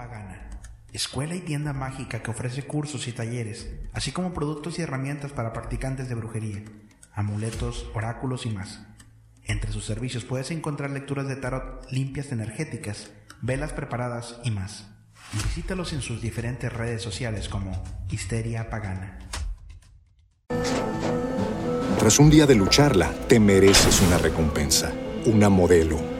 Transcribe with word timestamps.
Pagana, 0.00 0.48
escuela 0.94 1.34
y 1.34 1.40
tienda 1.40 1.74
mágica 1.74 2.22
que 2.22 2.30
ofrece 2.30 2.62
cursos 2.62 3.06
y 3.06 3.12
talleres, 3.12 3.68
así 3.92 4.12
como 4.12 4.32
productos 4.32 4.78
y 4.78 4.82
herramientas 4.82 5.30
para 5.30 5.52
practicantes 5.52 6.08
de 6.08 6.14
brujería, 6.14 6.64
amuletos, 7.12 7.86
oráculos 7.92 8.46
y 8.46 8.48
más. 8.48 8.80
Entre 9.44 9.70
sus 9.72 9.84
servicios 9.84 10.24
puedes 10.24 10.50
encontrar 10.52 10.88
lecturas 10.90 11.28
de 11.28 11.36
tarot 11.36 11.86
limpias 11.90 12.32
energéticas, 12.32 13.10
velas 13.42 13.74
preparadas 13.74 14.40
y 14.42 14.52
más. 14.52 14.88
Visítalos 15.34 15.92
en 15.92 16.00
sus 16.00 16.22
diferentes 16.22 16.72
redes 16.72 17.02
sociales 17.02 17.50
como 17.50 17.84
Histeria 18.10 18.70
Pagana. 18.70 19.18
Tras 21.98 22.18
un 22.18 22.30
día 22.30 22.46
de 22.46 22.54
lucharla, 22.54 23.12
te 23.28 23.38
mereces 23.38 24.00
una 24.00 24.16
recompensa, 24.16 24.94
una 25.26 25.50
modelo, 25.50 26.19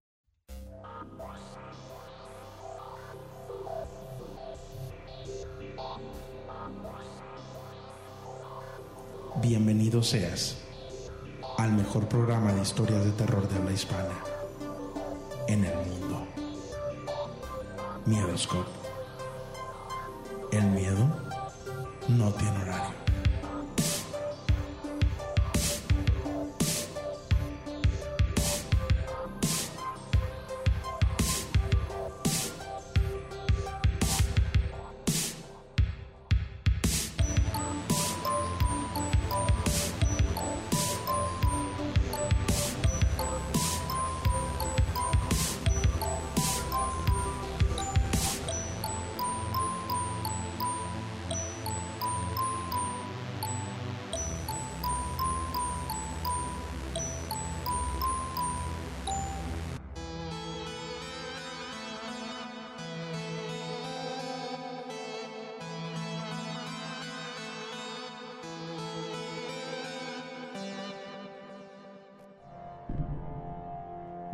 Bienvenido 9.41 10.03
seas 10.03 10.55
al 11.57 11.73
mejor 11.73 12.07
programa 12.07 12.53
de 12.53 12.61
historias 12.61 13.03
de 13.03 13.11
terror 13.11 13.49
de 13.49 13.57
habla 13.57 13.71
hispana 13.71 14.13
en 15.47 15.65
el 15.65 15.75
mundo. 15.77 16.27
Miedoscope. 18.05 18.69
El 20.51 20.65
miedo 20.67 21.07
no 22.07 22.31
tiene 22.33 22.61
horario. 22.61 23.00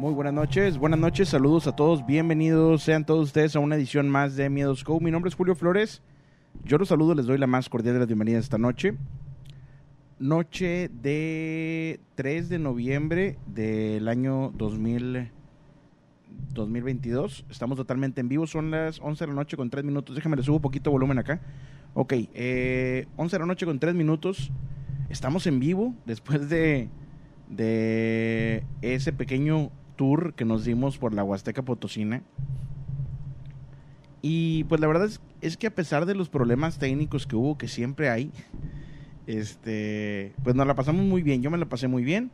Muy 0.08 0.14
buenas 0.14 0.34
noches, 0.34 0.78
buenas 0.78 1.02
noches, 1.02 1.28
saludos 1.28 1.68
a 1.68 1.76
todos, 1.76 2.06
bienvenidos 2.06 2.82
sean 2.82 3.06
todos 3.06 3.26
ustedes 3.26 3.58
a 3.58 3.60
una 3.60 3.76
edición 3.76 4.08
más 4.08 4.38
de 4.38 4.50
Miedos 4.50 4.86
Go. 4.86 5.02
Mi 5.02 5.12
nombre 5.12 5.28
es 5.28 5.36
Julio 5.36 5.54
Flores, 5.54 6.02
yo 6.64 6.78
los 6.78 6.88
saludo, 6.88 7.14
les 7.14 7.26
doy 7.26 7.38
la 7.38 7.46
más 7.46 7.68
cordial 7.68 7.96
de 7.96 8.00
las 8.00 8.08
bienvenidas 8.08 8.46
esta 8.46 8.58
noche. 8.58 8.96
Noche 10.18 10.90
de 11.02 12.00
3 12.16 12.48
de 12.48 12.58
noviembre 12.58 13.38
del 13.48 14.08
año 14.08 14.54
2000, 14.56 15.30
2022. 16.54 17.46
Estamos 17.50 17.76
totalmente 17.76 18.22
en 18.22 18.30
vivo, 18.30 18.48
son 18.48 18.72
las 18.72 19.02
11 19.02 19.26
de 19.26 19.28
la 19.28 19.36
noche 19.36 19.58
con 19.58 19.70
3 19.70 19.84
minutos. 19.84 20.16
Déjame 20.16 20.38
le 20.38 20.44
subo 20.44 20.56
un 20.56 20.62
poquito 20.62 20.90
volumen 20.90 21.20
acá. 21.20 21.42
Ok, 21.96 22.14
eh, 22.34 23.08
11 23.18 23.36
de 23.36 23.40
la 23.42 23.46
noche 23.46 23.66
con 23.66 23.78
3 23.78 23.94
minutos. 23.94 24.54
Estamos 25.10 25.46
en 25.48 25.60
vivo 25.60 25.94
después 26.06 26.48
de, 26.48 26.88
de 27.50 28.64
ese 28.82 29.12
pequeño 29.12 29.70
tour 29.98 30.34
que 30.34 30.46
nos 30.46 30.64
dimos 30.64 30.98
por 30.98 31.14
la 31.14 31.26
Huasteca 31.26 31.64
Potosina. 31.64 32.24
Y 34.22 34.64
pues 34.66 34.80
la 34.82 34.88
verdad 34.88 35.10
es, 35.42 35.58
que 35.58 35.68
a 35.68 35.76
pesar 35.76 36.06
de 36.06 36.16
los 36.16 36.30
problemas 36.30 36.80
técnicos 36.80 37.28
que 37.28 37.36
hubo, 37.36 37.58
que 37.58 37.68
siempre 37.68 38.10
hay, 38.10 38.32
este, 39.26 40.34
pues 40.44 40.56
nos 40.56 40.66
la 40.66 40.76
pasamos 40.76 41.06
muy 41.06 41.22
bien. 41.22 41.42
Yo 41.42 41.52
me 41.52 41.58
la 41.58 41.66
pasé 41.66 41.88
muy 41.88 42.04
bien. 42.04 42.32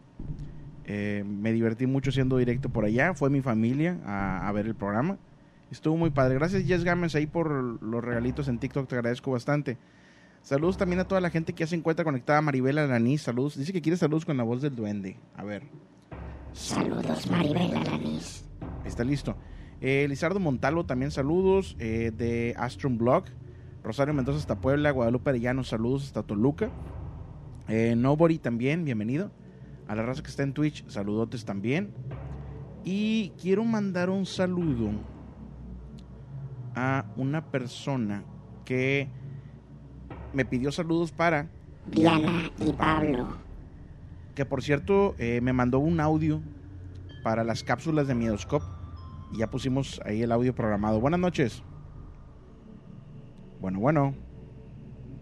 Eh, 0.86 1.24
me 1.26 1.52
divertí 1.54 1.88
mucho 1.88 2.12
siendo 2.12 2.38
directo 2.38 2.70
por 2.70 2.86
allá. 2.86 3.14
Fue 3.14 3.30
mi 3.30 3.42
familia 3.42 4.00
a, 4.06 4.52
ver 4.52 4.68
el 4.68 4.76
programa. 4.76 5.18
Estuvo 5.72 5.98
muy 5.98 6.12
padre. 6.12 6.36
Gracias, 6.36 6.64
Jess 6.66 6.84
Gámez, 6.84 7.16
ahí 7.16 7.26
por 7.26 7.50
los 7.82 8.04
regalitos 8.04 8.48
en 8.48 8.60
TikTok. 8.60 8.88
Te 8.88 8.96
agradezco 8.96 9.32
bastante. 9.32 9.78
Saludos 10.42 10.78
también 10.78 11.00
a 11.00 11.08
toda 11.08 11.22
la 11.22 11.30
gente 11.30 11.54
que 11.54 11.62
ya 11.62 11.68
se 11.68 11.76
encuentra 11.76 12.04
conectada. 12.04 12.42
Maribel 12.42 12.78
Alanis, 12.78 13.22
saludos. 13.22 13.58
Dice 13.58 13.72
que 13.72 13.82
quiere 13.82 13.98
saludos 13.98 14.26
con 14.26 14.38
la 14.38 14.44
voz 14.44 14.62
del 14.62 14.76
duende. 14.76 15.18
A 15.36 15.44
ver. 15.44 15.64
Saludos, 16.54 17.30
Maribel 17.30 17.76
Alanis. 17.76 18.46
Está 18.86 19.04
listo. 19.04 19.36
Eh, 19.82 20.06
Lizardo 20.08 20.40
Montalvo, 20.40 20.86
también 20.86 21.12
saludos. 21.12 21.76
Eh, 21.80 22.12
de 22.16 22.56
Astrum 22.58 22.98
Blog. 22.98 23.26
Rosario 23.84 24.14
Mendoza 24.14 24.38
hasta 24.38 24.62
Puebla. 24.62 24.92
Guadalupe 24.92 25.32
Arellano, 25.32 25.64
saludos 25.64 26.06
hasta 26.06 26.24
Toluca. 26.24 26.70
Eh, 27.68 27.96
Nobody 27.98 28.38
también, 28.38 28.86
bienvenido. 28.86 29.32
A 29.88 29.96
la 29.96 30.04
raza 30.04 30.22
que 30.22 30.30
está 30.30 30.44
en 30.44 30.54
Twitch, 30.54 30.88
saludotes 30.88 31.44
también. 31.44 31.94
Y 32.86 33.32
quiero 33.42 33.64
mandar 33.64 34.10
un 34.10 34.26
saludo 34.26 34.92
a 36.76 37.06
una 37.18 37.46
persona 37.46 38.24
que 38.64 39.10
me 40.34 40.46
pidió 40.46 40.72
saludos 40.72 41.12
para, 41.12 41.50
Diana 41.88 42.52
y 42.60 42.72
Pablo. 42.74 43.43
Que 44.36 44.46
por 44.46 44.64
cierto 44.64 45.16
eh, 45.18 45.40
me 45.42 45.54
mandó 45.54 45.80
un 45.80 46.00
audio 46.00 46.42
para 47.24 47.44
las 47.44 47.64
cápsulas 47.64 48.08
de 48.08 48.16
Miedoscope 48.16 48.66
y 49.32 49.38
ya 49.40 49.50
pusimos 49.50 50.02
ahí 50.06 50.22
el 50.22 50.32
audio 50.32 50.54
programado. 50.54 51.00
Buenas 51.00 51.20
noches. 51.20 51.64
Bueno, 53.60 53.80
bueno. 53.80 54.14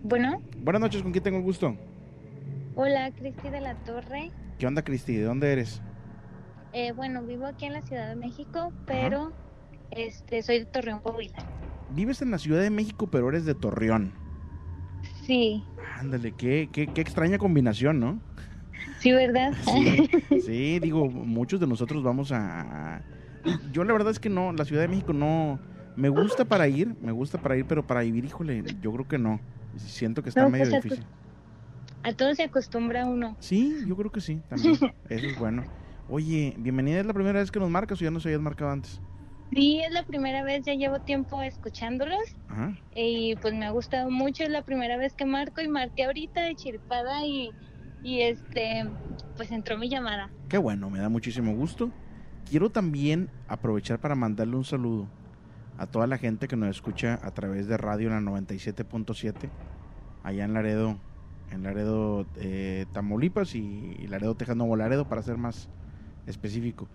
Bueno, 0.04 0.42
Buenas 0.63 0.81
noches, 0.81 1.04
¿con 1.04 1.12
quién 1.12 1.24
tengo 1.24 1.38
el 1.38 1.44
gusto? 1.44 1.75
hola, 2.75 3.12
Cristi 3.12 3.50
de 3.50 3.62
la 3.62 3.75
Torre. 3.84 4.31
¿Qué 4.58 4.66
onda, 4.66 4.81
Cristi? 4.84 5.16
¿De 5.16 5.24
dónde 5.24 5.52
eres? 5.52 5.81
Eh, 6.74 6.92
bueno, 6.94 7.22
vivo 7.24 7.46
aquí 7.46 7.66
en 7.66 7.74
la 7.74 7.81
Ciudad 7.81 8.08
de 8.10 8.16
México, 8.16 8.72
pero 8.88 9.34
este 9.92 10.42
soy 10.42 10.60
de 10.60 10.66
Torreón, 10.66 11.00
Coahuila. 11.02 11.38
Vives 11.94 12.22
en 12.22 12.31
la 12.31 12.38
Ciudad 12.40 12.62
de 12.62 12.69
México, 12.69 13.08
pero 13.12 13.30
eres 13.30 13.46
de 13.46 13.54
Torreón. 13.54 14.13
Sí, 15.25 15.63
Ándale, 16.00 16.31
qué, 16.31 16.69
qué, 16.72 16.88
qué 16.88 17.02
extraña 17.02 17.38
combinación, 17.38 18.00
¿no? 18.00 18.19
Sí, 19.01 19.12
¿verdad? 19.12 19.53
Sí, 19.63 20.09
sí, 20.45 20.80
digo, 20.80 21.09
muchos 21.09 21.59
de 21.59 21.68
nosotros 21.68 22.03
vamos 22.03 22.31
a... 22.31 23.01
Yo 23.71 23.83
la 23.83 23.94
verdad 23.94 24.12
es 24.12 24.19
que 24.19 24.30
no, 24.30 24.53
la 24.53 24.65
Ciudad 24.65 24.81
de 24.83 24.88
México 24.88 25.13
no... 25.13 25.59
Me 25.95 26.07
gusta 26.09 26.45
para 26.45 26.68
ir, 26.69 26.95
me 27.01 27.12
gusta 27.12 27.38
para 27.38 27.57
ir, 27.57 27.65
pero 27.65 27.86
para 27.86 28.01
vivir, 28.01 28.24
híjole, 28.24 28.63
yo 28.80 28.94
creo 28.94 29.07
que 29.07 29.18
no. 29.18 29.42
Siento 29.75 30.24
que 30.24 30.30
está 30.30 30.44
No, 30.44 30.50
medio 30.50 30.69
pues, 30.69 30.83
difícil. 30.83 31.06
A 32.03 32.13
todo 32.13 32.33
se 32.33 32.44
acostumbra 32.44 33.06
uno. 33.06 33.36
Sí, 33.39 33.75
yo 33.86 33.95
creo 33.98 34.12
que 34.12 34.21
sí, 34.21 34.42
también. 34.48 34.75
Eso 35.09 35.27
es 35.27 35.38
bueno. 35.38 35.63
Oye, 36.07 36.56
bienvenida, 36.57 37.00
¿es 37.00 37.06
la 37.06 37.13
primera 37.13 37.39
vez 37.39 37.51
que 37.51 37.59
nos 37.59 37.69
marcas 37.69 38.01
o 38.01 38.06
ya 38.06 38.12
nos 38.12 38.25
habías 38.25 38.42
marcado 38.42 38.71
antes? 38.71 39.01
Sí, 39.51 39.81
es 39.86 39.92
la 39.92 40.03
primera 40.03 40.44
vez, 40.44 40.63
ya 40.65 40.74
llevo 40.75 41.00
tiempo 41.01 41.42
escuchándolos 41.42 42.18
Ajá. 42.48 42.74
y 42.95 43.36
pues 43.36 43.53
me 43.53 43.65
ha 43.65 43.71
gustado 43.71 44.09
mucho, 44.09 44.44
es 44.44 44.50
la 44.50 44.62
primera 44.63 44.95
vez 44.95 45.13
que 45.13 45.25
marco 45.25 45.62
y 45.62 45.68
marqué 45.68 46.06
ahorita 46.06 46.42
de 46.44 46.56
chiripada 46.56 47.25
y, 47.25 47.53
y 48.03 48.21
este, 48.21 48.88
pues 49.36 49.51
entró 49.51 49.77
mi 49.77 49.89
llamada. 49.89 50.30
Qué 50.50 50.57
bueno, 50.57 50.89
me 50.89 51.00
da 51.00 51.09
muchísimo 51.09 51.53
gusto. 51.56 51.92
Quiero 52.50 52.69
también 52.69 53.30
aprovechar 53.48 54.00
para 54.00 54.15
mandarle 54.15 54.56
un 54.56 54.65
saludo 54.65 55.07
a 55.77 55.88
toda 55.88 56.07
la 56.07 56.18
gente 56.18 56.48
que 56.48 56.56
nos 56.56 56.69
escucha 56.69 57.19
a 57.24 57.31
través 57.31 57.68
de 57.68 57.77
radio 57.77 58.07
en 58.07 58.25
la 58.25 58.31
97.7, 58.31 59.50
allá 60.24 60.44
en 60.44 60.53
Laredo, 60.53 61.00
en 61.51 61.63
Laredo, 61.63 62.25
eh, 62.38 62.86
Tamaulipas 62.92 63.56
y, 63.56 63.95
y 64.00 64.07
Laredo, 64.07 64.36
Texas, 64.36 64.56
Nuevo 64.56 64.75
Laredo, 64.75 65.07
para 65.07 65.21
ser 65.21 65.38
más 65.38 65.69
específico. 66.27 66.88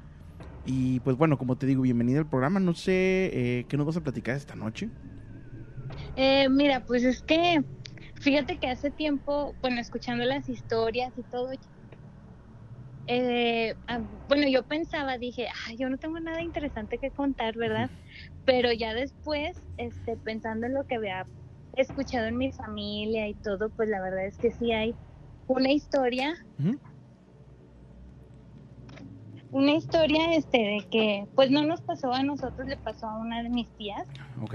Y 0.66 1.00
pues 1.00 1.16
bueno, 1.16 1.38
como 1.38 1.56
te 1.56 1.66
digo, 1.66 1.82
bienvenida 1.82 2.18
al 2.18 2.28
programa. 2.28 2.58
No 2.58 2.74
sé 2.74 3.30
eh, 3.32 3.66
qué 3.68 3.76
nos 3.76 3.86
vas 3.86 3.96
a 3.96 4.02
platicar 4.02 4.36
esta 4.36 4.56
noche. 4.56 4.90
Eh, 6.16 6.48
mira, 6.48 6.84
pues 6.84 7.04
es 7.04 7.22
que 7.22 7.62
fíjate 8.20 8.58
que 8.58 8.68
hace 8.68 8.90
tiempo, 8.90 9.56
bueno, 9.62 9.80
escuchando 9.80 10.24
las 10.24 10.48
historias 10.48 11.16
y 11.16 11.24
todo, 11.24 11.50
eh, 13.08 13.74
ah, 13.86 14.00
bueno, 14.28 14.48
yo 14.48 14.64
pensaba, 14.64 15.18
dije, 15.18 15.48
ay, 15.66 15.76
yo 15.78 15.88
no 15.88 15.98
tengo 15.98 16.18
nada 16.20 16.42
interesante 16.42 16.98
que 16.98 17.12
contar, 17.12 17.56
¿verdad? 17.56 17.90
Pero 18.44 18.72
ya 18.72 18.94
después, 18.94 19.56
este, 19.76 20.16
pensando 20.16 20.66
en 20.66 20.74
lo 20.74 20.84
que 20.84 20.96
había 20.96 21.28
escuchado 21.74 22.26
en 22.26 22.36
mi 22.36 22.52
familia 22.52 23.28
y 23.28 23.34
todo, 23.34 23.70
pues 23.70 23.88
la 23.88 24.00
verdad 24.00 24.26
es 24.26 24.38
que 24.38 24.50
sí 24.50 24.72
hay 24.72 24.96
una 25.46 25.70
historia, 25.72 26.34
una 29.50 29.72
historia, 29.72 30.34
este, 30.34 30.58
de 30.58 30.86
que, 30.90 31.24
pues 31.34 31.50
no 31.50 31.62
nos 31.64 31.80
pasó 31.82 32.12
a 32.12 32.22
nosotros, 32.22 32.66
le 32.66 32.76
pasó 32.78 33.06
a 33.06 33.18
una 33.18 33.42
de 33.42 33.50
mis 33.50 33.70
tías. 33.76 34.02
Ok. 34.42 34.54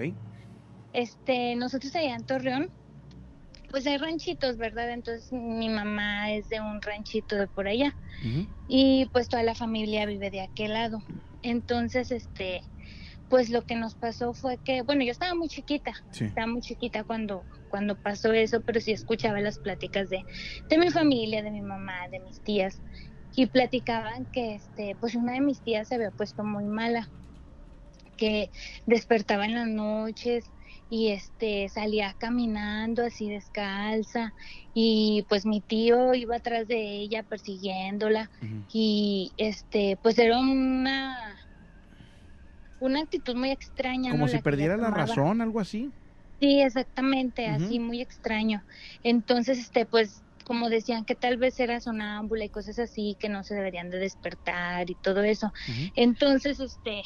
Este, 0.93 1.55
nosotros 1.55 1.95
allá 1.95 2.15
en 2.15 2.25
Torreón, 2.25 2.69
pues 3.71 3.87
hay 3.87 3.97
ranchitos, 3.97 4.57
¿verdad? 4.57 4.91
Entonces 4.91 5.31
mi 5.31 5.69
mamá 5.69 6.31
es 6.31 6.49
de 6.49 6.59
un 6.61 6.81
ranchito 6.81 7.35
de 7.35 7.47
por 7.47 7.67
allá 7.67 7.95
y 8.67 9.07
pues 9.11 9.27
toda 9.29 9.43
la 9.43 9.55
familia 9.55 10.05
vive 10.05 10.29
de 10.29 10.41
aquel 10.41 10.73
lado. 10.73 10.99
Entonces, 11.41 12.11
este, 12.11 12.61
pues 13.27 13.49
lo 13.49 13.63
que 13.63 13.75
nos 13.75 13.95
pasó 13.95 14.33
fue 14.33 14.59
que, 14.59 14.81
bueno, 14.83 15.03
yo 15.03 15.11
estaba 15.11 15.33
muy 15.33 15.47
chiquita, 15.47 15.93
Sí. 16.11 16.25
estaba 16.25 16.47
muy 16.47 16.61
chiquita 16.61 17.03
cuando 17.03 17.45
cuando 17.67 17.95
pasó 17.95 18.33
eso, 18.33 18.61
pero 18.61 18.81
sí 18.81 18.91
escuchaba 18.91 19.39
las 19.39 19.57
pláticas 19.57 20.09
de, 20.09 20.25
de 20.69 20.77
mi 20.77 20.89
familia, 20.91 21.41
de 21.41 21.51
mi 21.51 21.61
mamá, 21.61 22.09
de 22.11 22.19
mis 22.19 22.41
tías 22.41 22.81
y 23.33 23.45
platicaban 23.45 24.27
que, 24.29 24.55
este, 24.55 24.97
pues 24.99 25.15
una 25.15 25.31
de 25.33 25.39
mis 25.41 25.61
tías 25.61 25.87
se 25.87 25.95
había 25.95 26.11
puesto 26.11 26.43
muy 26.43 26.65
mala, 26.65 27.09
que 28.17 28.51
despertaba 28.85 29.45
en 29.45 29.55
las 29.55 29.67
noches 29.67 30.51
y 30.93 31.07
este 31.11 31.69
salía 31.69 32.13
caminando 32.19 33.05
así 33.05 33.29
descalza 33.29 34.33
y 34.73 35.25
pues 35.29 35.45
mi 35.45 35.61
tío 35.61 36.13
iba 36.13 36.35
atrás 36.35 36.67
de 36.67 36.97
ella 36.97 37.23
persiguiéndola 37.23 38.29
y 38.73 39.31
este 39.37 39.97
pues 40.03 40.19
era 40.19 40.37
una 40.37 41.39
una 42.79 42.99
actitud 43.01 43.35
muy 43.35 43.51
extraña 43.51 44.11
Como 44.11 44.25
¿no? 44.25 44.27
si 44.27 44.35
La 44.35 44.41
perdiera 44.41 44.75
la 44.75 44.87
tomaba. 44.87 45.05
razón, 45.05 45.39
algo 45.41 45.61
así. 45.61 45.89
Sí, 46.41 46.59
exactamente, 46.59 47.47
así 47.47 47.79
muy 47.79 48.01
extraño. 48.01 48.65
Entonces, 49.03 49.59
este, 49.59 49.85
pues, 49.85 50.23
como 50.43 50.69
decían 50.69 51.05
que 51.05 51.13
tal 51.13 51.37
vez 51.37 51.59
era 51.59 51.79
sonámbula 51.79 52.43
y 52.43 52.49
cosas 52.49 52.79
así, 52.79 53.15
que 53.19 53.29
no 53.29 53.43
se 53.43 53.53
deberían 53.53 53.91
de 53.91 53.99
despertar 53.99 54.89
y 54.89 54.95
todo 54.95 55.21
eso. 55.21 55.53
Entonces, 55.95 56.59
este, 56.59 57.03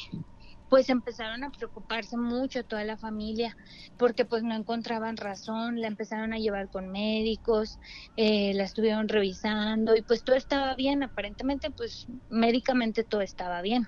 pues 0.68 0.88
empezaron 0.88 1.44
a 1.44 1.50
preocuparse 1.50 2.16
mucho 2.16 2.64
toda 2.64 2.84
la 2.84 2.96
familia, 2.96 3.56
porque 3.96 4.24
pues 4.24 4.42
no 4.42 4.54
encontraban 4.54 5.16
razón, 5.16 5.80
la 5.80 5.86
empezaron 5.86 6.32
a 6.32 6.38
llevar 6.38 6.68
con 6.68 6.88
médicos, 6.88 7.78
eh, 8.16 8.52
la 8.54 8.64
estuvieron 8.64 9.08
revisando 9.08 9.96
y 9.96 10.02
pues 10.02 10.24
todo 10.24 10.36
estaba 10.36 10.74
bien, 10.74 11.02
aparentemente 11.02 11.70
pues 11.70 12.06
médicamente 12.28 13.04
todo 13.04 13.20
estaba 13.20 13.62
bien. 13.62 13.86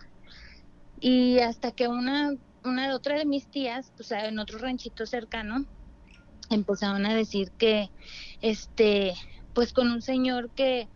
Y 1.00 1.38
hasta 1.38 1.72
que 1.72 1.88
una, 1.88 2.32
una 2.64 2.94
otra 2.94 3.18
de 3.18 3.26
mis 3.26 3.48
tías, 3.48 3.92
pues 3.96 4.10
en 4.12 4.38
otro 4.38 4.58
ranchito 4.58 5.06
cercano, 5.06 5.64
empezaron 6.50 7.06
a 7.06 7.14
decir 7.14 7.52
que, 7.56 7.90
este, 8.40 9.14
pues 9.52 9.72
con 9.72 9.90
un 9.90 10.02
señor 10.02 10.50
que 10.52 10.88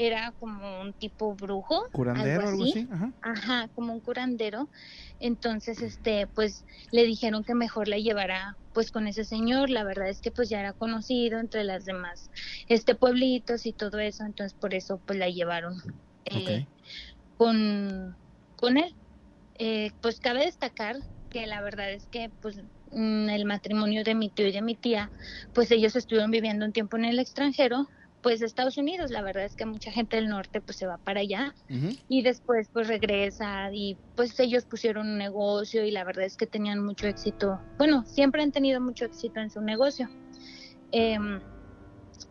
era 0.00 0.32
como 0.38 0.80
un 0.80 0.94
tipo 0.94 1.34
brujo, 1.34 1.82
Curandero, 1.92 2.48
algo 2.48 2.64
así. 2.64 2.88
Ajá. 2.90 3.12
Ajá, 3.20 3.68
como 3.74 3.92
un 3.92 4.00
curandero. 4.00 4.70
Entonces, 5.18 5.82
este, 5.82 6.26
pues 6.28 6.64
le 6.90 7.04
dijeron 7.04 7.44
que 7.44 7.54
mejor 7.54 7.86
la 7.86 7.98
llevara 7.98 8.56
pues 8.72 8.90
con 8.90 9.06
ese 9.06 9.24
señor. 9.24 9.68
La 9.68 9.84
verdad 9.84 10.08
es 10.08 10.22
que 10.22 10.30
pues 10.30 10.48
ya 10.48 10.60
era 10.60 10.72
conocido 10.72 11.38
entre 11.38 11.64
las 11.64 11.84
demás 11.84 12.30
este 12.66 12.94
pueblitos 12.94 13.66
y 13.66 13.74
todo 13.74 13.98
eso, 13.98 14.24
entonces 14.24 14.54
por 14.58 14.74
eso 14.74 15.02
pues 15.04 15.18
la 15.18 15.28
llevaron 15.28 15.74
eh, 16.24 16.66
con 17.36 18.16
con 18.56 18.78
él. 18.78 18.96
Eh, 19.58 19.90
pues 20.00 20.18
cabe 20.18 20.46
destacar 20.46 20.96
que 21.28 21.46
la 21.46 21.60
verdad 21.60 21.92
es 21.92 22.06
que 22.08 22.30
pues 22.40 22.56
mm, 22.90 23.28
el 23.28 23.44
matrimonio 23.44 24.02
de 24.02 24.14
mi 24.14 24.30
tío 24.30 24.46
y 24.46 24.52
de 24.52 24.62
mi 24.62 24.76
tía, 24.76 25.12
pues 25.52 25.70
ellos 25.70 25.94
estuvieron 25.94 26.30
viviendo 26.30 26.64
un 26.64 26.72
tiempo 26.72 26.96
en 26.96 27.04
el 27.04 27.18
extranjero, 27.18 27.86
pues 28.22 28.42
Estados 28.42 28.76
Unidos. 28.76 29.10
La 29.10 29.22
verdad 29.22 29.44
es 29.44 29.56
que 29.56 29.66
mucha 29.66 29.90
gente 29.90 30.16
del 30.16 30.28
norte 30.28 30.60
pues 30.60 30.78
se 30.78 30.86
va 30.86 30.98
para 30.98 31.20
allá 31.20 31.54
y 32.08 32.22
después 32.22 32.68
pues 32.72 32.88
regresa 32.88 33.72
y 33.72 33.96
pues 34.16 34.38
ellos 34.40 34.64
pusieron 34.64 35.08
un 35.08 35.18
negocio 35.18 35.84
y 35.84 35.90
la 35.90 36.04
verdad 36.04 36.24
es 36.24 36.36
que 36.36 36.46
tenían 36.46 36.84
mucho 36.84 37.06
éxito. 37.06 37.60
Bueno, 37.78 38.04
siempre 38.06 38.42
han 38.42 38.52
tenido 38.52 38.80
mucho 38.80 39.04
éxito 39.04 39.40
en 39.40 39.50
su 39.50 39.60
negocio. 39.60 40.08
Em, 40.92 41.40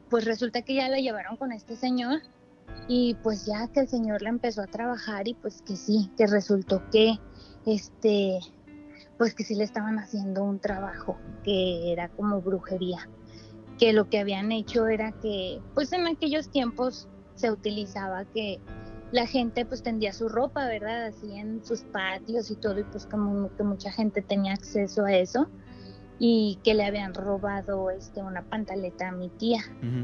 pues 0.10 0.26
resulta 0.26 0.62
que 0.62 0.76
ya 0.76 0.90
la 0.90 1.00
llevaron 1.00 1.38
con 1.38 1.52
este 1.52 1.76
señor 1.76 2.22
y 2.88 3.16
pues 3.24 3.46
ya 3.46 3.68
que 3.68 3.82
el 3.82 3.88
señor 3.88 4.22
la 4.22 4.30
empezó 4.30 4.62
a 4.62 4.68
trabajar 4.68 5.28
y 5.28 5.34
pues 5.34 5.62
que 5.62 5.76
sí, 5.76 6.10
que 6.18 6.28
resultó 6.28 6.84
que 6.90 7.18
este 7.66 8.40
pues 9.18 9.36
que 9.36 9.44
sí 9.44 9.54
le 9.54 9.66
estaban 9.66 10.00
haciendo 10.00 10.44
un 10.44 10.60
trabajo 10.60 11.18
que 11.44 11.92
era 11.92 12.08
como 12.08 12.42
brujería, 12.42 13.10
que 13.80 13.94
lo 13.94 14.10
que 14.10 14.20
habían 14.20 14.52
hecho 14.52 14.88
era 14.88 15.14
que 15.14 15.62
pues 15.74 15.94
en 15.94 16.06
aquellos 16.06 16.52
tiempos 16.52 17.08
se 17.36 17.50
utilizaba 17.50 18.26
que 18.26 18.60
la 19.12 19.26
gente 19.26 19.66
pues 19.66 19.82
tendía 19.82 20.14
su 20.14 20.30
ropa, 20.30 20.68
¿verdad? 20.68 21.06
Así 21.08 21.34
en 21.34 21.66
sus 21.66 21.82
patios 21.82 22.52
y 22.52 22.56
todo 22.58 22.80
y 22.80 22.84
pues 22.84 23.08
como 23.08 23.50
que 23.56 23.64
mucha 23.64 23.92
gente 23.92 24.22
tenía 24.22 24.54
acceso 24.54 25.06
a 25.06 25.14
eso 25.14 25.50
y 26.20 26.60
que 26.64 26.74
le 26.74 26.84
habían 26.84 27.14
robado 27.14 27.90
este 27.90 28.22
una 28.22 28.44
pantaleta 28.44 29.08
a 29.08 29.12
mi 29.14 29.30
tía 29.30 29.62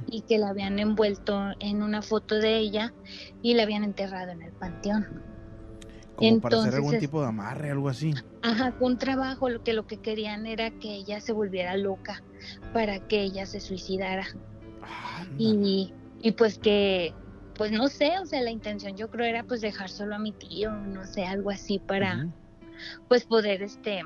y 0.08 0.22
que 0.22 0.38
la 0.38 0.50
habían 0.50 0.80
envuelto 0.80 1.38
en 1.60 1.84
una 1.84 2.02
foto 2.02 2.36
de 2.36 2.58
ella 2.58 2.94
y 3.42 3.54
la 3.54 3.64
habían 3.64 3.84
enterrado 3.84 4.32
en 4.32 4.42
el 4.42 4.54
panteón. 4.54 5.35
Como 6.16 6.40
para 6.40 6.60
hacer 6.60 6.76
algún 6.76 6.98
tipo 6.98 7.22
de 7.22 7.28
amarre, 7.28 7.72
algo 7.72 7.90
así. 7.90 8.14
Ajá, 8.42 8.74
un 8.80 8.98
trabajo, 8.98 9.50
lo 9.50 9.64
que 9.64 9.74
lo 9.74 9.86
que 9.86 9.98
querían 9.98 10.46
era 10.46 10.72
que 10.72 10.94
ella 10.94 11.20
se 11.20 11.34
volviera 11.34 11.76
loca 11.76 12.24
para 12.74 13.00
que 13.00 13.22
ella 13.22 13.46
se 13.46 13.60
suicidara. 13.60 14.26
Y, 15.38 15.94
y 16.22 16.32
pues 16.32 16.58
que, 16.58 17.14
pues 17.56 17.72
no 17.72 17.88
sé, 17.88 18.18
o 18.20 18.26
sea, 18.26 18.42
la 18.42 18.52
intención 18.52 18.96
yo 18.96 19.10
creo 19.10 19.26
era 19.26 19.44
pues 19.44 19.62
dejar 19.62 19.90
solo 19.90 20.16
a 20.16 20.20
mi 20.20 20.32
tío, 20.32 20.72
no 20.72 21.06
sé, 21.06 21.26
algo 21.26 21.50
así 21.50 21.80
para 21.80 22.28
pues 23.08 23.26
poder 23.26 23.62
este 23.62 24.04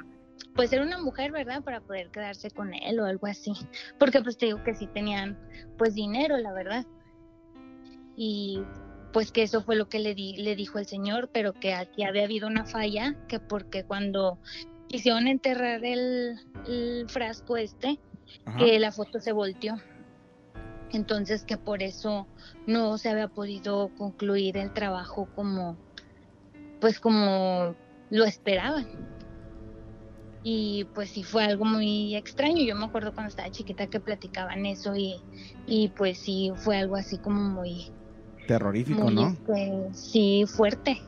pues 0.55 0.73
era 0.73 0.83
una 0.83 0.97
mujer, 0.97 1.31
¿verdad? 1.31 1.63
Para 1.63 1.81
poder 1.81 2.09
quedarse 2.11 2.51
con 2.51 2.73
él 2.73 2.99
o 2.99 3.05
algo 3.05 3.27
así. 3.27 3.53
Porque 3.97 4.21
pues 4.21 4.37
te 4.37 4.47
digo 4.47 4.63
que 4.63 4.73
sí 4.73 4.87
tenían 4.87 5.37
pues 5.77 5.95
dinero, 5.95 6.37
la 6.37 6.51
verdad. 6.53 6.85
Y 8.15 8.61
pues 9.11 9.31
que 9.31 9.43
eso 9.43 9.63
fue 9.63 9.75
lo 9.75 9.89
que 9.89 9.99
le, 9.99 10.13
di, 10.15 10.35
le 10.37 10.55
dijo 10.55 10.79
el 10.79 10.85
señor, 10.85 11.29
pero 11.33 11.53
que 11.53 11.73
aquí 11.73 12.03
había 12.03 12.23
habido 12.23 12.47
una 12.47 12.65
falla, 12.65 13.15
que 13.27 13.39
porque 13.39 13.83
cuando 13.83 14.37
quisieron 14.87 15.27
enterrar 15.27 15.83
el, 15.83 16.39
frasco 17.07 17.57
este, 17.57 17.99
que 18.57 18.79
la 18.79 18.91
foto 18.91 19.19
se 19.19 19.31
volteó. 19.31 19.75
Entonces 20.91 21.43
que 21.43 21.57
por 21.57 21.83
eso 21.83 22.27
no 22.65 22.97
se 22.97 23.09
había 23.09 23.27
podido 23.27 23.89
concluir 23.97 24.57
el 24.57 24.73
trabajo 24.73 25.29
como, 25.35 25.77
pues 26.81 26.99
como 26.99 27.75
lo 28.09 28.25
esperaban. 28.25 28.87
Y 30.41 30.85
pues 30.95 31.09
sí 31.11 31.23
fue 31.23 31.43
algo 31.43 31.65
muy 31.65 32.15
extraño. 32.15 32.63
Yo 32.63 32.75
me 32.75 32.85
acuerdo 32.85 33.13
cuando 33.13 33.29
estaba 33.29 33.51
chiquita 33.51 33.87
que 33.87 33.99
platicaban 33.99 34.65
eso 34.65 34.95
y, 34.95 35.21
y 35.67 35.89
pues 35.89 36.17
sí 36.17 36.51
fue 36.55 36.77
algo 36.77 36.95
así 36.95 37.17
como 37.17 37.41
muy... 37.41 37.91
Terrorífico, 38.50 39.12
¿no? 39.12 39.27
Este, 39.27 39.89
sí, 39.94 40.44
fuerte. 40.48 41.00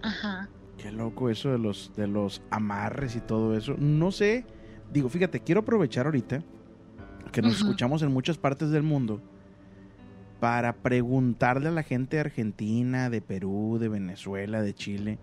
Ajá. 0.00 0.48
Qué 0.78 0.92
loco 0.92 1.28
eso 1.28 1.50
de 1.50 1.58
los, 1.58 1.90
de 1.96 2.06
los 2.06 2.40
amarres 2.50 3.16
y 3.16 3.20
todo 3.20 3.56
eso. 3.56 3.74
No 3.76 4.12
sé, 4.12 4.46
digo, 4.92 5.08
fíjate, 5.08 5.40
quiero 5.40 5.62
aprovechar 5.62 6.06
ahorita 6.06 6.44
que 7.32 7.42
nos 7.42 7.56
escuchamos 7.56 8.02
en 8.02 8.12
muchas 8.12 8.38
partes 8.38 8.70
del 8.70 8.84
mundo 8.84 9.20
para 10.38 10.72
preguntarle 10.72 11.66
a 11.66 11.72
la 11.72 11.82
gente 11.82 12.16
de 12.16 12.20
Argentina, 12.20 13.10
de 13.10 13.20
Perú, 13.20 13.78
de 13.80 13.88
Venezuela, 13.88 14.62
de 14.62 14.72
Chile, 14.72 15.18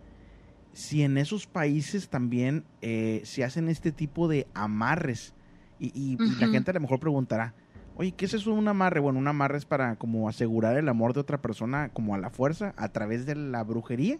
si 0.73 1.03
en 1.03 1.17
esos 1.17 1.47
países 1.47 2.09
también 2.09 2.65
eh, 2.81 3.21
se 3.23 3.45
hacen 3.45 3.69
este 3.69 3.93
tipo 3.93 4.27
de 4.27 4.45
amarres. 4.53 5.33
Y, 5.79 6.17
la 6.37 6.49
gente 6.49 6.69
a 6.69 6.73
lo 6.73 6.81
mejor 6.81 6.99
preguntará, 6.99 7.55
oye, 8.01 8.13
¿qué 8.13 8.25
es 8.25 8.33
eso 8.33 8.49
de 8.49 8.57
un 8.57 8.67
amarre? 8.67 8.99
Bueno, 8.99 9.19
un 9.19 9.27
amarre 9.27 9.59
es 9.59 9.65
para 9.65 9.95
como 9.95 10.27
asegurar 10.27 10.75
el 10.75 10.89
amor 10.89 11.13
de 11.13 11.19
otra 11.19 11.39
persona 11.39 11.89
como 11.89 12.15
a 12.15 12.17
la 12.17 12.31
fuerza, 12.31 12.73
a 12.75 12.89
través 12.89 13.27
de 13.27 13.35
la 13.35 13.63
brujería. 13.63 14.17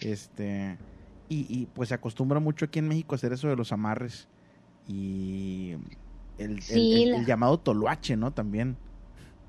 Este, 0.00 0.76
y, 1.28 1.66
pues 1.66 1.88
se 1.88 1.94
acostumbra 1.94 2.40
mucho 2.40 2.64
aquí 2.64 2.80
en 2.80 2.88
México 2.88 3.14
a 3.14 3.16
hacer 3.16 3.32
eso 3.32 3.48
de 3.48 3.54
los 3.54 3.72
amarres. 3.72 4.26
Y 4.88 5.76
el, 6.38 7.24
llamado 7.24 7.58
toloache, 7.58 8.16
¿no? 8.16 8.32
También. 8.32 8.76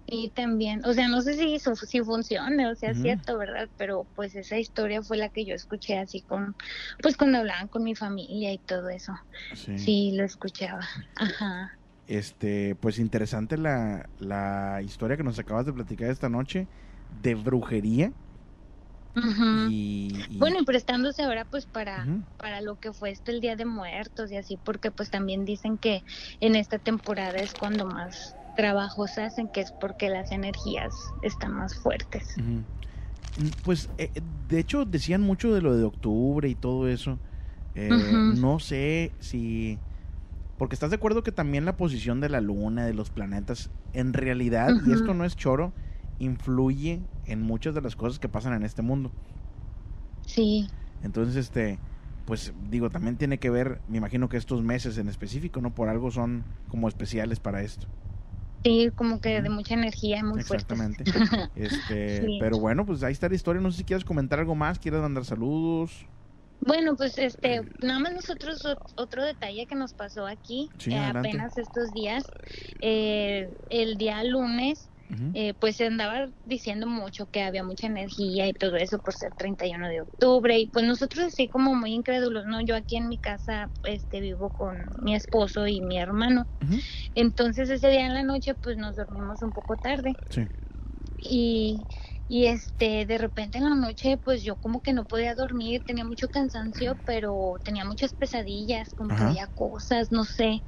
Y 0.05 0.29
también, 0.29 0.85
o 0.85 0.93
sea, 0.93 1.07
no 1.07 1.21
sé 1.21 1.33
si, 1.33 1.59
si 1.59 2.01
funciona, 2.01 2.69
o 2.69 2.75
sea, 2.75 2.91
es 2.91 3.01
cierto, 3.01 3.37
¿verdad? 3.37 3.69
Pero 3.75 4.07
pues 4.15 4.35
esa 4.35 4.57
historia 4.57 5.01
fue 5.01 5.17
la 5.17 5.29
que 5.29 5.45
yo 5.45 5.53
escuché 5.53 5.97
así 5.97 6.21
con, 6.21 6.55
pues 7.01 7.17
cuando 7.17 7.39
hablaban 7.39 7.67
con 7.67 7.83
mi 7.83 7.93
familia 7.93 8.53
y 8.53 8.59
todo 8.59 8.87
eso. 8.89 9.13
Sí, 9.53 10.13
lo 10.15 10.23
escuchaba. 10.23 10.87
Ajá. 11.15 11.76
Este, 12.07 12.75
pues 12.75 12.99
interesante 12.99 13.57
la, 13.57 14.07
la 14.19 14.81
historia 14.81 15.17
que 15.17 15.23
nos 15.23 15.39
acabas 15.39 15.65
de 15.65 15.73
platicar 15.73 16.09
esta 16.09 16.29
noche 16.29 16.67
de 17.21 17.35
brujería. 17.35 18.11
Y, 19.69 20.37
Bueno, 20.37 20.59
y 20.59 20.63
prestándose 20.63 21.23
ahora 21.23 21.43
pues 21.43 21.65
para, 21.65 22.05
para 22.37 22.61
lo 22.61 22.79
que 22.79 22.93
fue 22.93 23.09
este 23.09 23.31
el 23.31 23.41
Día 23.41 23.55
de 23.55 23.65
Muertos 23.65 24.31
y 24.31 24.37
así, 24.37 24.59
porque 24.63 24.91
pues 24.91 25.09
también 25.09 25.43
dicen 25.43 25.79
que 25.79 26.03
en 26.39 26.55
esta 26.55 26.77
temporada 26.77 27.37
es 27.39 27.55
cuando 27.55 27.87
más 27.87 28.35
trabajos 28.55 29.17
hacen, 29.17 29.47
que 29.47 29.61
es 29.61 29.71
porque 29.71 30.09
las 30.09 30.31
energías 30.31 30.93
están 31.23 31.53
más 31.53 31.75
fuertes. 31.79 32.35
Pues 33.63 33.89
eh, 33.97 34.11
de 34.47 34.59
hecho 34.59 34.85
decían 34.85 35.21
mucho 35.21 35.51
de 35.53 35.61
lo 35.61 35.75
de 35.75 35.83
octubre 35.83 36.47
y 36.47 36.55
todo 36.55 36.87
eso. 36.87 37.17
Eh, 37.73 37.89
no 37.89 38.59
sé 38.59 39.11
si... 39.19 39.79
Porque 40.57 40.75
estás 40.75 40.89
de 40.89 40.95
acuerdo 40.95 41.23
que 41.23 41.31
también 41.31 41.65
la 41.65 41.77
posición 41.77 42.19
de 42.19 42.29
la 42.29 42.41
luna, 42.41 42.85
de 42.85 42.93
los 42.93 43.09
planetas, 43.09 43.69
en 43.93 44.13
realidad, 44.13 44.75
y 44.85 44.91
esto 44.91 45.13
no 45.13 45.23
es 45.23 45.35
choro, 45.35 45.71
influye 46.19 46.99
en 47.25 47.41
muchas 47.41 47.75
de 47.75 47.81
las 47.81 47.95
cosas 47.95 48.19
que 48.19 48.27
pasan 48.27 48.53
en 48.53 48.63
este 48.63 48.81
mundo. 48.81 49.11
Sí. 50.25 50.67
Entonces, 51.03 51.35
este, 51.35 51.77
pues 52.25 52.53
digo, 52.69 52.89
también 52.89 53.17
tiene 53.17 53.37
que 53.37 53.49
ver, 53.49 53.81
me 53.87 53.97
imagino 53.97 54.29
que 54.29 54.37
estos 54.37 54.63
meses 54.63 54.97
en 54.97 55.09
específico, 55.09 55.61
¿no? 55.61 55.73
Por 55.73 55.89
algo 55.89 56.09
son 56.09 56.43
como 56.69 56.87
especiales 56.87 57.39
para 57.39 57.61
esto. 57.61 57.87
Sí, 58.63 58.91
como 58.95 59.21
que 59.21 59.41
de 59.41 59.49
mucha 59.49 59.75
energía, 59.75 60.23
muy 60.23 60.41
Exactamente. 60.41 61.03
este, 61.55 62.37
Pero 62.39 62.59
bueno, 62.59 62.85
pues 62.85 63.03
ahí 63.03 63.13
está 63.13 63.29
la 63.29 63.35
historia. 63.35 63.61
No 63.61 63.71
sé 63.71 63.77
si 63.77 63.83
quieres 63.83 64.03
comentar 64.03 64.39
algo 64.39 64.55
más, 64.55 64.79
quieres 64.79 64.99
mandar 65.01 65.23
saludos. 65.23 66.05
Bueno, 66.59 66.95
pues 66.95 67.17
este, 67.17 67.61
nada 67.81 67.99
más 67.99 68.13
nosotros 68.13 68.61
otro 68.95 69.23
detalle 69.23 69.67
que 69.67 69.75
nos 69.75 69.93
pasó 69.93 70.25
aquí 70.25 70.69
eh, 70.87 70.97
apenas 70.97 71.57
estos 71.57 71.93
días, 71.93 72.23
eh, 72.81 73.49
el 73.69 73.97
día 73.97 74.23
lunes 74.23 74.89
eh, 75.33 75.53
pues 75.57 75.77
se 75.77 75.85
andaba 75.85 76.29
diciendo 76.43 76.85
mucho 76.85 77.27
que 77.27 77.41
había 77.41 77.63
mucha 77.63 77.87
energía 77.87 78.45
y 78.47 78.53
todo 78.53 78.75
eso 78.75 78.99
por 78.99 79.13
ser 79.13 79.33
31 79.35 79.87
de 79.87 80.01
octubre 80.01 80.59
y 80.59 80.67
pues 80.67 80.85
nosotros 80.85 81.27
así 81.27 81.47
como 81.47 81.75
muy 81.75 81.93
incrédulos, 81.93 82.45
¿no? 82.45 82.59
Yo 82.61 82.75
aquí 82.75 82.97
en 82.97 83.07
mi 83.07 83.17
casa 83.17 83.71
este 83.83 84.19
vivo 84.19 84.49
con 84.49 84.83
mi 85.01 85.15
esposo 85.15 85.65
y 85.65 85.79
mi 85.79 85.97
hermano. 85.97 86.45
Entonces 87.15 87.69
ese 87.69 87.89
día 87.89 88.05
en 88.05 88.15
la 88.15 88.23
noche 88.23 88.53
pues 88.55 88.75
nos 88.75 88.97
dormimos 88.97 89.41
un 89.41 89.53
poco 89.53 89.77
tarde. 89.77 90.13
Sí. 90.29 90.41
Y 91.19 91.79
y 92.27 92.47
este 92.47 93.05
de 93.05 93.17
repente 93.17 93.57
en 93.57 93.65
la 93.65 93.75
noche 93.75 94.17
pues 94.17 94.43
yo 94.43 94.57
como 94.57 94.81
que 94.81 94.93
no 94.93 95.05
podía 95.05 95.35
dormir 95.35 95.83
tenía 95.85 96.05
mucho 96.05 96.29
cansancio 96.29 96.99
pero 97.05 97.55
tenía 97.63 97.85
muchas 97.85 98.13
pesadillas 98.13 98.93
como 98.93 99.13
que 99.13 99.23
había 99.23 99.47
cosas 99.47 100.11
no 100.11 100.25
sé 100.25 100.63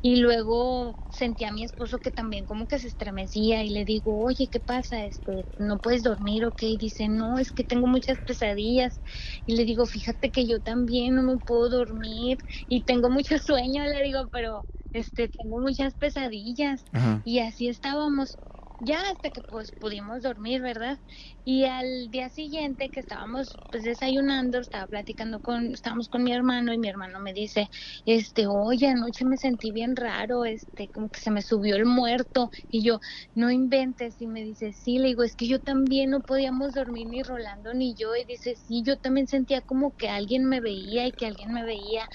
y 0.00 0.16
luego 0.16 0.98
sentí 1.08 1.44
a 1.44 1.52
mi 1.52 1.64
esposo 1.64 2.00
que 2.00 2.10
también 2.10 2.46
como 2.46 2.66
que 2.66 2.78
se 2.78 2.88
estremecía 2.88 3.62
y 3.64 3.70
le 3.70 3.84
digo, 3.84 4.18
oye, 4.24 4.48
¿qué 4.50 4.60
pasa? 4.60 5.06
Este, 5.06 5.46
¿No 5.58 5.80
puedes 5.80 6.02
dormir? 6.02 6.44
Ok, 6.46 6.62
dice, 6.78 7.08
no, 7.08 7.38
es 7.38 7.52
que 7.52 7.64
tengo 7.64 7.86
muchas 7.86 8.18
pesadillas. 8.20 9.00
Y 9.46 9.56
le 9.56 9.64
digo, 9.64 9.86
fíjate 9.86 10.30
que 10.30 10.46
yo 10.46 10.60
también 10.60 11.14
no 11.16 11.22
me 11.22 11.38
puedo 11.38 11.68
dormir 11.70 12.38
y 12.68 12.84
tengo 12.84 13.10
mucho 13.10 13.38
sueño, 13.38 13.84
le 13.84 14.02
digo, 14.02 14.28
pero 14.30 14.66
este, 14.92 15.28
tengo 15.28 15.60
muchas 15.60 15.94
pesadillas. 15.94 16.86
Y 17.22 17.38
así 17.40 17.68
estábamos 17.68 18.38
ya 18.84 19.00
hasta 19.10 19.30
que 19.30 19.42
pues 19.42 19.72
pudimos 19.72 20.22
dormir, 20.22 20.62
¿verdad? 20.62 20.98
Y 21.44 21.64
al 21.64 22.10
día 22.10 22.28
siguiente 22.30 22.90
que 22.90 23.00
estábamos 23.00 23.60
pues 23.70 23.84
desayunando, 23.84 24.58
estaba 24.60 24.86
platicando 24.88 25.40
con, 25.40 25.72
estábamos 25.72 26.08
con 26.08 26.22
mi 26.24 26.32
hermano 26.32 26.72
y 26.72 26.78
mi 26.78 26.88
hermano 26.88 27.20
me 27.20 27.32
dice, 27.34 27.68
este, 28.06 28.46
oye, 28.46 28.88
anoche 28.88 29.24
me 29.24 29.36
sentí 29.38 29.72
bien 29.72 29.96
raro, 29.96 30.44
este, 30.44 30.88
como 30.90 31.10
que 31.10 31.20
se 31.20 31.30
me 31.30 31.42
subió 31.42 31.76
el 31.76 31.86
muerto 31.86 32.50
y 32.70 32.82
yo, 32.84 33.00
no 33.34 33.50
inventes 33.50 34.20
y 34.20 34.26
me 34.26 34.42
dice, 34.42 34.72
sí, 34.72 34.98
le 34.98 35.08
digo, 35.08 35.22
es 35.24 35.36
que 35.36 35.48
yo 35.48 35.60
también 35.60 36.10
no 36.10 36.22
podíamos 36.22 36.74
dormir 36.74 37.08
ni 37.08 37.22
Rolando 37.22 37.74
ni 37.74 37.94
yo 37.94 38.16
y 38.16 38.24
dice, 38.24 38.56
sí, 38.56 38.82
yo 38.84 38.98
también 38.98 39.26
sentía 39.28 39.62
como 39.62 39.92
que 39.96 40.08
alguien 40.10 40.44
me 40.46 40.60
veía 40.60 41.06
y 41.06 41.12
que 41.12 41.26
alguien 41.26 41.52
me 41.52 41.64
veía 41.64 42.08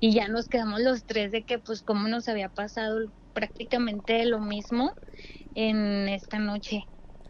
y 0.00 0.12
ya 0.14 0.28
nos 0.28 0.48
quedamos 0.48 0.80
los 0.80 1.04
tres 1.06 1.32
de 1.32 1.44
que 1.44 1.58
pues 1.58 1.82
cómo 1.82 2.08
nos 2.08 2.28
había 2.28 2.48
pasado 2.50 2.98
prácticamente 3.34 4.24
lo 4.26 4.40
mismo 4.40 4.92
en 5.54 6.08
esta 6.08 6.38
noche 6.38 6.84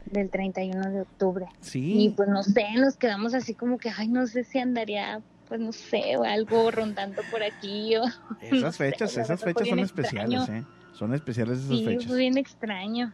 del 0.07 0.31
31 0.31 0.91
de 0.91 1.01
octubre. 1.03 1.47
Sí. 1.61 2.05
Y 2.05 2.11
pues 2.11 2.29
no 2.29 2.43
sé, 2.43 2.65
nos 2.77 2.97
quedamos 2.97 3.35
así 3.35 3.55
como 3.55 3.79
que, 3.79 3.91
ay, 3.97 4.09
no 4.09 4.27
sé 4.27 4.45
si 4.45 4.59
andaría, 4.59 5.21
pues 5.49 5.61
no 5.61 5.73
sé, 5.73 6.17
o 6.17 6.25
algo 6.25 6.71
rondando 6.71 7.23
por 7.31 7.43
aquí. 7.43 7.97
O, 7.97 8.05
esas 8.41 8.77
fechas, 8.77 9.17
esas 9.17 9.43
fechas 9.43 9.69
son 9.69 9.79
especiales, 9.79 10.49
¿eh? 10.49 10.65
Son 10.93 11.13
especiales 11.15 11.59
esas 11.59 11.71
sí, 11.71 11.85
fechas. 11.85 12.07
Fue 12.07 12.19
bien 12.19 12.39
extraño. 12.39 13.13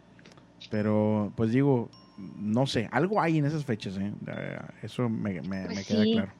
Pero, 0.70 1.32
pues 1.36 1.52
digo, 1.52 1.88
no 2.18 2.66
sé, 2.66 2.88
algo 2.92 3.20
hay 3.20 3.38
en 3.38 3.46
esas 3.46 3.64
fechas, 3.64 3.96
¿eh? 3.96 4.12
Eso 4.82 5.08
me, 5.08 5.40
me, 5.42 5.64
pues 5.66 5.86
queda 5.86 6.04
claro. 6.04 6.32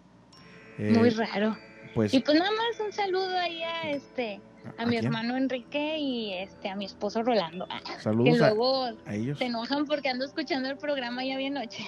Muy 0.78 1.08
eh, 1.08 1.14
raro. 1.16 1.56
Pues, 1.94 2.14
y 2.14 2.20
pues 2.20 2.38
nada 2.38 2.50
más 2.50 2.86
un 2.86 2.92
saludo 2.92 3.36
ahí 3.36 3.62
a 3.62 3.90
este 3.90 4.40
a, 4.76 4.87
mi 4.87 4.97
hermano 4.97 5.37
Enrique 5.37 5.99
y 5.99 6.33
este 6.35 6.69
a 6.69 6.76
mi 6.76 6.85
esposo 6.85 7.23
Rolando. 7.23 7.67
Saludos 7.99 8.35
que 8.35 8.38
luego 8.38 8.85
a, 9.07 9.14
ellos. 9.14 9.38
se 9.38 9.47
enojan 9.47 9.87
porque 9.87 10.09
ando 10.09 10.25
escuchando 10.25 10.69
el 10.69 10.76
programa 10.76 11.25
ya 11.25 11.37
bien 11.37 11.55
noche. 11.55 11.85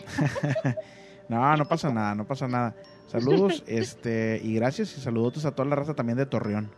no, 1.28 1.56
no 1.56 1.64
pasa 1.66 1.92
nada, 1.92 2.14
no 2.14 2.26
pasa 2.26 2.48
nada. 2.48 2.74
Saludos, 3.06 3.62
este, 3.66 4.40
y 4.42 4.54
gracias 4.54 4.96
y 4.96 5.00
saludos 5.00 5.44
a 5.44 5.54
toda 5.54 5.68
la 5.68 5.76
raza 5.76 5.94
también 5.94 6.18
de 6.18 6.26
Torreón. 6.26 6.70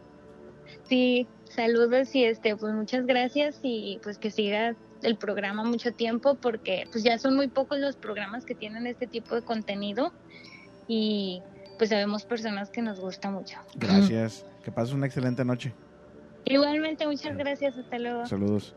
Sí, 0.89 1.27
saludos 1.45 2.15
y 2.15 2.25
este, 2.25 2.57
pues 2.57 2.75
muchas 2.75 3.07
gracias 3.07 3.61
y 3.63 4.01
pues 4.03 4.19
que 4.19 4.31
siga 4.31 4.75
el 5.03 5.17
programa 5.17 5.65
mucho 5.65 5.93
tiempo 5.93 6.35
porque 6.35 6.89
pues 6.91 7.05
ya 7.05 7.19
son 7.19 7.37
muy 7.37 7.49
pocos 7.49 7.79
los 7.79 7.97
programas 7.97 8.45
que 8.45 8.55
tienen 8.55 8.87
este 8.87 9.07
tipo 9.07 9.35
de 9.35 9.43
contenido 9.43 10.13
y 10.89 11.43
pues 11.79 11.91
sabemos 11.91 12.25
personas 12.25 12.71
que 12.71 12.83
nos 12.83 13.01
gusta 13.01 13.31
mucho. 13.31 13.59
Gracias. 13.77 14.45
Que 14.65 14.73
pases 14.73 14.95
una 14.95 15.07
excelente 15.07 15.45
noche. 15.45 15.75
Igualmente, 16.45 17.07
muchas 17.07 17.37
gracias. 17.37 17.77
Hasta 17.77 17.99
luego. 17.99 18.27
Saludos. 18.27 18.77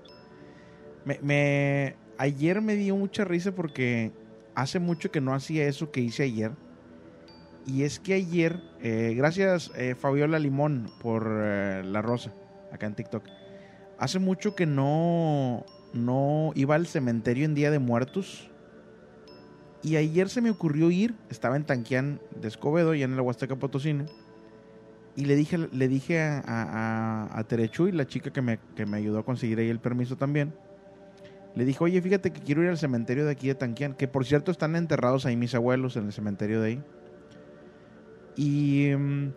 Me, 1.06 1.96
ayer 2.18 2.62
me 2.62 2.76
dio 2.76 2.96
mucha 2.96 3.24
risa 3.24 3.54
porque 3.54 4.12
hace 4.56 4.80
mucho 4.80 5.12
que 5.12 5.22
no 5.22 5.34
hacía 5.34 5.68
eso 5.68 5.92
que 5.92 6.02
hice 6.02 6.24
ayer. 6.24 6.52
Y 7.66 7.84
es 7.84 8.00
que 8.00 8.14
ayer, 8.14 8.62
eh, 8.82 9.14
gracias 9.16 9.72
eh, 9.76 9.96
Fabiola 9.96 10.40
Limón 10.40 10.90
por 11.02 11.30
eh, 11.30 11.84
la 11.84 12.02
rosa, 12.02 12.34
acá 12.72 12.86
en 12.86 12.96
TikTok. 12.96 13.26
Hace 14.00 14.20
mucho 14.20 14.56
que 14.56 14.66
no, 14.66 15.66
no 15.94 16.52
iba 16.56 16.76
al 16.76 16.88
cementerio 16.88 17.46
en 17.46 17.56
Día 17.56 17.72
de 17.72 17.80
Muertos. 17.80 18.50
Y 19.84 19.98
ayer 19.98 20.30
se 20.30 20.42
me 20.42 20.50
ocurrió 20.50 20.90
ir, 20.92 21.16
estaba 21.30 21.56
en 21.56 21.66
Tanquián 21.66 22.22
de 22.36 22.48
Escobedo, 22.48 22.96
ya 22.96 23.06
en 23.06 23.16
la 23.16 23.22
Huasteca 23.22 23.58
Potosina. 23.58 24.06
Y 25.18 25.26
le 25.26 25.36
dije, 25.36 25.58
le 25.58 25.88
dije 25.88 26.22
a, 26.22 26.44
a, 26.46 27.40
a 27.40 27.44
Terechuy, 27.44 27.92
la 27.92 28.06
chica 28.06 28.32
que 28.32 28.44
me, 28.44 28.60
que 28.76 28.86
me 28.86 28.98
ayudó 28.98 29.18
a 29.18 29.26
conseguir 29.26 29.58
ahí 29.58 29.68
el 29.68 29.80
permiso 29.80 30.16
también. 30.16 30.54
Le 31.56 31.66
dije, 31.66 31.84
oye, 31.84 32.00
fíjate 32.04 32.32
que 32.32 32.40
quiero 32.40 32.62
ir 32.62 32.70
al 32.70 32.78
cementerio 32.78 33.26
de 33.26 33.32
aquí 33.32 33.48
de 33.48 33.56
Tanquián, 33.56 33.96
que 33.96 34.08
por 34.08 34.28
cierto 34.28 34.52
están 34.52 34.76
enterrados 34.76 35.26
ahí 35.26 35.36
mis 35.36 35.56
abuelos 35.56 35.98
en 35.98 36.06
el 36.06 36.14
cementerio 36.14 36.62
de 36.62 36.68
ahí. 36.68 36.84
Y 38.36 38.96
mm, 38.96 39.34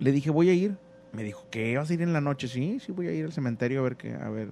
le 0.00 0.12
dije, 0.12 0.28
voy 0.28 0.50
a 0.50 0.52
ir. 0.52 0.76
Me 1.12 1.24
dijo, 1.24 1.46
¿qué? 1.50 1.74
¿Vas 1.78 1.88
a 1.88 1.94
ir 1.94 2.02
en 2.02 2.12
la 2.12 2.20
noche? 2.20 2.46
Sí, 2.46 2.78
sí, 2.78 2.92
voy 2.92 3.06
a 3.06 3.12
ir 3.12 3.24
al 3.24 3.32
cementerio 3.32 3.80
a 3.80 3.84
ver 3.84 3.96
qué, 3.96 4.12
a 4.12 4.28
ver. 4.28 4.50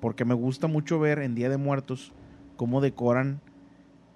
Porque 0.00 0.24
me 0.24 0.34
gusta 0.34 0.68
mucho 0.68 1.00
ver 1.00 1.18
en 1.18 1.34
Día 1.34 1.48
de 1.48 1.56
Muertos 1.56 2.12
cómo 2.56 2.80
decoran 2.80 3.40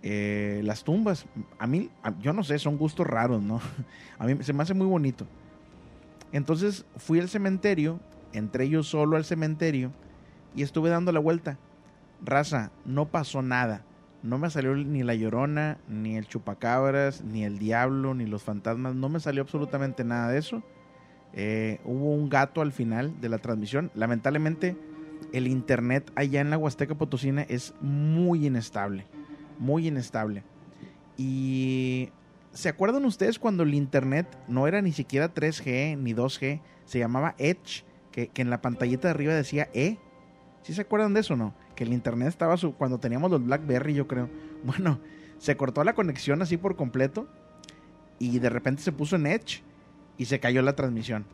eh, 0.06 0.60
las 0.64 0.84
tumbas. 0.84 1.24
A 1.58 1.66
mí, 1.66 1.88
yo 2.20 2.34
no 2.34 2.44
sé, 2.44 2.58
son 2.58 2.76
gustos 2.76 3.06
raros, 3.06 3.42
¿no? 3.42 3.60
A 4.18 4.26
mí 4.26 4.36
se 4.42 4.52
me 4.52 4.62
hace 4.62 4.74
muy 4.74 4.86
bonito. 4.86 5.26
Entonces 6.30 6.84
fui 6.98 7.20
al 7.20 7.30
cementerio, 7.30 7.98
entré 8.34 8.68
yo 8.68 8.82
solo 8.82 9.16
al 9.16 9.24
cementerio 9.24 9.92
y 10.54 10.62
estuve 10.62 10.90
dando 10.90 11.10
la 11.10 11.20
vuelta. 11.20 11.56
Raza, 12.22 12.70
no 12.84 13.06
pasó 13.06 13.40
nada. 13.40 13.82
No 14.22 14.36
me 14.36 14.50
salió 14.50 14.74
ni 14.74 15.02
la 15.02 15.14
llorona, 15.14 15.78
ni 15.88 16.16
el 16.16 16.28
chupacabras, 16.28 17.22
ni 17.24 17.44
el 17.44 17.58
diablo, 17.58 18.14
ni 18.14 18.26
los 18.26 18.42
fantasmas. 18.42 18.94
No 18.94 19.08
me 19.08 19.20
salió 19.20 19.42
absolutamente 19.42 20.04
nada 20.04 20.28
de 20.28 20.38
eso. 20.38 20.62
Eh, 21.32 21.80
hubo 21.84 22.12
un 22.14 22.28
gato 22.28 22.60
al 22.60 22.72
final 22.72 23.20
de 23.22 23.30
la 23.30 23.38
transmisión. 23.38 23.90
Lamentablemente, 23.94 24.76
el 25.32 25.46
internet 25.46 26.12
allá 26.14 26.42
en 26.42 26.50
la 26.50 26.58
Huasteca 26.58 26.94
Potosina 26.94 27.42
es 27.42 27.74
muy 27.80 28.46
inestable. 28.46 29.06
Muy 29.58 29.86
inestable. 29.88 30.42
Y 31.16 32.10
¿se 32.52 32.68
acuerdan 32.68 33.04
ustedes 33.04 33.38
cuando 33.38 33.62
el 33.62 33.74
internet 33.74 34.26
no 34.48 34.66
era 34.66 34.82
ni 34.82 34.92
siquiera 34.92 35.32
3G 35.32 35.96
ni 35.98 36.12
2G? 36.14 36.60
Se 36.86 36.98
llamaba 36.98 37.34
Edge, 37.38 37.84
que, 38.12 38.28
que 38.28 38.42
en 38.42 38.50
la 38.50 38.60
pantallita 38.60 39.08
de 39.08 39.12
arriba 39.12 39.34
decía 39.34 39.68
E. 39.74 39.98
¿Sí 40.62 40.72
se 40.74 40.82
acuerdan 40.82 41.14
de 41.14 41.20
eso 41.20 41.34
o 41.34 41.36
no? 41.36 41.54
Que 41.76 41.84
el 41.84 41.92
internet 41.92 42.28
estaba 42.28 42.56
su- 42.56 42.74
cuando 42.74 42.98
teníamos 42.98 43.30
los 43.30 43.44
Blackberry, 43.44 43.94
yo 43.94 44.06
creo. 44.08 44.28
Bueno, 44.64 44.98
se 45.38 45.56
cortó 45.58 45.84
la 45.84 45.92
conexión 45.94 46.40
así 46.40 46.56
por 46.56 46.74
completo 46.74 47.28
y 48.18 48.38
de 48.38 48.48
repente 48.48 48.80
se 48.82 48.92
puso 48.92 49.16
en 49.16 49.26
Edge 49.26 49.62
y 50.16 50.24
se 50.24 50.40
cayó 50.40 50.62
la 50.62 50.74
transmisión. 50.74 51.26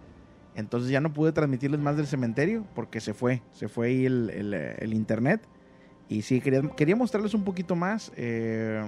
Entonces 0.57 0.91
ya 0.91 1.01
no 1.01 1.13
pude 1.13 1.31
transmitirles 1.31 1.79
más 1.81 1.97
del 1.97 2.09
cementerio 2.09 2.67
porque 2.75 3.01
se 3.01 3.15
fue, 3.15 3.41
se 3.53 3.69
fue 3.69 3.87
ahí 3.87 4.07
el, 4.07 4.31
el, 4.31 4.53
eh, 4.55 4.77
el 4.81 4.95
internet. 4.95 5.43
Y 6.11 6.21
sí, 6.21 6.43
quería, 6.43 6.61
quería 6.77 6.97
mostrarles 6.97 7.33
un 7.33 7.45
poquito 7.45 7.75
más. 7.75 8.13
eh, 8.17 8.83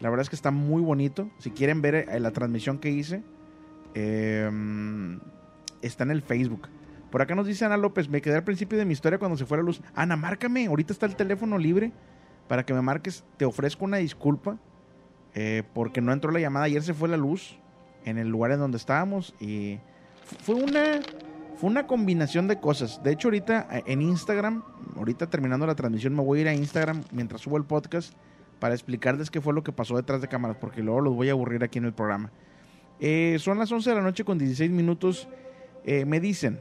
la 0.00 0.10
verdad 0.10 0.22
es 0.22 0.30
que 0.30 0.36
está 0.36 0.50
muy 0.50 0.82
bonito. 0.82 1.28
Si 1.38 1.50
quieren 1.50 1.82
ver 1.82 1.94
eh, 1.94 2.20
la 2.20 2.30
transmisión 2.30 2.78
que 2.78 2.90
hice, 2.90 3.22
eh, 3.94 4.48
está 5.82 6.04
en 6.04 6.10
el 6.10 6.22
Facebook. 6.22 6.68
Por 7.10 7.22
acá 7.22 7.34
nos 7.34 7.46
dice 7.46 7.64
Ana 7.64 7.76
López, 7.76 8.08
me 8.08 8.20
quedé 8.20 8.36
al 8.36 8.44
principio 8.44 8.78
de 8.78 8.84
mi 8.84 8.92
historia 8.92 9.18
cuando 9.18 9.36
se 9.36 9.46
fue 9.46 9.56
la 9.56 9.62
luz. 9.62 9.80
Ana, 9.94 10.16
márcame, 10.16 10.66
ahorita 10.66 10.92
está 10.92 11.06
el 11.06 11.16
teléfono 11.16 11.58
libre 11.58 11.92
para 12.46 12.64
que 12.64 12.74
me 12.74 12.82
marques. 12.82 13.24
Te 13.36 13.44
ofrezco 13.44 13.84
una 13.84 13.96
disculpa 13.96 14.58
eh, 15.34 15.62
porque 15.74 16.00
no 16.00 16.12
entró 16.12 16.30
la 16.30 16.40
llamada. 16.40 16.66
Ayer 16.66 16.82
se 16.82 16.94
fue 16.94 17.08
la 17.08 17.16
luz 17.16 17.58
en 18.04 18.18
el 18.18 18.28
lugar 18.28 18.52
en 18.52 18.60
donde 18.60 18.76
estábamos 18.76 19.34
y 19.40 19.78
fue 20.42 20.54
una, 20.54 21.00
fue 21.58 21.68
una 21.68 21.88
combinación 21.88 22.46
de 22.46 22.60
cosas. 22.60 23.02
De 23.02 23.10
hecho, 23.10 23.28
ahorita 23.28 23.66
eh, 23.72 23.82
en 23.86 24.00
Instagram, 24.00 24.62
ahorita 24.96 25.28
terminando 25.28 25.66
la 25.66 25.74
transmisión, 25.74 26.14
me 26.14 26.22
voy 26.22 26.38
a 26.38 26.42
ir 26.42 26.48
a 26.48 26.54
Instagram 26.54 27.02
mientras 27.10 27.40
subo 27.40 27.56
el 27.56 27.64
podcast 27.64 28.14
para 28.60 28.74
explicarles 28.74 29.28
qué 29.28 29.40
fue 29.40 29.52
lo 29.52 29.64
que 29.64 29.72
pasó 29.72 29.96
detrás 29.96 30.20
de 30.20 30.28
cámaras, 30.28 30.56
porque 30.60 30.82
luego 30.82 31.00
los 31.00 31.14
voy 31.16 31.28
a 31.28 31.32
aburrir 31.32 31.64
aquí 31.64 31.78
en 31.78 31.86
el 31.86 31.92
programa. 31.92 32.30
Eh, 33.00 33.38
son 33.40 33.58
las 33.58 33.72
11 33.72 33.90
de 33.90 33.96
la 33.96 34.02
noche 34.02 34.24
con 34.24 34.38
16 34.38 34.70
minutos. 34.70 35.28
Eh, 35.84 36.04
me 36.04 36.20
dicen, 36.20 36.60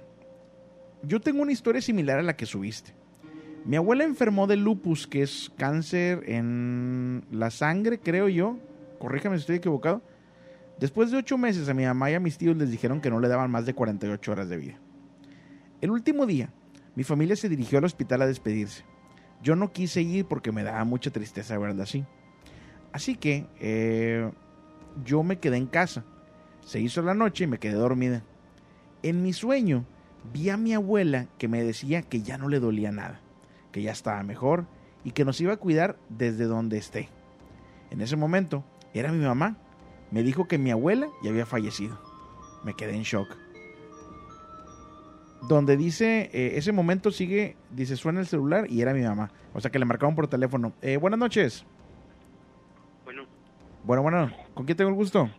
yo 1.04 1.20
tengo 1.22 1.44
una 1.44 1.52
historia 1.52 1.82
similar 1.82 2.18
a 2.18 2.24
la 2.24 2.36
que 2.36 2.48
subiste. 2.48 2.96
Mi 3.66 3.76
abuela 3.76 4.04
enfermó 4.04 4.48
de 4.48 4.58
lupus, 4.58 5.06
que 5.06 5.22
es 5.22 5.52
cáncer 5.58 6.24
en 6.26 7.24
la 7.32 7.52
sangre, 7.52 8.00
creo 8.00 8.30
yo. 8.30 8.58
Corríjame 8.98 9.36
si 9.36 9.42
estoy 9.42 9.58
equivocado. 9.58 10.02
Después 10.80 11.12
de 11.12 11.18
ocho 11.18 11.38
meses 11.38 11.70
a 11.70 11.76
mi 11.76 11.86
mamá 11.86 12.10
y 12.10 12.16
a 12.16 12.20
mis 12.20 12.38
tíos 12.38 12.58
les 12.58 12.72
dijeron 12.72 13.00
que 13.00 13.12
no 13.12 13.20
le 13.20 13.28
daban 13.28 13.52
más 13.52 13.68
de 13.68 13.76
48 13.76 14.32
horas 14.32 14.50
de 14.50 14.58
vida. 14.58 14.80
El 15.80 15.92
último 15.92 16.26
día, 16.26 16.52
mi 16.96 17.04
familia 17.04 17.36
se 17.36 17.50
dirigió 17.50 17.78
al 17.78 17.86
hospital 17.86 18.24
a 18.24 18.28
despedirse. 18.28 18.84
Yo 19.44 19.56
no 19.56 19.72
quise 19.72 20.02
ir 20.02 20.26
porque 20.26 20.52
me 20.52 20.64
daba 20.64 20.84
mucha 20.86 21.12
tristeza 21.12 21.58
verla 21.60 21.84
así. 21.84 22.04
Así 22.92 23.16
que 23.16 23.46
eh, 23.60 24.32
yo 25.06 25.22
me 25.22 25.38
quedé 25.38 25.58
en 25.58 25.68
casa. 25.68 26.04
Se 26.62 26.80
hizo 26.80 27.04
la 27.04 27.14
noche 27.14 27.44
y 27.44 27.48
me 27.48 27.60
quedé 27.60 27.74
dormida. 27.74 28.24
En 29.04 29.22
mi 29.22 29.34
sueño 29.34 29.86
vi 30.34 30.50
a 30.50 30.58
mi 30.58 30.74
abuela 30.74 31.28
que 31.38 31.48
me 31.48 31.64
decía 31.64 32.02
que 32.02 32.24
ya 32.24 32.40
no 32.40 32.50
le 32.50 32.60
dolía 32.60 32.92
nada, 32.92 33.22
que 33.72 33.84
ya 33.84 33.92
estaba 33.92 34.24
mejor 34.24 34.66
y 35.04 35.12
que 35.12 35.26
nos 35.26 35.40
iba 35.40 35.54
a 35.54 35.58
cuidar 35.58 36.00
desde 36.10 36.46
donde 36.46 36.80
esté. 36.80 37.10
En 37.92 38.02
ese 38.02 38.16
momento 38.16 38.64
era 38.96 39.12
mi 39.12 39.24
mamá. 39.24 39.58
Me 40.10 40.24
dijo 40.24 40.48
que 40.48 40.58
mi 40.58 40.72
abuela 40.72 41.08
ya 41.22 41.30
había 41.30 41.46
fallecido. 41.46 42.00
Me 42.64 42.74
quedé 42.74 42.96
en 42.96 43.04
shock. 43.04 43.47
Donde 45.44 45.78
dice, 45.78 46.30
eh, 46.34 46.54
ese 46.58 46.72
momento 46.72 47.12
sigue, 47.12 47.56
dice, 47.72 47.96
suena 47.96 48.20
el 48.20 48.26
celular 48.28 48.66
y 48.70 48.82
era 48.82 48.94
mi 48.94 49.02
mamá. 49.02 49.32
O 49.54 49.60
sea 49.62 49.72
que 49.72 49.80
le 49.80 49.86
marcaron 49.86 50.16
por 50.16 50.28
teléfono. 50.28 50.74
Eh, 50.82 50.98
buenas 50.98 51.20
noches. 51.20 51.66
Bueno, 53.06 53.24
Bueno, 53.84 54.02
bueno, 54.02 54.32
¿con 54.54 54.66
quién 54.66 54.78
tengo 54.78 54.90
el 54.90 54.96
gusto? 54.96 55.30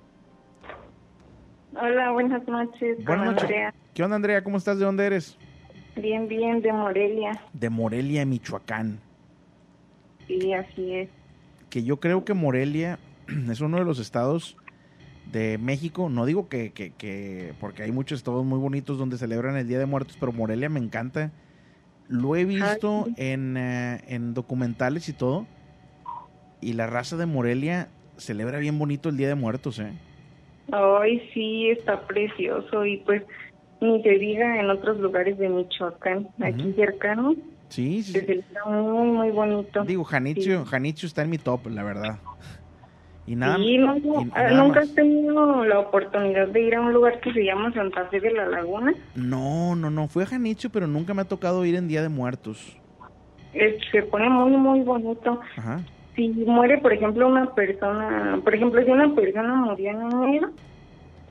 Hola, 1.80 2.10
buenas 2.12 2.46
noches. 2.48 3.04
Buenas 3.04 3.26
noches. 3.26 3.42
Andrea. 3.42 3.74
¿Qué 3.94 4.02
onda, 4.02 4.16
Andrea? 4.16 4.42
¿Cómo 4.42 4.56
estás? 4.56 4.78
¿De 4.78 4.84
dónde 4.84 5.04
eres? 5.06 5.36
Bien, 5.96 6.28
bien, 6.28 6.62
de 6.62 6.72
Morelia. 6.72 7.32
De 7.52 7.68
Morelia, 7.70 8.24
Michoacán. 8.24 9.00
Sí, 10.26 10.52
así 10.52 10.94
es. 10.94 11.08
que 11.70 11.82
yo 11.84 11.98
creo 12.00 12.24
que 12.24 12.34
Morelia 12.34 12.98
es 13.50 13.60
uno 13.60 13.78
de 13.78 13.84
los 13.84 13.98
estados 13.98 14.56
de 15.32 15.58
México, 15.58 16.08
no 16.08 16.24
digo 16.26 16.48
que, 16.48 16.70
que, 16.70 16.90
que- 16.92 17.52
porque 17.60 17.82
hay 17.82 17.92
muchos 17.92 18.18
estados 18.18 18.44
muy 18.44 18.58
bonitos 18.58 18.98
donde 18.98 19.18
celebran 19.18 19.56
el 19.56 19.68
Día 19.68 19.78
de 19.78 19.86
Muertos, 19.86 20.16
pero 20.18 20.32
Morelia 20.32 20.68
me 20.68 20.80
encanta. 20.80 21.30
Lo 22.08 22.36
he 22.36 22.44
visto 22.44 23.06
en, 23.16 23.56
eh, 23.56 24.00
en 24.08 24.32
documentales 24.34 25.08
y 25.08 25.12
todo, 25.12 25.44
y 26.60 26.72
la 26.72 26.86
raza 26.86 27.16
de 27.16 27.26
Morelia 27.26 27.88
celebra 28.16 28.58
bien 28.58 28.78
bonito 28.78 29.08
el 29.10 29.16
Día 29.16 29.28
de 29.28 29.34
Muertos, 29.34 29.78
¿eh? 29.78 29.92
Ay, 30.72 31.22
sí, 31.32 31.70
está 31.70 32.06
precioso 32.06 32.84
y 32.84 32.98
pues 32.98 33.22
ni 33.80 34.02
se 34.02 34.18
diga 34.18 34.58
en 34.60 34.70
otros 34.70 34.98
lugares 34.98 35.38
de 35.38 35.48
Michoacán, 35.48 36.28
aquí 36.40 36.72
cercano, 36.74 37.34
Sí, 37.68 38.02
sí, 38.02 38.12
se 38.12 38.20
celebra 38.24 38.64
muy, 38.66 39.08
muy 39.08 39.30
bonito. 39.30 39.84
Digo, 39.84 40.04
Janitzio, 40.04 40.64
Janitzio 40.64 41.06
está 41.06 41.22
en 41.22 41.30
mi 41.30 41.38
top, 41.38 41.66
la 41.68 41.82
verdad. 41.82 42.18
Y 43.28 43.36
nada, 43.36 43.56
Sí, 43.58 43.76
no, 43.76 43.96
y- 43.96 44.00
y 44.00 44.24
nada 44.24 44.50
¿Nunca 44.52 44.80
más. 44.80 44.88
has 44.88 44.94
tenido 44.94 45.64
la 45.64 45.78
oportunidad 45.80 46.48
de 46.48 46.62
ir 46.62 46.74
a 46.76 46.80
un 46.80 46.92
lugar 46.94 47.20
que 47.20 47.32
se 47.32 47.44
llama 47.44 47.70
Santa 47.74 48.06
Fe 48.06 48.20
de 48.20 48.30
la 48.32 48.46
Laguna? 48.46 48.94
No, 49.14 49.76
no, 49.76 49.90
no, 49.90 50.08
fui 50.08 50.22
a 50.22 50.26
Janitzio, 50.26 50.70
pero 50.70 50.86
nunca 50.86 51.12
me 51.12 51.22
ha 51.22 51.26
tocado 51.26 51.64
ir 51.66 51.74
en 51.74 51.88
Día 51.88 52.00
de 52.00 52.08
Muertos. 52.08 52.76
Se 53.92 54.02
pone 54.04 54.28
muy, 54.30 54.50
muy 54.52 54.80
bonito. 54.80 55.40
Ajá. 55.56 55.80
si 56.16 56.28
muere, 56.30 56.78
por 56.78 56.92
ejemplo, 56.92 57.28
una 57.28 57.54
persona, 57.54 58.40
por 58.42 58.54
ejemplo, 58.54 58.82
si 58.84 58.90
una 58.90 59.14
persona 59.14 59.54
murió 59.54 59.90
en 59.90 60.00
enero, 60.12 60.50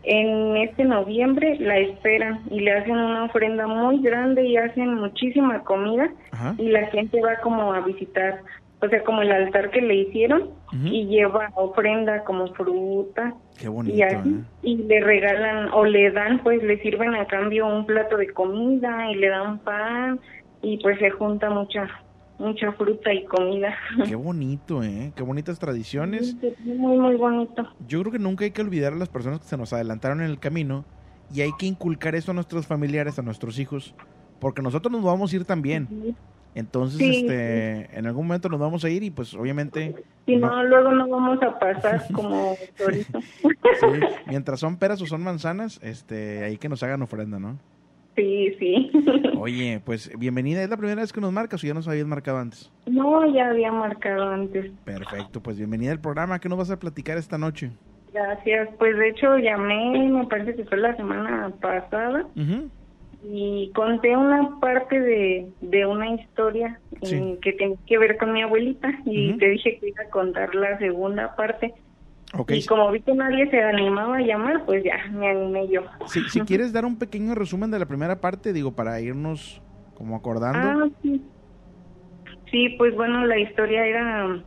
en 0.03 0.55
este 0.57 0.85
noviembre 0.85 1.57
la 1.59 1.77
esperan 1.79 2.39
y 2.49 2.61
le 2.61 2.71
hacen 2.71 2.95
una 2.95 3.25
ofrenda 3.25 3.67
muy 3.67 4.01
grande 4.01 4.45
y 4.45 4.55
hacen 4.55 4.93
muchísima 4.95 5.59
comida 5.63 6.09
Ajá. 6.31 6.55
y 6.57 6.69
la 6.69 6.87
gente 6.87 7.19
va 7.21 7.35
como 7.43 7.73
a 7.73 7.81
visitar, 7.81 8.39
o 8.81 8.87
sea, 8.87 9.03
como 9.03 9.21
el 9.21 9.31
altar 9.31 9.71
que 9.71 9.81
le 9.81 9.95
hicieron 9.95 10.51
y 10.83 11.05
lleva 11.07 11.49
ofrenda 11.55 12.23
como 12.23 12.53
fruta 12.53 13.33
Qué 13.57 13.67
bonito, 13.67 13.95
y 13.95 14.01
así 14.03 14.29
¿eh? 14.29 14.43
y 14.61 14.77
le 14.77 14.99
regalan 15.01 15.69
o 15.73 15.85
le 15.85 16.11
dan, 16.11 16.43
pues 16.43 16.61
le 16.61 16.79
sirven 16.81 17.15
a 17.15 17.25
cambio 17.25 17.65
un 17.65 17.85
plato 17.85 18.17
de 18.17 18.31
comida 18.31 19.11
y 19.11 19.15
le 19.15 19.29
dan 19.29 19.59
pan 19.59 20.19
y 20.61 20.77
pues 20.77 20.99
se 20.99 21.09
junta 21.09 21.49
mucha 21.49 21.87
mucha 22.37 22.71
fruta 22.73 23.11
y 23.11 23.25
comida. 23.25 23.75
Qué 24.05 24.15
bonito, 24.15 24.83
¿eh? 24.83 25.11
Qué 25.15 25.23
bonitas 25.23 25.57
tradiciones. 25.57 26.35
Muy, 26.63 26.97
muy 26.99 27.15
bonito. 27.15 27.67
Yo 27.87 28.01
creo 28.01 28.11
que 28.11 28.19
nunca 28.19 28.45
hay 28.45 28.51
que 28.51 28.61
olvidar 28.61 28.93
a 28.93 28.95
las 28.95 29.09
personas 29.09 29.39
que 29.39 29.47
se 29.47 29.57
nos 29.57 29.73
adelantaron 29.73 30.21
en 30.21 30.29
el 30.29 30.39
camino 30.39 30.85
y 31.33 31.41
hay 31.41 31.49
que 31.57 31.65
inculcar 31.65 32.13
eso 32.13 32.31
a 32.31 32.33
nuestros 32.35 32.67
familiares, 32.67 33.17
a 33.17 33.21
nuestros 33.21 33.57
hijos, 33.59 33.95
porque 34.39 34.61
nosotros 34.61 34.91
nos 34.91 35.03
vamos 35.03 35.33
a 35.33 35.35
ir 35.35 35.45
también. 35.45 36.15
Entonces, 36.57 36.99
Sí, 36.99 37.09
este, 37.09 37.87
en 37.97 38.07
algún 38.07 38.25
momento 38.25 38.49
nos 38.49 38.59
vamos 38.59 38.83
a 38.83 38.89
ir 38.89 39.03
y 39.03 39.11
pues 39.11 39.33
obviamente, 39.35 39.93
Si 40.25 40.35
no- 40.35 40.47
no, 40.49 40.63
luego 40.63 40.91
no 40.91 41.07
vamos 41.07 41.37
a 41.43 41.57
pasar 41.59 42.01
como 42.13 42.57
chorizo. 42.77 43.19
sí, 43.79 43.87
mientras 44.25 44.59
son 44.59 44.77
peras 44.77 44.99
o 45.01 45.05
son 45.05 45.23
manzanas, 45.23 45.79
este, 45.83 46.43
ahí 46.43 46.57
que 46.57 46.67
nos 46.67 46.81
hagan 46.81 47.03
ofrenda, 47.03 47.39
¿no? 47.39 47.57
sí, 48.15 48.55
sí. 48.57 48.91
Oye, 49.39 49.79
pues 49.85 50.09
bienvenida, 50.17 50.63
¿es 50.63 50.69
la 50.71 50.77
primera 50.77 51.01
vez 51.01 51.13
que 51.13 51.21
nos 51.21 51.31
marcas 51.31 51.63
o 51.63 51.67
ya 51.67 51.75
nos 51.75 51.87
habías 51.87 52.07
marcado 52.07 52.39
antes? 52.39 52.71
No, 52.87 53.31
ya 53.31 53.49
había 53.49 53.71
marcado 53.71 54.27
antes. 54.29 54.71
Perfecto, 54.83 55.39
pues 55.41 55.57
bienvenida 55.57 55.91
al 55.91 55.99
programa, 56.01 56.39
¿qué 56.39 56.49
nos 56.49 56.57
vas 56.57 56.71
a 56.71 56.79
platicar 56.79 57.19
esta 57.19 57.37
noche? 57.37 57.69
Gracias. 58.11 58.69
Pues 58.79 58.97
de 58.97 59.09
hecho 59.09 59.37
llamé, 59.37 60.09
me 60.09 60.25
parece 60.25 60.55
que 60.55 60.65
fue 60.65 60.77
la 60.79 60.95
semana 60.95 61.51
pasada, 61.61 62.25
Ujú, 62.35 62.67
y 63.21 63.71
conté 63.73 64.15
una 64.15 64.59
parte 64.59 64.99
de, 64.99 65.53
de 65.59 65.85
una 65.85 66.13
historia 66.15 66.81
Sí. 67.01 67.39
que 67.41 67.53
tenía 67.53 67.77
que 67.85 67.97
ver 67.97 68.17
con 68.17 68.33
mi 68.33 68.41
abuelita 68.41 68.89
y 69.05 69.29
Ujú. 69.29 69.39
te 69.39 69.49
dije 69.49 69.77
que 69.79 69.89
iba 69.89 70.03
a 70.03 70.09
contar 70.09 70.53
la 70.55 70.77
segunda 70.77 71.35
parte. 71.35 71.73
Ok, 72.33 72.51
Y 72.51 72.65
como 72.65 72.91
vi 72.91 73.01
que 73.01 73.13
nadie 73.13 73.49
se 73.49 73.61
animaba 73.61 74.17
a 74.17 74.21
llamar, 74.21 74.65
pues 74.65 74.83
ya 74.83 74.97
me 75.11 75.29
animé 75.29 75.67
yo. 75.69 75.81
si, 76.07 76.29
si 76.29 76.41
quieres 76.45 76.73
dar 76.73 76.85
un 76.85 76.97
pequeño 76.99 77.35
resumen 77.35 77.71
de 77.71 77.79
la 77.79 77.85
primera 77.87 78.21
parte, 78.21 78.53
digo, 78.53 78.75
para 78.75 78.99
irnos 79.01 79.61
como 79.93 80.15
acordando. 80.15 80.67
Ah, 80.67 80.87
sí. 81.01 81.31
Sí, 82.51 82.75
pues 82.77 82.95
bueno, 82.95 83.25
la 83.25 83.37
historia 83.39 83.85
era 83.85 84.45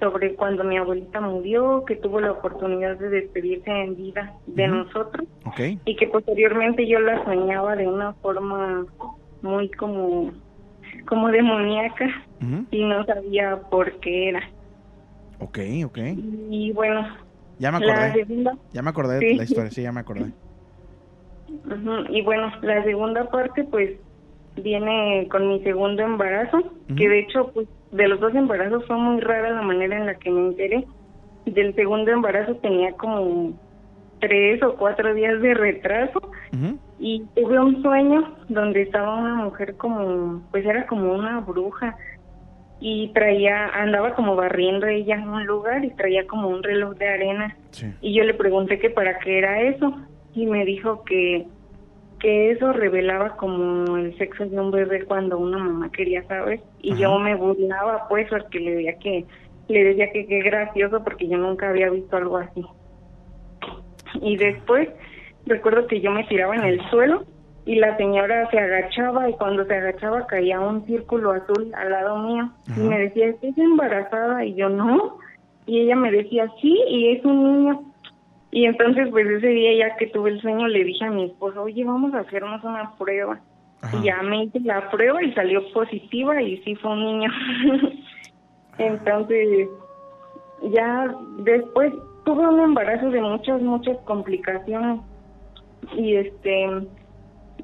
sobre 0.00 0.34
cuando 0.34 0.64
mi 0.64 0.76
abuelita 0.76 1.20
murió, 1.20 1.84
que 1.86 1.96
tuvo 1.96 2.20
la 2.20 2.32
oportunidad 2.32 2.96
de 2.98 3.08
despedirse 3.08 3.70
en 3.70 3.96
vida 3.96 4.34
de 4.46 4.68
nosotros. 4.68 5.26
Ok, 5.44 5.60
y 5.84 5.96
que 5.96 6.06
posteriormente 6.08 6.86
yo 6.86 7.00
la 7.00 7.24
soñaba 7.24 7.76
de 7.76 7.86
una 7.88 8.12
forma 8.14 8.84
muy 9.42 9.70
como 9.70 10.32
como 11.08 11.28
demoníaca 11.28 12.06
y 12.70 12.84
no 12.84 13.04
sabía 13.04 13.60
por 13.70 13.98
qué 14.00 14.30
era. 14.30 14.50
ok, 15.38 15.58
ok. 15.86 15.98
Y 16.16 16.72
bueno, 16.72 17.06
Ya 17.58 17.72
me 17.72 17.84
la 17.84 17.92
acordé, 17.92 18.12
segunda 18.24 18.58
ya 18.72 18.82
me 18.82 18.90
acordé 18.90 19.18
de 19.18 19.34
la 19.34 19.44
historia, 19.44 19.70
sí, 19.70 19.82
ya 19.82 19.92
me 19.92 20.00
acordé. 20.00 20.32
Y 22.10 22.22
bueno, 22.22 22.52
la 22.62 22.82
segunda 22.84 23.30
parte 23.30 23.64
pues 23.64 23.92
viene 24.56 25.28
con 25.30 25.48
mi 25.48 25.62
segundo 25.62 26.02
embarazo, 26.02 26.58
que 26.96 27.08
de 27.08 27.20
hecho 27.20 27.50
pues 27.52 27.68
de 27.92 28.08
los 28.08 28.20
dos 28.20 28.34
embarazos 28.34 28.84
fue 28.86 28.96
muy 28.96 29.20
rara 29.20 29.50
la 29.50 29.62
manera 29.62 29.96
en 29.96 30.06
la 30.06 30.14
que 30.16 30.30
me 30.30 30.48
enteré. 30.48 30.84
Del 31.44 31.74
segundo 31.74 32.10
embarazo 32.10 32.56
tenía 32.56 32.92
como 32.92 33.52
tres 34.20 34.62
o 34.62 34.74
cuatro 34.76 35.14
días 35.14 35.40
de 35.40 35.54
retraso 35.54 36.20
y 36.98 37.22
tuve 37.36 37.60
un 37.60 37.82
sueño 37.82 38.34
donde 38.48 38.82
estaba 38.82 39.14
una 39.18 39.34
mujer 39.34 39.76
como, 39.76 40.42
pues 40.50 40.64
era 40.64 40.86
como 40.86 41.12
una 41.12 41.40
bruja 41.40 41.96
y 42.80 43.08
traía, 43.14 43.66
andaba 43.68 44.14
como 44.14 44.34
barriendo 44.36 44.86
ella 44.86 45.16
en 45.16 45.28
un 45.28 45.46
lugar 45.46 45.84
y 45.84 45.90
traía 45.90 46.26
como 46.26 46.48
un 46.48 46.62
reloj 46.62 46.94
de 46.96 47.08
arena 47.08 47.56
Sí. 47.70 47.92
y 48.00 48.14
yo 48.14 48.24
le 48.24 48.34
pregunté 48.34 48.78
que 48.78 48.90
para 48.90 49.18
qué 49.18 49.38
era 49.38 49.60
eso 49.62 49.94
y 50.34 50.46
me 50.46 50.64
dijo 50.64 51.04
que 51.04 51.46
que 52.26 52.50
eso 52.50 52.72
revelaba 52.72 53.36
como 53.36 53.96
el 53.96 54.18
sexo 54.18 54.46
de 54.46 54.58
un 54.58 54.72
bebé 54.72 55.04
cuando 55.04 55.38
una 55.38 55.58
mamá 55.58 55.92
quería 55.92 56.24
saber 56.24 56.58
y 56.80 56.90
Ajá. 56.90 57.02
yo 57.02 57.18
me 57.20 57.36
burlaba 57.36 58.08
pues 58.08 58.28
porque 58.28 58.58
le 58.58 58.74
decía 58.74 58.98
que 58.98 59.24
le 59.68 59.84
decía 59.84 60.10
que 60.10 60.26
qué 60.26 60.42
gracioso 60.42 61.04
porque 61.04 61.28
yo 61.28 61.38
nunca 61.38 61.68
había 61.68 61.88
visto 61.88 62.16
algo 62.16 62.38
así. 62.38 62.64
Y 64.22 64.36
después 64.38 64.88
recuerdo 65.46 65.86
que 65.86 66.00
yo 66.00 66.10
me 66.10 66.24
tiraba 66.24 66.56
en 66.56 66.64
el 66.64 66.80
suelo 66.90 67.22
y 67.64 67.76
la 67.76 67.96
señora 67.96 68.50
se 68.50 68.58
agachaba 68.58 69.30
y 69.30 69.32
cuando 69.34 69.64
se 69.64 69.76
agachaba 69.76 70.26
caía 70.26 70.58
un 70.58 70.84
círculo 70.84 71.30
azul 71.30 71.72
al 71.76 71.90
lado 71.90 72.18
mío. 72.18 72.50
Y 72.76 72.80
me 72.80 72.98
decía 72.98 73.28
¿estás 73.28 73.56
embarazada? 73.56 74.44
y 74.44 74.56
yo 74.56 74.68
no 74.68 75.18
y 75.64 75.82
ella 75.82 75.94
me 75.94 76.10
decía 76.10 76.50
sí 76.60 76.76
y 76.88 77.14
es 77.14 77.24
un 77.24 77.62
niño 77.62 77.85
y 78.56 78.64
entonces 78.64 79.08
pues 79.10 79.26
ese 79.26 79.48
día 79.48 79.86
ya 79.86 79.96
que 79.96 80.06
tuve 80.06 80.30
el 80.30 80.40
sueño 80.40 80.66
le 80.66 80.82
dije 80.82 81.04
a 81.04 81.10
mi 81.10 81.24
esposo 81.26 81.64
oye 81.64 81.84
vamos 81.84 82.14
a 82.14 82.20
hacernos 82.20 82.64
una 82.64 82.90
prueba 82.96 83.38
Ajá. 83.82 83.98
y 83.98 84.04
ya 84.04 84.22
me 84.22 84.44
hice 84.44 84.60
la 84.60 84.90
prueba 84.90 85.22
y 85.22 85.30
salió 85.34 85.60
positiva 85.74 86.40
y 86.40 86.56
sí 86.62 86.74
fue 86.76 86.92
un 86.92 87.04
niño. 87.04 87.30
Entonces 88.78 89.68
ya 90.72 91.14
después 91.40 91.92
tuve 92.24 92.48
un 92.48 92.60
embarazo 92.60 93.10
de 93.10 93.20
muchas 93.20 93.60
muchas 93.60 93.98
complicaciones. 94.06 95.00
Y 95.94 96.14
este 96.16 96.66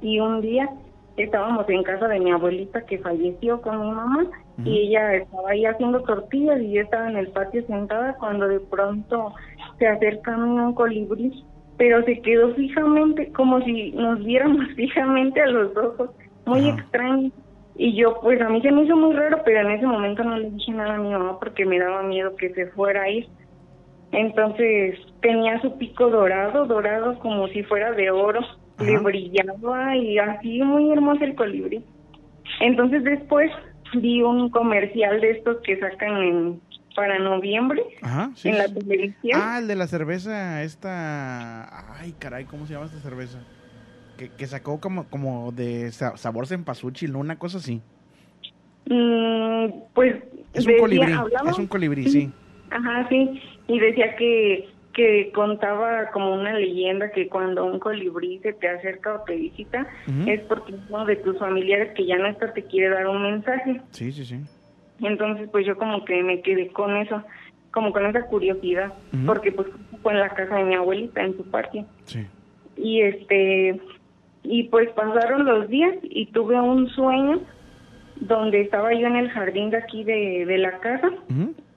y 0.03 0.21
un 0.21 0.43
día 0.43 0.69
estábamos 1.17 1.67
en 1.71 1.85
casa 1.85 2.07
de 2.07 2.21
mi 2.21 2.33
abuelita 2.33 2.85
que 2.85 2.99
falleció 2.99 3.63
con 3.63 3.81
mi 3.81 3.91
mamá 3.93 4.27
y 4.65 4.89
ella 4.89 5.15
estaba 5.15 5.51
ahí 5.51 5.65
haciendo 5.65 6.03
tortillas 6.03 6.61
y 6.61 6.73
yo 6.73 6.83
estaba 6.83 7.09
en 7.09 7.17
el 7.17 7.29
patio 7.29 7.67
sentada 7.67 8.15
cuando 8.19 8.47
de 8.47 8.61
pronto 8.61 9.35
se 9.83 9.89
acerca 9.89 10.35
a 10.35 10.37
mí 10.37 10.61
un 10.61 10.75
colibrí 10.75 11.33
pero 11.77 12.05
se 12.05 12.21
quedó 12.21 12.55
fijamente 12.55 13.33
como 13.33 13.61
si 13.63 13.91
nos 13.93 14.23
viéramos 14.25 14.65
fijamente 14.77 15.41
a 15.41 15.47
los 15.47 15.77
ojos 15.77 16.11
muy 16.47 16.69
Ajá. 16.69 16.79
extraño 16.79 17.33
y 17.75 17.97
yo 17.97 18.21
pues 18.21 18.41
a 18.41 18.49
mí 18.49 18.63
se 18.63 18.71
me 18.71 18.85
hizo 18.85 18.97
muy 18.97 19.17
raro 19.17 19.41
pero 19.45 19.61
en 19.61 19.73
ese 19.73 19.87
momento 19.87 20.23
no 20.23 20.37
le 20.37 20.51
dije 20.51 20.71
nada 20.71 20.95
a 20.95 20.99
mi 20.99 21.11
mamá 21.11 21.41
porque 21.41 21.67
me 21.67 21.81
daba 21.81 22.05
miedo 22.05 22.37
que 22.37 22.51
se 22.51 22.67
fuera 22.69 23.03
a 23.03 23.11
ir 23.11 23.27
entonces 24.13 24.99
tenía 25.23 25.61
su 25.63 25.79
pico 25.79 26.11
dorado, 26.11 26.67
dorado 26.67 27.19
como 27.19 27.49
si 27.49 27.63
fuera 27.63 27.93
de 27.93 28.11
oro, 28.11 28.41
le 28.79 28.99
brillaba 28.99 29.97
y 29.97 30.19
así 30.19 30.63
muy 30.63 30.93
hermoso 30.93 31.25
el 31.25 31.35
colibrí. 31.35 31.83
Entonces 32.61 33.03
después 33.05 33.51
vi 33.95 34.23
un 34.23 34.51
comercial 34.51 35.21
de 35.21 35.31
estos 35.31 35.63
que 35.63 35.79
sacan 35.81 36.17
en, 36.23 36.61
para 36.95 37.19
noviembre 37.19 37.83
Ajá, 38.03 38.31
sí. 38.35 38.49
en 38.49 38.59
la 38.59 38.69
televisión. 38.69 39.41
Ah, 39.43 39.59
el 39.59 39.69
de 39.69 39.77
la 39.77 39.87
cerveza, 39.87 40.63
esta... 40.63 41.95
Ay, 42.01 42.15
caray, 42.19 42.45
¿cómo 42.45 42.67
se 42.67 42.75
llama 42.75 42.87
esta 42.87 42.99
cerveza? 43.01 43.39
Que, 44.17 44.29
que 44.31 44.47
sacó 44.47 44.81
como, 44.81 45.05
como 45.09 45.53
de 45.53 45.91
sa- 45.93 46.17
sabor 46.17 46.47
cempasúchil, 46.47 47.13
¿no? 47.13 47.19
Una 47.19 47.39
cosa 47.39 47.59
así. 47.59 47.81
Mm, 48.87 49.67
pues 49.95 50.17
Es 50.55 50.65
un 50.67 50.73
decía- 50.73 50.81
colibrí, 50.81 51.13
es 51.51 51.59
un 51.59 51.67
colibrí, 51.67 52.09
sí. 52.09 52.31
Ajá, 52.71 53.07
sí, 53.09 53.41
y 53.69 53.79
decía 53.79 54.17
que 54.17 54.69
que 54.93 55.33
contaba 55.35 56.11
como 56.11 56.35
una 56.35 56.53
leyenda 56.53 57.11
que 57.13 57.27
cuando 57.27 57.65
un 57.65 57.79
colibrí 57.79 58.41
se 58.43 58.53
te 58.53 58.69
acerca 58.69 59.15
o 59.15 59.21
te 59.25 59.37
visita 59.37 59.87
Ujú. 60.07 60.29
es 60.31 60.43
porque 60.43 60.75
uno 60.91 61.07
de 61.07 61.17
tus 61.17 61.39
familiares 61.39 61.95
que 61.97 62.05
ya 62.05 62.19
no 62.19 62.27
está 62.27 62.53
te 62.53 62.63
quiere 62.65 62.91
dar 62.91 63.07
un 63.09 63.23
mensaje. 63.23 63.81
Sí, 63.93 64.13
sí, 64.13 64.27
sí. 64.27 64.41
Entonces, 65.03 65.49
pues 65.51 65.67
yo 65.67 65.77
como 65.77 66.05
que 66.05 66.23
me 66.23 66.41
quedé 66.41 66.69
con 66.69 66.97
eso, 66.97 67.23
como 67.71 67.93
con 67.93 68.07
esa 68.07 68.23
curiosidad, 68.27 68.93
porque 69.27 69.53
pues 69.53 69.69
fue 70.03 70.13
en 70.13 70.21
la 70.21 70.31
casa 70.31 70.57
de 70.57 70.65
mi 70.65 70.75
abuelita, 70.75 71.23
en 71.23 71.37
su 71.37 71.45
patio. 71.45 71.85
Sí. 72.05 72.27
Y 72.77 73.03
este, 73.03 73.81
y 74.43 74.65
pues 74.65 74.91
pasaron 74.91 75.45
los 75.45 75.69
días 75.69 75.95
y 76.03 76.27
tuve 76.27 76.61
un 76.61 76.89
sueño 76.91 77.41
donde 78.17 78.61
estaba 78.61 78.93
yo 78.95 79.07
en 79.07 79.17
el 79.17 79.31
jardín 79.31 79.71
de 79.71 79.79
aquí 79.79 80.05
de, 80.05 80.47
de 80.47 80.59
la 80.59 80.79
casa, 80.79 81.11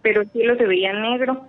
pero 0.01 0.21
el 0.21 0.29
cielo 0.29 0.55
se 0.55 0.67
veía 0.67 0.93
negro. 0.93 1.41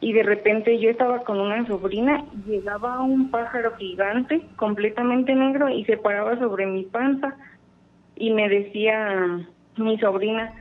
Y 0.00 0.12
de 0.14 0.24
repente 0.24 0.80
yo 0.80 0.90
estaba 0.90 1.22
con 1.22 1.38
una 1.38 1.64
sobrina, 1.64 2.24
y 2.34 2.50
llegaba 2.50 3.00
un 3.02 3.30
pájaro 3.30 3.76
gigante, 3.76 4.42
completamente 4.56 5.32
negro, 5.32 5.68
y 5.68 5.84
se 5.84 5.96
paraba 5.96 6.36
sobre 6.40 6.66
mi 6.66 6.82
panza. 6.82 7.36
Y 8.16 8.32
me 8.32 8.48
decía 8.48 9.46
mi 9.76 9.98
sobrina 9.98 10.52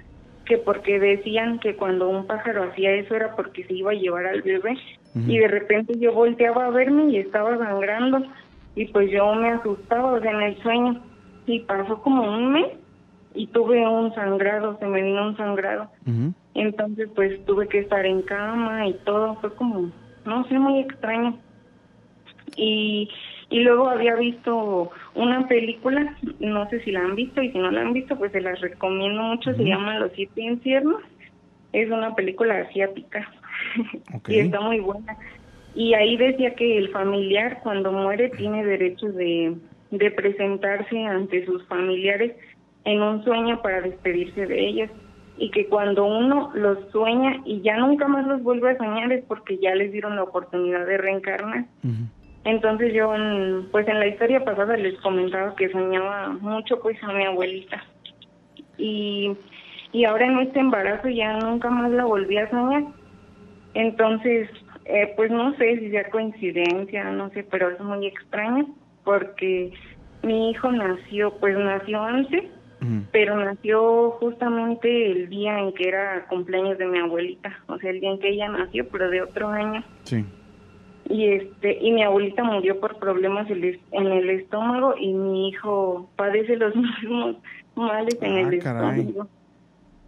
que 0.45 0.57
porque 0.57 0.99
decían 0.99 1.59
que 1.59 1.75
cuando 1.75 2.09
un 2.09 2.25
pájaro 2.27 2.63
hacía 2.63 2.91
eso 2.93 3.15
era 3.15 3.35
porque 3.35 3.63
se 3.65 3.73
iba 3.73 3.91
a 3.91 3.95
llevar 3.95 4.25
al 4.25 4.41
bebé. 4.41 4.77
Y 5.13 5.37
de 5.37 5.47
repente 5.47 5.93
yo 5.99 6.13
volteaba 6.13 6.65
a 6.65 6.69
verme 6.69 7.11
y 7.11 7.17
estaba 7.17 7.57
sangrando. 7.57 8.23
Y 8.75 8.85
pues 8.85 9.11
yo 9.11 9.33
me 9.35 9.49
asustaba, 9.49 10.13
o 10.13 10.21
sea, 10.21 10.31
en 10.31 10.41
el 10.41 10.61
sueño. 10.61 11.01
Y 11.45 11.59
pasó 11.61 12.01
como 12.01 12.23
un 12.23 12.53
mes 12.53 12.67
y 13.33 13.47
tuve 13.47 13.87
un 13.87 14.13
sangrado, 14.13 14.77
se 14.79 14.85
me 14.85 15.01
vino 15.01 15.27
un 15.27 15.37
sangrado. 15.37 15.89
Entonces, 16.53 17.09
pues 17.15 17.43
tuve 17.45 17.67
que 17.67 17.79
estar 17.79 18.05
en 18.05 18.21
cama 18.23 18.87
y 18.87 18.93
todo, 19.05 19.35
fue 19.35 19.53
como, 19.55 19.91
no 20.25 20.47
sé, 20.47 20.59
muy 20.59 20.79
extraño. 20.79 21.37
Y, 22.55 23.09
y 23.51 23.59
luego 23.59 23.89
había 23.89 24.15
visto 24.15 24.91
una 25.13 25.45
película, 25.47 26.17
no 26.39 26.69
sé 26.69 26.81
si 26.83 26.91
la 26.91 27.01
han 27.01 27.15
visto, 27.15 27.41
y 27.43 27.51
si 27.51 27.57
no 27.57 27.69
la 27.69 27.81
han 27.81 27.91
visto, 27.91 28.15
pues 28.17 28.31
se 28.31 28.39
las 28.39 28.59
recomiendo 28.61 29.21
mucho, 29.21 29.53
se 29.53 29.65
llama 29.65 29.99
Los 29.99 30.13
Siete 30.13 30.41
Infiernos. 30.41 31.01
Es 31.73 31.91
una 31.91 32.15
película 32.15 32.59
asiática 32.59 33.29
y 34.27 34.39
está 34.39 34.61
muy 34.61 34.79
buena. 34.79 35.17
Y 35.75 35.93
ahí 35.93 36.15
decía 36.15 36.55
que 36.55 36.77
el 36.77 36.89
familiar 36.89 37.59
cuando 37.61 37.91
muere 37.91 38.29
tiene 38.29 38.65
derecho 38.65 39.07
de, 39.11 39.55
de 39.91 40.11
presentarse 40.11 41.05
ante 41.05 41.45
sus 41.45 41.65
familiares 41.67 42.33
en 42.85 43.01
un 43.01 43.23
sueño 43.25 43.61
para 43.61 43.81
despedirse 43.81 44.47
de 44.47 44.67
ellos 44.67 44.89
y 45.37 45.49
que 45.51 45.67
cuando 45.67 46.05
uno 46.05 46.51
los 46.53 46.77
sueña 46.91 47.41
y 47.45 47.61
ya 47.61 47.77
nunca 47.77 48.07
más 48.07 48.25
los 48.27 48.43
vuelve 48.43 48.71
a 48.71 48.77
soñar 48.77 49.11
es 49.11 49.25
porque 49.25 49.57
ya 49.57 49.75
les 49.75 49.91
dieron 49.91 50.15
la 50.15 50.23
oportunidad 50.23 50.85
de 50.85 50.97
reencarnar. 50.97 51.65
Entonces 52.43 52.93
yo, 52.93 53.13
en- 53.15 53.67
pues 53.71 53.87
en 53.87 53.99
la 53.99 54.07
historia 54.07 54.43
pasada 54.43 54.75
les 54.77 54.99
comentaba 55.01 55.55
que 55.55 55.69
soñaba 55.69 56.29
mucho 56.29 56.79
pues 56.81 57.01
a 57.03 57.11
mi 57.13 57.23
abuelita. 57.25 57.83
y, 58.77 59.31
y 59.91 60.05
ahora 60.05 60.25
en 60.25 60.39
este 60.39 60.59
embarazo 60.59 61.07
ya 61.09 61.37
nunca 61.37 61.69
más 61.69 61.91
la 61.91 62.05
volví 62.05 62.37
a 62.37 62.49
soñar. 62.49 62.83
Entonces, 63.73 64.49
eh, 64.85 65.13
pues 65.15 65.29
no 65.31 65.53
sé 65.55 65.77
si 65.79 65.91
sea 65.91 66.09
coincidencia, 66.09 67.03
no 67.11 67.29
sé, 67.29 67.43
pero 67.43 67.69
es 67.69 67.79
muy 67.79 68.07
extraño 68.07 68.65
porque 69.03 69.71
mi 70.23 70.49
hijo 70.51 70.71
nació, 70.71 71.31
pues 71.39 71.57
nació 71.57 72.01
antes, 72.01 72.43
pero 73.11 73.35
nació 73.35 74.11
justamente 74.19 75.11
el 75.11 75.29
día 75.29 75.59
en 75.59 75.71
que 75.73 75.87
era 75.87 76.25
cumpleaños 76.27 76.79
de 76.79 76.87
mi 76.87 76.97
abuelita, 76.97 77.55
o 77.67 77.77
sea, 77.77 77.91
el 77.91 77.99
día 77.99 78.09
en 78.11 78.19
que 78.19 78.29
ella 78.29 78.49
nació, 78.49 78.87
pero 78.89 79.09
de 79.11 79.21
otro 79.21 79.49
año. 79.49 79.83
Sí. 80.03 80.25
Y 81.11 81.25
este 81.25 81.77
y 81.81 81.91
mi 81.91 82.03
abuelita 82.03 82.43
murió 82.43 82.79
por 82.79 82.97
problemas 82.99 83.49
en 83.49 83.63
el- 83.63 84.29
estómago 84.29 84.95
y 84.97 85.13
mi 85.13 85.49
hijo 85.49 86.09
padece 86.15 86.55
los 86.57 86.73
mismos 86.75 87.37
males 87.75 88.17
en 88.21 88.37
Ah, 88.37 88.41
el 88.49 88.59
caray. 88.59 88.99
estómago. 89.01 89.29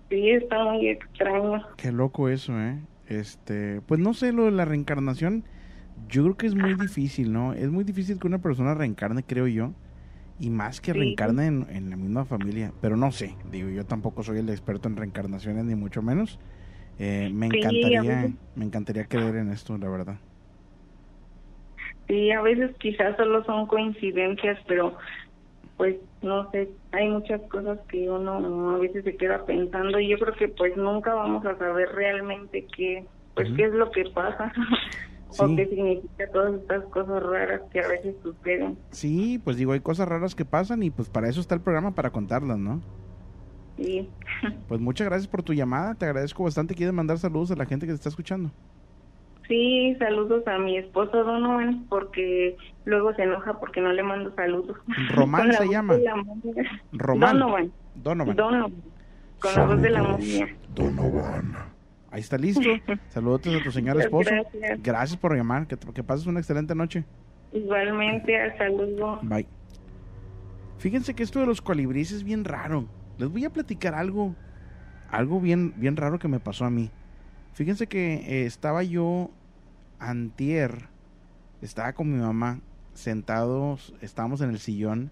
Sí, 0.09 0.29
está 0.29 0.63
muy 0.63 0.87
extraño. 0.89 1.65
Qué 1.77 1.91
loco 1.91 2.29
eso, 2.29 2.59
¿eh? 2.59 2.77
Este, 3.07 3.81
pues 3.81 3.99
no 3.99 4.13
sé, 4.13 4.31
lo 4.31 4.45
de 4.45 4.51
la 4.51 4.65
reencarnación, 4.65 5.43
yo 6.09 6.23
creo 6.23 6.37
que 6.37 6.47
es 6.47 6.55
muy 6.55 6.73
difícil, 6.75 7.33
¿no? 7.33 7.53
Es 7.53 7.69
muy 7.69 7.83
difícil 7.83 8.19
que 8.19 8.27
una 8.27 8.39
persona 8.39 8.73
reencarne, 8.73 9.23
creo 9.23 9.47
yo, 9.47 9.71
y 10.39 10.49
más 10.49 10.81
que 10.81 10.93
Sí. 10.93 10.99
reencarne 10.99 11.47
en, 11.47 11.67
en 11.69 11.89
la 11.89 11.97
misma 11.97 12.25
familia, 12.25 12.71
pero 12.81 12.95
no 12.95 13.11
sé, 13.11 13.35
digo, 13.51 13.69
yo 13.69 13.85
tampoco 13.85 14.23
soy 14.23 14.39
el 14.39 14.49
experto 14.49 14.87
en 14.87 14.95
reencarnaciones, 14.97 15.65
ni 15.65 15.75
mucho 15.75 16.01
menos. 16.01 16.39
Eh, 16.99 17.29
me 17.33 17.47
encantaría, 17.47 18.29
me 18.55 18.65
encantaría 18.65 19.05
creer 19.05 19.35
en 19.37 19.49
esto, 19.49 19.77
la 19.77 19.89
verdad. 19.89 20.17
Sí, 22.07 22.31
a 22.31 22.41
veces 22.41 22.75
quizás 22.79 23.15
solo 23.17 23.43
son 23.45 23.67
coincidencias, 23.67 24.59
pero 24.67 24.97
pues 25.77 25.95
no 26.21 26.49
sé, 26.51 26.69
hay 26.91 27.09
muchas 27.09 27.41
cosas 27.49 27.79
que 27.89 28.09
uno 28.09 28.75
a 28.75 28.77
veces 28.77 29.03
se 29.03 29.17
queda 29.17 29.45
pensando 29.45 29.99
y 29.99 30.09
yo 30.09 30.17
creo 30.17 30.33
que 30.35 30.49
pues 30.49 30.75
nunca 30.77 31.13
vamos 31.13 31.45
a 31.45 31.57
saber 31.57 31.89
realmente 31.93 32.67
qué, 32.75 33.05
pues 33.35 33.47
Ujú. 33.47 33.57
qué 33.57 33.63
es 33.65 33.73
lo 33.73 33.91
que 33.91 34.03
pasa 34.13 34.53
o 35.27 35.55
qué 35.55 35.67
significa 35.67 36.29
todas 36.31 36.53
estas 36.61 36.83
cosas 36.85 37.23
raras 37.23 37.61
que 37.71 37.79
a 37.79 37.87
veces 37.87 38.15
suceden. 38.21 38.77
Sí, 38.91 39.39
pues 39.43 39.57
digo, 39.57 39.71
hay 39.71 39.79
cosas 39.79 40.07
raras 40.07 40.35
que 40.35 40.45
pasan 40.45 40.83
y 40.83 40.91
pues 40.91 41.09
para 41.09 41.27
eso 41.29 41.41
está 41.41 41.55
el 41.55 41.61
programa, 41.61 41.91
para 41.91 42.11
contarlas, 42.11 42.59
¿no? 42.59 42.81
Sí. 43.75 44.11
Pues 44.67 44.79
muchas 44.79 45.07
gracias 45.07 45.27
por 45.27 45.43
tu 45.43 45.53
llamada, 45.53 45.95
te 45.95 46.05
agradezco 46.05 46.43
bastante. 46.43 46.75
¿Quieres 46.75 46.93
mandar 46.93 47.17
saludos 47.17 47.51
a 47.51 47.55
la 47.55 47.65
gente 47.65 47.85
que 47.85 47.91
te 47.91 47.95
está 47.95 48.09
escuchando? 48.09 48.51
Sí, 49.53 49.95
saludos 49.99 50.47
a 50.47 50.57
mi 50.57 50.79
esposo 50.79 51.23
Donovan 51.23 51.85
porque 51.87 52.57
luego 52.85 53.13
se 53.13 53.21
enoja 53.21 53.59
porque 53.59 53.81
no 53.81 53.93
le 53.93 54.01
mando 54.01 54.33
saludos. 54.33 54.75
Román 55.11 55.53
se 55.59 55.67
llama. 55.67 55.95
Román. 56.91 57.37
Donovan. 57.37 57.71
Donovan. 57.93 58.35
Donovan. 58.35 58.73
Con 59.39 59.53
la 59.55 59.65
voz 59.67 59.81
de 59.83 59.89
la 59.91 60.01
momia. 60.01 60.47
Donovan. 60.73 61.55
Ahí 62.09 62.21
está 62.21 62.35
listo. 62.39 62.67
Saludos 63.09 63.41
a 63.45 63.63
tu 63.63 63.71
señor 63.71 64.01
esposo. 64.01 64.31
Gracias. 64.31 64.81
Gracias 64.81 65.19
por 65.19 65.35
llamar. 65.35 65.67
Que, 65.67 65.77
que 65.77 66.01
pases 66.01 66.25
una 66.25 66.39
excelente 66.39 66.73
noche. 66.73 67.05
Igualmente, 67.51 68.35
hasta 68.35 68.69
luego. 68.69 69.19
Bye. 69.21 69.45
Fíjense 70.79 71.13
que 71.13 71.21
esto 71.21 71.39
de 71.39 71.45
los 71.45 71.61
colibríes 71.61 72.11
es 72.11 72.23
bien 72.23 72.43
raro. 72.43 72.87
Les 73.19 73.29
voy 73.29 73.45
a 73.45 73.51
platicar 73.51 73.93
algo, 73.93 74.33
algo 75.11 75.39
bien, 75.39 75.75
bien 75.75 75.95
raro 75.95 76.17
que 76.17 76.27
me 76.27 76.39
pasó 76.39 76.65
a 76.65 76.71
mí. 76.71 76.89
Fíjense 77.53 77.85
que 77.85 78.15
eh, 78.15 78.45
estaba 78.47 78.81
yo 78.81 79.29
antier, 80.09 80.89
estaba 81.61 81.93
con 81.93 82.11
mi 82.11 82.19
mamá 82.19 82.59
sentados, 82.93 83.93
estábamos 84.01 84.41
en 84.41 84.49
el 84.49 84.59
sillón 84.59 85.11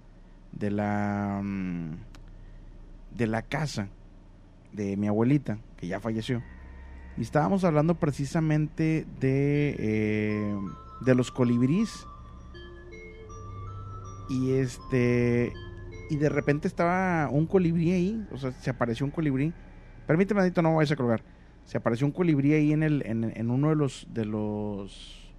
de 0.51 0.71
la 0.71 1.41
mm, 1.43 1.91
de 3.15 3.27
la 3.27 3.41
casa 3.41 3.87
de 4.73 4.95
mi 4.97 5.07
abuelita 5.07 5.57
que 5.77 5.87
ya 5.87 5.99
falleció 5.99 6.41
y 7.17 7.21
estábamos 7.21 7.63
hablando 7.63 7.95
precisamente 7.95 9.05
de 9.19 9.75
eh, 9.79 10.59
de 11.01 11.15
los 11.15 11.31
colibríes 11.31 12.05
y 14.29 14.53
este 14.53 15.51
y 16.09 16.17
de 16.17 16.29
repente 16.29 16.67
estaba 16.67 17.29
un 17.29 17.45
colibrí 17.45 17.91
ahí, 17.91 18.27
o 18.31 18.37
sea, 18.37 18.51
se 18.51 18.69
apareció 18.69 19.05
un 19.05 19.13
colibrí. 19.13 19.53
Permíteme, 20.07 20.41
Adito, 20.41 20.61
no 20.61 20.71
me 20.71 20.75
vayas 20.75 20.91
a 20.91 20.97
colgar. 20.97 21.23
Se 21.65 21.77
apareció 21.77 22.05
un 22.05 22.11
colibrí 22.11 22.53
ahí 22.53 22.73
en 22.73 22.83
el 22.83 23.03
en, 23.05 23.23
en 23.35 23.49
uno 23.49 23.69
de 23.69 23.75
los 23.75 24.07
de 24.13 24.25
los 24.25 25.33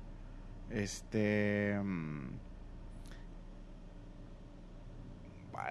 este 0.70 1.78
mm, 1.82 2.28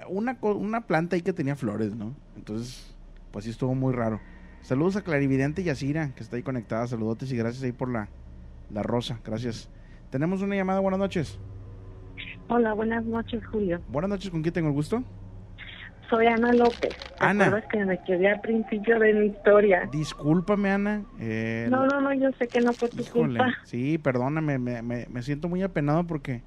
una 0.09 0.37
una 0.41 0.81
planta 0.87 1.15
ahí 1.15 1.21
que 1.21 1.33
tenía 1.33 1.55
flores, 1.55 1.95
¿no? 1.95 2.15
Entonces, 2.35 2.95
pues 3.31 3.45
sí 3.45 3.51
estuvo 3.51 3.73
muy 3.75 3.93
raro. 3.93 4.19
Saludos 4.61 4.95
a 4.95 5.01
Clarividente 5.01 5.63
Yacira, 5.63 6.13
que 6.13 6.21
está 6.21 6.35
ahí 6.35 6.43
conectada. 6.43 6.85
Saludotes 6.87 7.31
y 7.31 7.37
gracias 7.37 7.63
ahí 7.63 7.71
por 7.71 7.89
la 7.89 8.09
la 8.69 8.83
rosa. 8.83 9.19
Gracias. 9.23 9.69
Tenemos 10.09 10.41
una 10.41 10.55
llamada. 10.55 10.79
Buenas 10.79 10.99
noches. 10.99 11.39
Hola, 12.47 12.73
buenas 12.73 13.05
noches, 13.05 13.45
Julio. 13.45 13.81
Buenas 13.87 14.09
noches, 14.09 14.29
¿con 14.29 14.41
quién 14.41 14.53
tengo 14.53 14.67
el 14.67 14.73
gusto? 14.73 15.03
Soy 16.11 16.27
Ana 16.27 16.53
López. 16.53 16.91
¿Te 17.17 17.25
Ana. 17.25 17.45
acuerdas 17.45 17.69
que 17.71 17.85
me 17.85 17.97
quedé 18.03 18.29
al 18.29 18.41
principio 18.41 18.99
de 18.99 19.13
mi 19.13 19.25
historia? 19.27 19.89
Discúlpame, 19.91 20.69
Ana. 20.69 21.05
eh, 21.19 21.67
No, 21.71 21.87
no, 21.87 22.01
no, 22.01 22.13
yo 22.13 22.29
sé 22.37 22.47
que 22.47 22.61
no 22.61 22.73
fue 22.73 22.89
tu 22.89 23.03
híjole, 23.03 23.39
culpa. 23.39 23.57
sí, 23.65 23.97
perdóname, 23.97 24.59
me, 24.59 24.81
me, 24.81 25.07
me 25.09 25.21
siento 25.23 25.47
muy 25.49 25.63
apenado 25.63 26.05
porque 26.05 26.43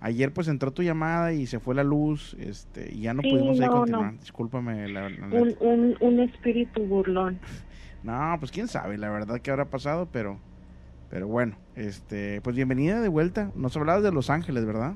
ayer 0.00 0.32
pues 0.32 0.48
entró 0.48 0.72
tu 0.72 0.82
llamada 0.82 1.32
y 1.32 1.46
se 1.46 1.58
fue 1.60 1.74
la 1.74 1.84
luz, 1.84 2.34
este, 2.38 2.92
y 2.92 3.02
ya 3.02 3.14
no 3.14 3.22
Sí, 3.22 3.30
pudimos 3.30 3.60
ahí 3.60 3.66
no, 3.66 3.72
continuar. 3.72 4.12
no. 4.12 4.18
Discúlpame, 4.18 4.88
la, 4.88 5.08
la 5.08 5.26
Un, 5.26 5.56
un, 5.60 5.96
un 6.00 6.20
espíritu 6.20 6.82
burlón. 6.82 7.38
No, 8.02 8.36
pues 8.38 8.52
quién 8.52 8.68
sabe, 8.68 8.98
la 8.98 9.10
verdad 9.10 9.40
que 9.40 9.50
habrá 9.50 9.64
pasado, 9.64 10.06
pero, 10.12 10.38
pero 11.08 11.26
bueno, 11.26 11.56
este, 11.74 12.40
pues 12.42 12.54
bienvenida 12.54 13.00
de 13.00 13.08
vuelta. 13.08 13.50
Nos 13.56 13.76
hablabas 13.76 14.04
de 14.04 14.12
Los 14.12 14.30
Ángeles, 14.30 14.64
¿verdad? 14.64 14.92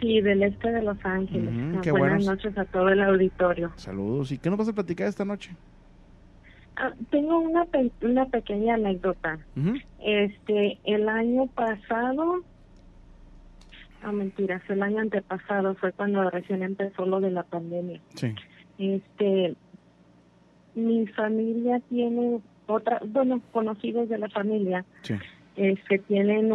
Sí, 0.00 0.20
del 0.22 0.42
este 0.42 0.72
de 0.72 0.82
Los 0.82 0.96
Ángeles. 1.04 1.48
Ah, 1.50 1.80
buenas 1.90 1.90
buenos. 1.92 2.26
noches 2.26 2.56
a 2.56 2.64
todo 2.64 2.88
el 2.88 3.02
auditorio. 3.02 3.70
Saludos. 3.76 4.32
¿Y 4.32 4.38
qué 4.38 4.48
nos 4.48 4.58
vas 4.58 4.68
a 4.68 4.72
platicar 4.72 5.06
esta 5.08 5.24
noche? 5.24 5.50
Ah, 6.76 6.92
tengo 7.10 7.38
una, 7.38 7.66
pe- 7.66 7.90
una 8.02 8.24
pequeña 8.26 8.74
anécdota. 8.74 9.38
Este, 10.02 10.78
el 10.84 11.08
año 11.08 11.46
pasado, 11.48 12.42
no 14.02 14.12
mentiras, 14.12 14.62
el 14.70 14.82
año 14.82 15.00
antepasado 15.00 15.74
fue 15.74 15.92
cuando 15.92 16.30
recién 16.30 16.62
empezó 16.62 17.04
lo 17.04 17.20
de 17.20 17.30
la 17.30 17.42
pandemia. 17.42 18.00
Sí. 18.14 18.32
Este, 18.78 19.54
mi 20.74 21.06
familia 21.08 21.80
tiene 21.90 22.40
otra, 22.66 23.00
bueno, 23.04 23.42
conocidos 23.52 24.08
de 24.08 24.16
la 24.16 24.30
familia, 24.30 24.86
Sí. 25.02 25.14
este, 25.56 25.98
tienen, 25.98 26.50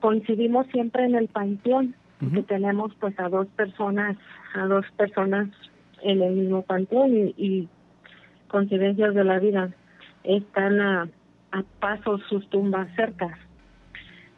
coincidimos 0.00 0.66
siempre 0.72 1.04
en 1.04 1.14
el 1.14 1.28
panteón, 1.28 1.94
que 2.18 2.42
tenemos 2.42 2.94
pues 3.00 3.18
a 3.18 3.28
dos 3.28 3.46
personas, 3.48 4.16
a 4.54 4.66
dos 4.66 4.86
personas 4.96 5.48
en 6.02 6.22
el 6.22 6.34
mismo 6.34 6.62
panteón 6.62 7.14
y, 7.16 7.34
y 7.36 7.68
coincidencias 8.48 9.14
de 9.14 9.24
la 9.24 9.38
vida, 9.38 9.70
están 10.22 10.80
a, 10.80 11.08
a 11.52 11.62
pasos 11.80 12.22
sus 12.28 12.48
tumbas 12.48 12.88
cerca. 12.96 13.38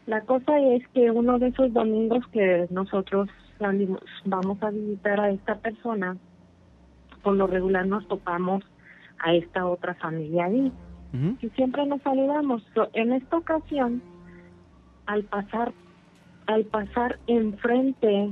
La 0.07 0.21
cosa 0.23 0.59
es 0.61 0.87
que 0.89 1.11
uno 1.11 1.39
de 1.39 1.49
esos 1.49 1.73
domingos 1.73 2.27
que 2.29 2.67
nosotros 2.71 3.29
salimos- 3.59 4.01
vamos 4.25 4.63
a 4.63 4.71
visitar 4.71 5.21
a 5.21 5.31
esta 5.31 5.57
persona, 5.57 6.17
por 7.23 7.35
lo 7.37 7.47
regular 7.47 7.87
nos 7.87 8.07
topamos 8.09 8.65
a 9.19 9.35
esta 9.35 9.67
otra 9.67 9.95
familia 9.95 10.47
ahí 10.47 10.73
y 11.41 11.49
siempre 11.51 11.87
nos 11.87 12.03
saludamos. 12.03 12.63
En 12.93 13.13
esta 13.13 13.37
ocasión, 13.39 14.03
al 15.07 15.25
pasar, 15.25 15.73
al 16.47 16.65
pasar 16.65 17.19
enfrente 17.27 18.31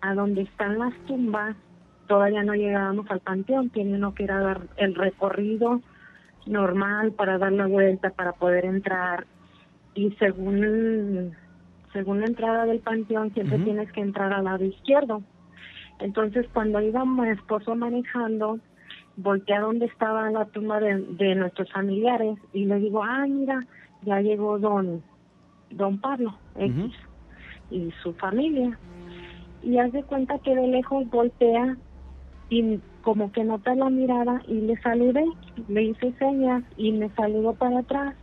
a 0.00 0.14
donde 0.14 0.42
están 0.42 0.78
las 0.78 0.94
tumbas, 1.06 1.56
todavía 2.06 2.42
no 2.42 2.54
llegábamos 2.54 3.10
al 3.10 3.20
panteón, 3.20 3.70
tiene 3.70 3.94
uno 3.94 4.14
que 4.14 4.24
ir 4.24 4.32
a 4.32 4.40
dar 4.40 4.60
el 4.76 4.94
recorrido 4.94 5.80
normal 6.46 7.12
para 7.12 7.38
dar 7.38 7.52
la 7.52 7.66
vuelta 7.66 8.10
para 8.10 8.32
poder 8.32 8.64
entrar. 8.64 9.26
Y 9.94 10.10
según 10.12 11.36
según 11.92 12.20
la 12.20 12.26
entrada 12.26 12.64
del 12.66 12.80
panteón 12.80 13.32
siempre 13.32 13.58
tienes 13.58 13.90
que 13.92 14.00
entrar 14.00 14.32
al 14.32 14.44
lado 14.44 14.64
izquierdo. 14.64 15.22
Entonces 15.98 16.46
cuando 16.52 16.80
iba 16.80 17.04
mi 17.04 17.28
esposo 17.28 17.74
manejando, 17.74 18.58
volteé 19.16 19.56
a 19.56 19.60
donde 19.60 19.86
estaba 19.86 20.30
la 20.30 20.46
tumba 20.46 20.80
de, 20.80 20.98
de 20.98 21.34
nuestros 21.34 21.70
familiares 21.72 22.38
y 22.52 22.64
le 22.64 22.76
digo, 22.76 23.02
ah, 23.02 23.26
mira, 23.28 23.66
ya 24.02 24.20
llegó 24.20 24.58
don, 24.58 25.02
don 25.70 26.00
Pablo 26.00 26.34
X 26.56 26.94
y 27.70 27.90
su 28.02 28.14
familia. 28.14 28.78
Y 29.62 29.78
haz 29.78 29.92
de 29.92 30.04
cuenta 30.04 30.38
que 30.40 30.54
de 30.54 30.66
lejos 30.68 31.08
voltea 31.08 31.76
y 32.48 32.82
como 33.00 33.32
que 33.32 33.44
nota 33.44 33.74
la 33.74 33.90
mirada 33.90 34.42
y 34.46 34.60
le 34.62 34.76
saludé, 34.78 35.24
le 35.68 35.84
hice 35.84 36.12
señas 36.18 36.64
y 36.76 36.92
me 36.92 37.10
saludó 37.10 37.54
para 37.54 37.80
atrás. 37.80 38.16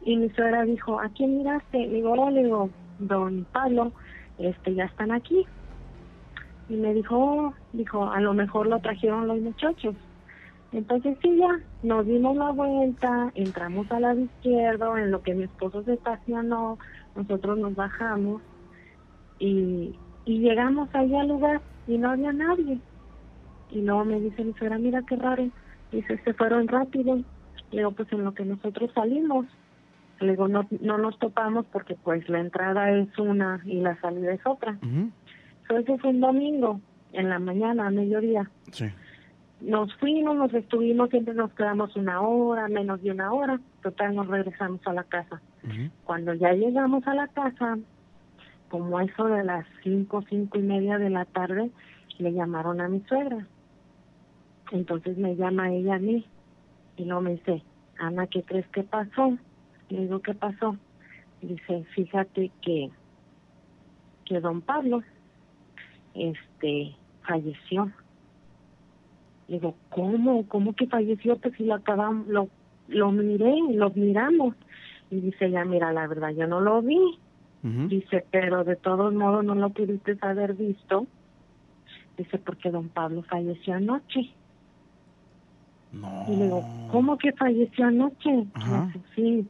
Y 0.00 0.16
mi 0.16 0.30
suegra 0.30 0.64
dijo, 0.64 1.00
¿a 1.00 1.08
quién 1.10 1.38
miraste? 1.38 1.78
Le 1.78 1.94
digo, 1.96 2.12
"Oh", 2.12 2.30
le 2.30 2.44
digo, 2.44 2.70
don 2.98 3.46
Pablo, 3.52 3.92
este, 4.36 4.74
ya 4.74 4.84
están 4.84 5.12
aquí. 5.12 5.44
Y 6.68 6.76
me 6.76 6.94
dijo, 6.94 7.16
"Oh", 7.16 7.54
dijo, 7.72 8.10
a 8.10 8.20
lo 8.20 8.34
mejor 8.34 8.66
lo 8.66 8.80
trajeron 8.80 9.28
los 9.28 9.40
muchachos. 9.40 9.96
Entonces 10.72 11.18
sí, 11.22 11.36
ya, 11.38 11.58
nos 11.82 12.06
dimos 12.06 12.36
la 12.36 12.50
vuelta, 12.50 13.30
entramos 13.34 13.90
al 13.92 14.02
lado 14.02 14.20
izquierdo, 14.20 14.96
en 14.96 15.10
lo 15.10 15.22
que 15.22 15.34
mi 15.34 15.44
esposo 15.44 15.82
se 15.84 15.94
estacionó, 15.94 16.78
nosotros 17.14 17.58
nos 17.58 17.74
bajamos 17.74 18.42
y, 19.42 19.94
y 20.24 20.38
llegamos 20.38 20.88
ahí 20.94 21.12
al 21.16 21.28
lugar 21.28 21.60
y 21.88 21.98
no 21.98 22.10
había 22.10 22.32
nadie. 22.32 22.78
Y 23.72 23.82
luego 23.82 24.04
me 24.04 24.20
dice 24.20 24.44
mi 24.44 24.52
suegra, 24.52 24.78
mira 24.78 25.02
qué 25.02 25.16
raro, 25.16 25.48
dice, 25.90 26.18
se 26.22 26.32
fueron 26.34 26.68
rápido. 26.68 27.16
Le 27.72 27.78
digo, 27.78 27.90
pues 27.90 28.12
en 28.12 28.24
lo 28.24 28.32
que 28.34 28.44
nosotros 28.44 28.90
salimos. 28.94 29.46
Le 30.20 30.32
digo, 30.32 30.46
no, 30.46 30.68
no 30.80 30.98
nos 30.98 31.18
topamos 31.18 31.66
porque 31.72 31.96
pues 31.96 32.28
la 32.28 32.38
entrada 32.38 32.90
es 32.92 33.18
una 33.18 33.60
y 33.64 33.80
la 33.80 34.00
salida 34.00 34.32
es 34.32 34.46
otra. 34.46 34.78
Eso 35.68 35.98
fue 35.98 36.10
un 36.10 36.20
domingo, 36.20 36.80
en 37.12 37.28
la 37.28 37.40
mañana, 37.40 37.86
a 37.88 37.90
mediodía. 37.90 38.48
Sí. 38.70 38.84
Nos 39.62 39.92
fuimos, 39.96 40.36
nos 40.36 40.54
estuvimos, 40.54 41.10
siempre 41.10 41.34
nos 41.34 41.52
quedamos 41.54 41.96
una 41.96 42.20
hora, 42.20 42.68
menos 42.68 43.02
de 43.02 43.10
una 43.10 43.32
hora. 43.32 43.58
Total, 43.82 44.14
nos 44.14 44.28
regresamos 44.28 44.80
a 44.86 44.92
la 44.92 45.04
casa. 45.04 45.40
Cuando 46.04 46.34
ya 46.34 46.52
llegamos 46.52 47.04
a 47.08 47.14
la 47.14 47.26
casa, 47.28 47.78
como 48.72 48.96
a 48.96 49.04
eso 49.04 49.26
de 49.26 49.44
las 49.44 49.66
cinco, 49.82 50.24
cinco 50.30 50.58
y 50.58 50.62
media 50.62 50.96
de 50.96 51.10
la 51.10 51.26
tarde, 51.26 51.70
le 52.16 52.32
llamaron 52.32 52.80
a 52.80 52.88
mi 52.88 53.00
suegra. 53.00 53.46
Entonces 54.70 55.18
me 55.18 55.36
llama 55.36 55.70
ella 55.70 55.96
a 55.96 55.98
mí 55.98 56.24
y 56.96 57.04
luego 57.04 57.20
me 57.20 57.32
dice, 57.32 57.62
Ana, 57.98 58.26
¿qué 58.28 58.42
crees 58.42 58.66
que 58.68 58.82
pasó? 58.82 59.36
Le 59.90 60.00
digo, 60.00 60.20
¿qué 60.20 60.32
pasó? 60.32 60.78
Dice, 61.42 61.84
fíjate 61.94 62.50
que, 62.62 62.88
que 64.24 64.40
don 64.40 64.62
Pablo, 64.62 65.02
este, 66.14 66.96
falleció. 67.28 67.92
Le 69.48 69.56
digo, 69.56 69.74
¿cómo? 69.90 70.48
¿Cómo 70.48 70.72
que 70.72 70.86
falleció? 70.86 71.36
Pues 71.36 71.54
si 71.58 71.66
lo 71.66 71.74
acabamos, 71.74 72.26
lo, 72.26 72.48
lo 72.88 73.12
miré, 73.12 73.54
lo 73.74 73.90
miramos. 73.90 74.54
Y 75.10 75.20
dice 75.20 75.50
ya 75.50 75.62
mira, 75.66 75.92
la 75.92 76.06
verdad, 76.06 76.30
yo 76.30 76.46
no 76.46 76.62
lo 76.62 76.80
vi. 76.80 77.18
Dice, 77.62 78.24
pero 78.32 78.64
de 78.64 78.74
todos 78.74 79.14
modos 79.14 79.44
no 79.44 79.54
lo 79.54 79.70
pudiste 79.70 80.18
haber 80.20 80.54
visto. 80.54 81.06
Dice, 82.16 82.38
porque 82.38 82.70
don 82.70 82.88
Pablo 82.88 83.22
falleció 83.22 83.74
anoche. 83.74 84.32
No. 85.92 86.24
Y 86.26 86.36
le 86.36 86.44
digo, 86.44 86.64
¿cómo 86.90 87.18
que 87.18 87.32
falleció 87.32 87.86
anoche? 87.86 88.46
Dice, 88.56 89.00
sí. 89.14 89.48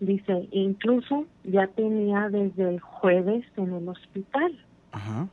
Dice, 0.00 0.48
incluso 0.50 1.26
ya 1.44 1.68
tenía 1.68 2.28
desde 2.28 2.68
el 2.68 2.80
jueves 2.80 3.44
en 3.56 3.72
el 3.72 3.88
hospital. 3.88 4.58
Ajá. 4.90 5.28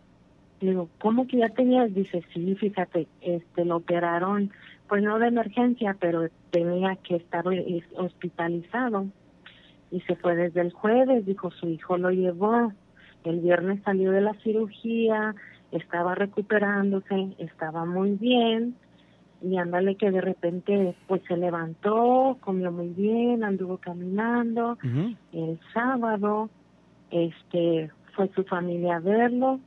Le 0.61 0.69
digo, 0.69 0.89
¿cómo 0.99 1.25
que 1.25 1.37
ya 1.37 1.49
tenías? 1.49 1.91
Dice, 1.95 2.23
sí, 2.33 2.53
fíjate, 2.53 3.07
este, 3.21 3.65
lo 3.65 3.77
operaron, 3.77 4.51
pues 4.87 5.01
no 5.01 5.17
de 5.17 5.27
emergencia, 5.27 5.97
pero 5.99 6.27
tenía 6.51 6.95
que 6.97 7.15
estar 7.15 7.45
hospitalizado. 7.95 9.07
Y 9.91 10.01
se 10.01 10.15
fue 10.15 10.35
desde 10.35 10.61
el 10.61 10.71
jueves, 10.71 11.25
dijo, 11.25 11.51
su 11.51 11.67
hijo 11.67 11.97
lo 11.97 12.11
llevó. 12.11 12.71
El 13.23 13.39
viernes 13.39 13.81
salió 13.83 14.11
de 14.11 14.21
la 14.21 14.33
cirugía, 14.35 15.35
estaba 15.71 16.15
recuperándose, 16.15 17.35
estaba 17.37 17.85
muy 17.85 18.11
bien. 18.11 18.75
Y 19.41 19.57
ándale 19.57 19.95
que 19.95 20.11
de 20.11 20.21
repente, 20.21 20.95
pues 21.07 21.21
se 21.27 21.37
levantó, 21.37 22.37
comió 22.41 22.71
muy 22.71 22.89
bien, 22.89 23.43
anduvo 23.43 23.77
caminando. 23.77 24.77
El 25.31 25.59
sábado, 25.73 26.49
este, 27.09 27.89
fue 28.15 28.29
su 28.35 28.43
familia 28.43 28.97
a 28.97 28.99
verlo 28.99 29.59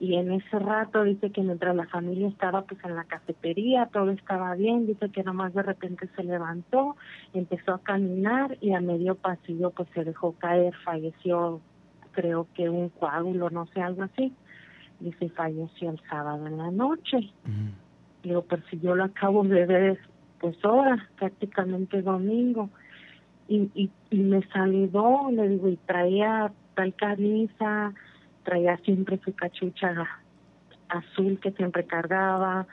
y 0.00 0.14
en 0.14 0.32
ese 0.32 0.58
rato 0.58 1.04
dice 1.04 1.30
que 1.30 1.42
mientras 1.42 1.76
la 1.76 1.86
familia 1.86 2.28
estaba 2.28 2.62
pues 2.62 2.82
en 2.84 2.96
la 2.96 3.04
cafetería, 3.04 3.86
todo 3.92 4.10
estaba 4.10 4.54
bien, 4.54 4.86
dice 4.86 5.10
que 5.10 5.22
nomás 5.22 5.52
de 5.52 5.62
repente 5.62 6.08
se 6.16 6.24
levantó, 6.24 6.96
empezó 7.34 7.74
a 7.74 7.82
caminar 7.82 8.56
y 8.62 8.72
a 8.72 8.80
medio 8.80 9.14
pasillo 9.14 9.70
pues 9.70 9.88
se 9.94 10.04
dejó 10.04 10.32
caer, 10.32 10.74
falleció 10.84 11.60
creo 12.12 12.48
que 12.54 12.70
un 12.70 12.88
coágulo, 12.88 13.50
no 13.50 13.66
sé, 13.66 13.82
algo 13.82 14.02
así. 14.04 14.32
Dice, 15.00 15.28
falleció 15.30 15.90
el 15.90 16.00
sábado 16.08 16.46
en 16.46 16.56
la 16.56 16.70
noche. 16.70 17.32
Digo, 18.22 18.44
pero 18.48 18.62
si 18.70 18.80
yo 18.80 18.94
lo 18.94 19.04
acabo 19.04 19.44
de 19.44 19.66
ver 19.66 19.98
pues 20.40 20.56
ahora, 20.64 21.08
prácticamente 21.18 22.00
domingo. 22.00 22.70
Y, 23.48 23.70
y, 23.74 23.90
y 24.10 24.18
me 24.18 24.42
saludó, 24.48 25.30
le 25.30 25.48
digo, 25.48 25.68
y 25.68 25.76
traía 25.76 26.52
tal 26.74 26.94
camisa, 26.94 27.92
traía 28.44 28.76
siempre 28.78 29.18
su 29.24 29.32
cachucha 29.34 29.94
azul 30.88 31.38
que 31.40 31.52
siempre 31.52 31.84
cargaba. 31.84 32.66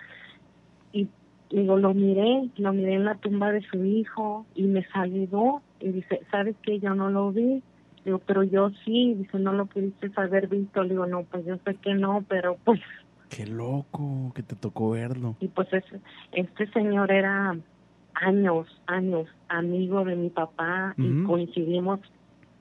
Y 0.91 1.07
digo, 1.49 1.77
lo 1.77 1.93
miré, 1.93 2.49
lo 2.57 2.73
miré 2.73 2.95
en 2.95 3.05
la 3.05 3.15
tumba 3.15 3.51
de 3.51 3.61
su 3.61 3.83
hijo 3.85 4.45
y 4.55 4.63
me 4.63 4.83
saludó 4.87 5.61
y 5.79 5.89
dice, 5.89 6.21
¿sabes 6.31 6.55
qué? 6.63 6.79
Yo 6.79 6.95
no 6.95 7.09
lo 7.09 7.31
vi. 7.31 7.61
Digo, 8.05 8.19
pero 8.19 8.41
yo 8.43 8.69
sí, 8.85 9.13
dice, 9.15 9.37
no 9.37 9.51
lo 9.53 9.65
pudiste 9.65 10.09
haber 10.15 10.47
visto. 10.47 10.81
Le 10.83 10.89
digo, 10.91 11.05
no, 11.05 11.23
pues 11.23 11.45
yo 11.45 11.57
sé 11.65 11.75
que 11.75 11.93
no, 11.93 12.23
pero 12.27 12.57
pues 12.63 12.79
Qué 13.29 13.45
loco 13.45 14.31
que 14.33 14.41
te 14.41 14.55
tocó 14.55 14.91
verlo. 14.91 15.35
y 15.41 15.49
pues 15.49 15.67
es- 15.73 15.83
este 16.31 16.65
señor 16.71 17.11
era 17.11 17.57
años, 18.13 18.67
años 18.87 19.27
amigo 19.49 20.03
de 20.05 20.15
mi 20.15 20.29
papá 20.29 20.95
y 20.97 21.23
coincidimos, 21.25 21.99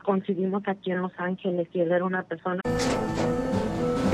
coincidimos 0.04 0.64
aquí 0.66 0.90
en 0.90 1.02
Los 1.02 1.12
Ángeles 1.18 1.68
y 1.72 1.80
él 1.80 1.92
era 1.92 2.04
una 2.04 2.24
persona 2.24 2.60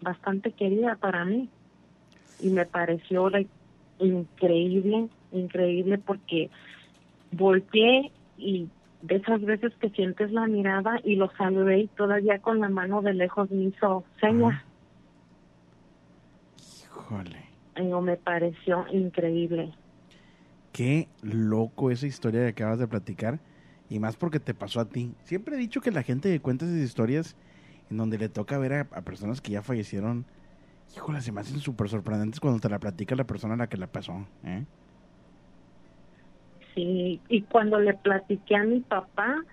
Bastante 0.00 0.52
querida 0.52 0.96
para 0.96 1.24
mí 1.24 1.48
y 2.40 2.50
me 2.50 2.66
pareció 2.66 3.30
like, 3.30 3.50
increíble, 3.98 5.08
increíble 5.32 5.98
porque 5.98 6.50
volteé 7.32 8.10
y 8.36 8.68
de 9.02 9.16
esas 9.16 9.40
veces 9.42 9.72
que 9.80 9.90
sientes 9.90 10.32
la 10.32 10.46
mirada 10.46 11.00
y 11.04 11.16
lo 11.16 11.30
saludé 11.36 11.80
y 11.80 11.86
todavía 11.88 12.38
con 12.40 12.60
la 12.60 12.68
mano 12.68 13.02
de 13.02 13.14
lejos 13.14 13.50
me 13.50 13.64
hizo 13.64 14.04
señas. 14.20 14.62
Híjole. 16.82 17.48
Me 18.02 18.16
pareció 18.16 18.86
increíble. 18.92 19.72
Qué 20.72 21.08
loco 21.22 21.90
esa 21.90 22.06
historia 22.06 22.42
que 22.42 22.48
acabas 22.48 22.80
de 22.80 22.88
platicar. 22.88 23.38
Y 23.88 24.00
más 24.00 24.16
porque 24.16 24.40
te 24.40 24.52
pasó 24.52 24.80
a 24.80 24.84
ti. 24.88 25.14
Siempre 25.22 25.56
he 25.56 25.58
dicho 25.58 25.80
que 25.80 25.90
la 25.90 26.02
gente 26.02 26.28
que 26.28 26.40
cuenta 26.40 26.66
esas 26.66 26.78
historias 26.78 27.36
en 27.90 27.96
donde 27.96 28.18
le 28.18 28.28
toca 28.28 28.58
ver 28.58 28.72
a, 28.72 28.80
a 28.80 29.02
personas 29.02 29.40
que 29.40 29.52
ya 29.52 29.62
fallecieron 29.62 30.26
Híjole, 30.96 31.20
se 31.20 31.32
me 31.32 31.40
hacen 31.40 31.60
súper 31.60 31.88
sorprendentes 31.88 32.40
cuando 32.40 32.60
te 32.60 32.68
la 32.68 32.78
platica 32.78 33.14
la 33.14 33.24
persona 33.24 33.54
a 33.54 33.56
la 33.56 33.66
que 33.68 33.76
la 33.76 33.86
pasó. 33.86 34.26
¿eh? 34.44 34.64
Sí, 36.74 37.20
y 37.28 37.42
cuando 37.42 37.78
le 37.78 37.94
platiqué 37.94 38.56
a 38.56 38.64
mi 38.64 38.80
papá, 38.80 39.44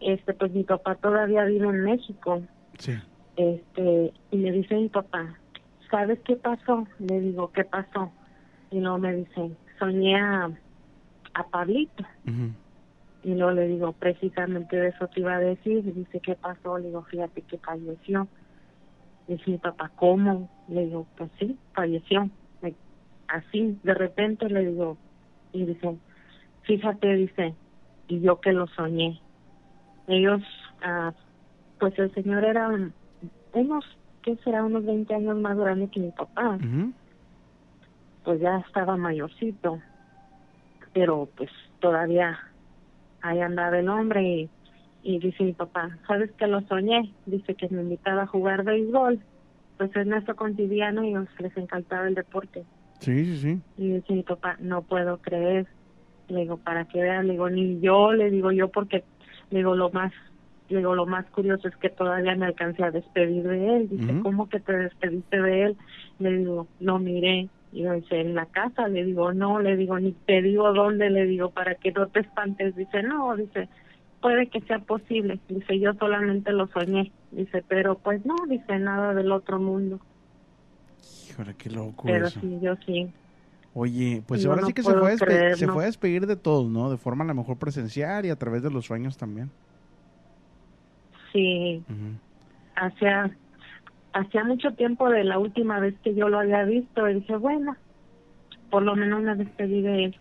este, 0.00 0.34
pues 0.34 0.52
mi 0.52 0.64
papá 0.64 0.96
todavía 0.96 1.44
vive 1.44 1.68
en 1.68 1.84
México. 1.84 2.42
Sí. 2.78 2.92
Este, 3.36 4.12
y 4.30 4.36
le 4.36 4.52
dice 4.52 4.74
a 4.74 4.78
mi 4.78 4.88
papá, 4.88 5.38
¿sabes 5.90 6.18
qué 6.24 6.36
pasó? 6.36 6.86
Le 6.98 7.20
digo, 7.20 7.50
¿qué 7.52 7.64
pasó? 7.64 8.12
Y 8.70 8.80
luego 8.80 8.98
me 8.98 9.14
dice, 9.14 9.52
soñé 9.78 10.20
a, 10.20 10.50
a 11.34 11.46
Pablito. 11.48 12.04
Y 13.24 13.34
luego 13.34 13.52
le 13.52 13.68
digo, 13.68 13.92
precisamente 13.92 14.76
de 14.76 14.88
eso 14.88 15.06
te 15.08 15.20
iba 15.20 15.34
a 15.34 15.40
decir. 15.40 15.86
Y 15.86 15.92
dice, 15.92 16.20
¿qué 16.20 16.34
pasó? 16.34 16.78
Le 16.78 16.88
digo, 16.88 17.02
fíjate 17.04 17.42
que 17.42 17.58
falleció. 17.58 18.26
Dice 19.28 19.50
mi 19.50 19.58
papá, 19.58 19.90
¿cómo? 19.96 20.50
Le 20.68 20.86
digo, 20.86 21.06
pues 21.16 21.30
sí, 21.38 21.56
falleció. 21.74 22.28
Así, 23.28 23.78
de 23.82 23.94
repente 23.94 24.46
le 24.50 24.66
digo, 24.66 24.98
y 25.52 25.64
dice, 25.64 25.96
fíjate, 26.62 27.14
dice, 27.14 27.54
y 28.08 28.20
yo 28.20 28.40
que 28.40 28.52
lo 28.52 28.66
soñé. 28.66 29.20
Ellos, 30.06 30.42
ah, 30.82 31.14
pues 31.78 31.98
el 31.98 32.12
señor 32.12 32.44
era 32.44 32.68
unos, 33.54 33.84
¿qué 34.22 34.36
será? 34.44 34.64
Unos 34.64 34.84
20 34.84 35.14
años 35.14 35.36
más 35.38 35.56
grande 35.56 35.88
que 35.88 36.00
mi 36.00 36.10
papá. 36.10 36.58
Pues 38.24 38.40
ya 38.40 38.58
estaba 38.58 38.96
mayorcito, 38.96 39.80
pero 40.92 41.28
pues 41.36 41.50
todavía 41.80 42.38
ahí 43.22 43.40
andaba 43.40 43.78
el 43.78 43.88
hombre 43.88 44.22
y 44.22 44.50
y 45.02 45.18
dice 45.18 45.42
mi 45.42 45.52
papá, 45.52 45.98
¿sabes 46.06 46.30
que 46.32 46.46
lo 46.46 46.60
soñé? 46.62 47.12
Dice 47.26 47.54
que 47.54 47.68
me 47.68 47.82
invitaba 47.82 48.22
a 48.22 48.26
jugar 48.26 48.64
béisbol. 48.64 49.20
Pues 49.76 49.94
es 49.96 50.06
nuestro 50.06 50.36
cotidiano 50.36 51.02
y 51.02 51.12
les 51.12 51.56
encantaba 51.56 52.06
el 52.06 52.14
deporte. 52.14 52.64
Sí, 53.00 53.24
sí, 53.24 53.36
sí. 53.36 53.60
Y 53.78 53.94
dice 53.94 54.12
mi 54.12 54.22
papá, 54.22 54.56
no 54.60 54.82
puedo 54.82 55.18
creer. 55.18 55.66
Le 56.28 56.40
digo, 56.40 56.56
para 56.58 56.84
que 56.84 57.02
vean, 57.02 57.26
le 57.26 57.32
digo, 57.32 57.50
ni 57.50 57.80
yo, 57.80 58.12
le 58.12 58.30
digo 58.30 58.52
yo, 58.52 58.68
porque 58.68 59.02
le 59.50 59.58
digo, 59.58 59.74
lo 59.74 59.90
más, 59.90 60.12
le 60.68 60.78
digo, 60.78 60.94
lo 60.94 61.06
más 61.06 61.26
curioso 61.30 61.66
es 61.66 61.76
que 61.76 61.90
todavía 61.90 62.36
me 62.36 62.46
alcancé 62.46 62.84
a 62.84 62.92
despedir 62.92 63.42
de 63.42 63.76
él. 63.76 63.88
Dice, 63.88 64.20
¿cómo 64.22 64.48
que 64.48 64.60
te 64.60 64.72
despediste 64.72 65.42
de 65.42 65.62
él? 65.64 65.76
Le 66.20 66.38
digo, 66.38 66.68
no 66.78 67.00
miré. 67.00 67.48
Y 67.72 67.88
dice, 67.88 68.20
en 68.20 68.34
la 68.34 68.46
casa, 68.46 68.88
le 68.88 69.04
digo, 69.04 69.32
no, 69.32 69.58
le 69.58 69.76
digo, 69.76 69.98
ni 69.98 70.12
te 70.12 70.42
digo 70.42 70.72
dónde, 70.72 71.08
le 71.08 71.24
digo, 71.24 71.50
para 71.50 71.74
que 71.74 71.90
no 71.90 72.06
te 72.08 72.20
espantes. 72.20 72.76
Dice, 72.76 73.02
no, 73.02 73.34
dice, 73.34 73.68
puede 74.20 74.48
que 74.48 74.60
sea 74.62 74.78
posible. 74.78 75.40
Dice, 75.48 75.78
yo 75.78 75.94
solamente 75.94 76.52
lo 76.52 76.66
soñé. 76.68 77.10
Dice, 77.30 77.64
pero 77.66 77.96
pues 77.96 78.24
no, 78.26 78.36
dice 78.48 78.78
nada 78.78 79.14
del 79.14 79.32
otro 79.32 79.58
mundo. 79.58 80.00
Híjole, 81.28 81.54
qué 81.54 81.70
loco 81.70 82.04
Pero 82.04 82.28
sí, 82.28 82.58
yo 82.60 82.76
sí. 82.84 83.10
Oye, 83.74 84.22
pues 84.26 84.44
ahora 84.44 84.66
sí 84.66 84.74
que 84.74 84.82
se 84.82 84.92
fue, 84.92 85.12
a 85.12 85.56
se 85.56 85.66
fue 85.66 85.84
a 85.84 85.86
despedir 85.86 86.26
de 86.26 86.36
todos, 86.36 86.70
¿no? 86.70 86.90
De 86.90 86.98
forma 86.98 87.24
a 87.24 87.28
lo 87.28 87.34
mejor 87.34 87.56
presencial 87.56 88.26
y 88.26 88.30
a 88.30 88.36
través 88.36 88.62
de 88.62 88.70
los 88.70 88.84
sueños 88.84 89.16
también. 89.16 89.50
Sí. 91.32 91.82
Hacía, 92.76 93.34
hacía 94.12 94.44
mucho 94.44 94.72
tiempo 94.72 95.08
de 95.08 95.24
la 95.24 95.38
última 95.38 95.80
vez 95.80 95.94
que 96.02 96.14
yo 96.14 96.28
lo 96.28 96.40
había 96.40 96.64
visto 96.64 97.08
y 97.08 97.14
dije, 97.14 97.36
bueno, 97.36 97.76
por 98.70 98.82
lo 98.82 98.96
menos 98.96 99.22
me 99.22 99.34
despedí 99.34 99.82
de 99.82 100.04
él. 100.04 100.16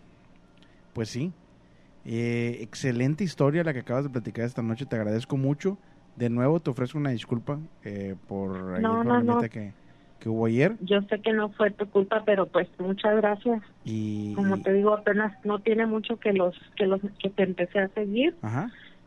Pues 0.94 1.10
sí, 1.10 1.32
eh, 2.06 2.58
excelente 2.62 3.24
historia 3.24 3.64
la 3.64 3.74
que 3.74 3.80
acabas 3.80 4.04
de 4.04 4.10
platicar 4.10 4.46
esta 4.46 4.62
noche, 4.62 4.86
te 4.86 4.96
agradezco 4.96 5.38
mucho. 5.38 5.78
De 6.16 6.30
nuevo 6.30 6.60
te 6.60 6.70
ofrezco 6.70 6.98
una 6.98 7.12
disculpa 7.12 7.60
eh, 7.84 8.16
por 8.28 8.76
el 8.76 8.82
no, 8.82 9.40
Que, 9.42 9.72
que, 10.20 10.30
hubo 10.30 10.46
ayer. 10.46 10.76
Yo 10.82 11.02
sé 11.04 11.22
que 11.22 11.32
no 11.32 11.50
fue 11.52 11.72
tu 11.72 11.88
culpa, 11.88 12.24
pero 12.26 12.48
pues 12.48 12.68
muchas 12.80 13.16
gracias. 13.16 13.62
Y 13.86 14.34
como 14.34 14.62
te 14.62 14.74
digo, 14.74 14.94
apenas 14.94 15.34
no 15.46 15.60
tiene 15.60 15.86
mucho 15.86 16.18
que 16.20 16.34
los 16.34 16.56
que 16.76 16.86
los 16.86 17.00
que 17.20 17.30
te 17.30 17.44
empecé 17.44 17.80
a 17.80 17.88
seguir. 17.90 18.36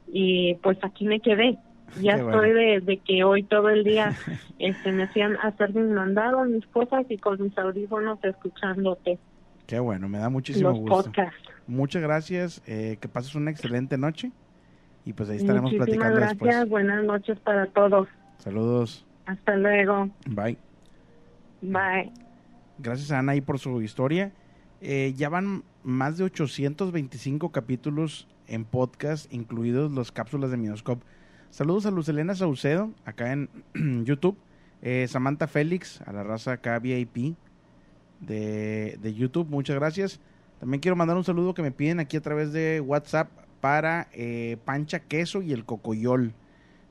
Y 0.08 0.54
pues 0.56 0.78
aquí 0.82 1.04
me 1.04 1.20
quedé. 1.20 1.58
Ya 2.00 2.16
estoy 2.16 2.52
de, 2.52 2.80
de, 2.80 2.98
que 2.98 3.24
hoy 3.24 3.42
todo 3.44 3.68
el 3.68 3.84
día 3.84 4.16
este, 4.58 4.92
me 4.92 5.04
hacían 5.04 5.36
hacer 5.42 5.74
mis 5.74 5.90
mandados, 5.90 6.48
mis 6.48 6.66
cosas 6.66 7.06
y 7.08 7.18
con 7.18 7.40
mis 7.42 7.56
audífonos 7.56 8.18
escuchándote. 8.22 9.18
Qué 9.66 9.78
bueno, 9.78 10.08
me 10.08 10.18
da 10.18 10.28
muchísimo 10.28 10.72
gusto. 10.72 11.12
Muchas 11.66 12.02
gracias, 12.02 12.62
eh, 12.66 12.98
que 13.00 13.08
pases 13.08 13.34
una 13.34 13.50
excelente 13.50 13.96
noche 13.96 14.32
y 15.04 15.12
pues 15.12 15.28
ahí 15.30 15.38
estaremos 15.38 15.72
platicando 15.72 16.16
gracias, 16.16 16.38
después. 16.38 16.68
buenas 16.68 17.04
noches 17.04 17.38
para 17.40 17.66
todos. 17.66 18.08
Saludos. 18.38 19.06
Hasta 19.26 19.56
luego. 19.56 20.10
Bye. 20.26 20.58
Bye. 21.62 22.12
Gracias 22.78 23.10
a 23.10 23.18
Ana 23.20 23.32
ahí 23.32 23.40
por 23.40 23.58
su 23.58 23.80
historia. 23.82 24.32
Eh, 24.80 25.14
ya 25.16 25.28
van 25.28 25.62
más 25.82 26.18
de 26.18 26.24
825 26.24 27.52
capítulos 27.52 28.28
en 28.46 28.64
podcast, 28.64 29.32
incluidos 29.32 29.92
los 29.92 30.12
cápsulas 30.12 30.50
de 30.50 30.56
Minoscope. 30.56 31.04
Saludos 31.54 31.86
a 31.86 31.92
Luz 31.92 32.08
Elena 32.08 32.34
Saucedo, 32.34 32.90
acá 33.04 33.30
en 33.30 33.48
YouTube. 34.04 34.36
Eh, 34.82 35.06
Samantha 35.06 35.46
Félix, 35.46 36.00
a 36.00 36.12
la 36.12 36.24
raza 36.24 36.50
acá 36.50 36.80
VIP 36.80 37.36
de, 38.18 38.98
de 39.00 39.14
YouTube, 39.14 39.48
muchas 39.48 39.76
gracias. 39.76 40.18
También 40.58 40.80
quiero 40.80 40.96
mandar 40.96 41.16
un 41.16 41.22
saludo 41.22 41.54
que 41.54 41.62
me 41.62 41.70
piden 41.70 42.00
aquí 42.00 42.16
a 42.16 42.20
través 42.20 42.52
de 42.52 42.80
WhatsApp 42.80 43.28
para 43.60 44.08
eh, 44.14 44.56
Pancha 44.64 44.98
Queso 44.98 45.42
y 45.42 45.52
el 45.52 45.64
Cocoyol, 45.64 46.34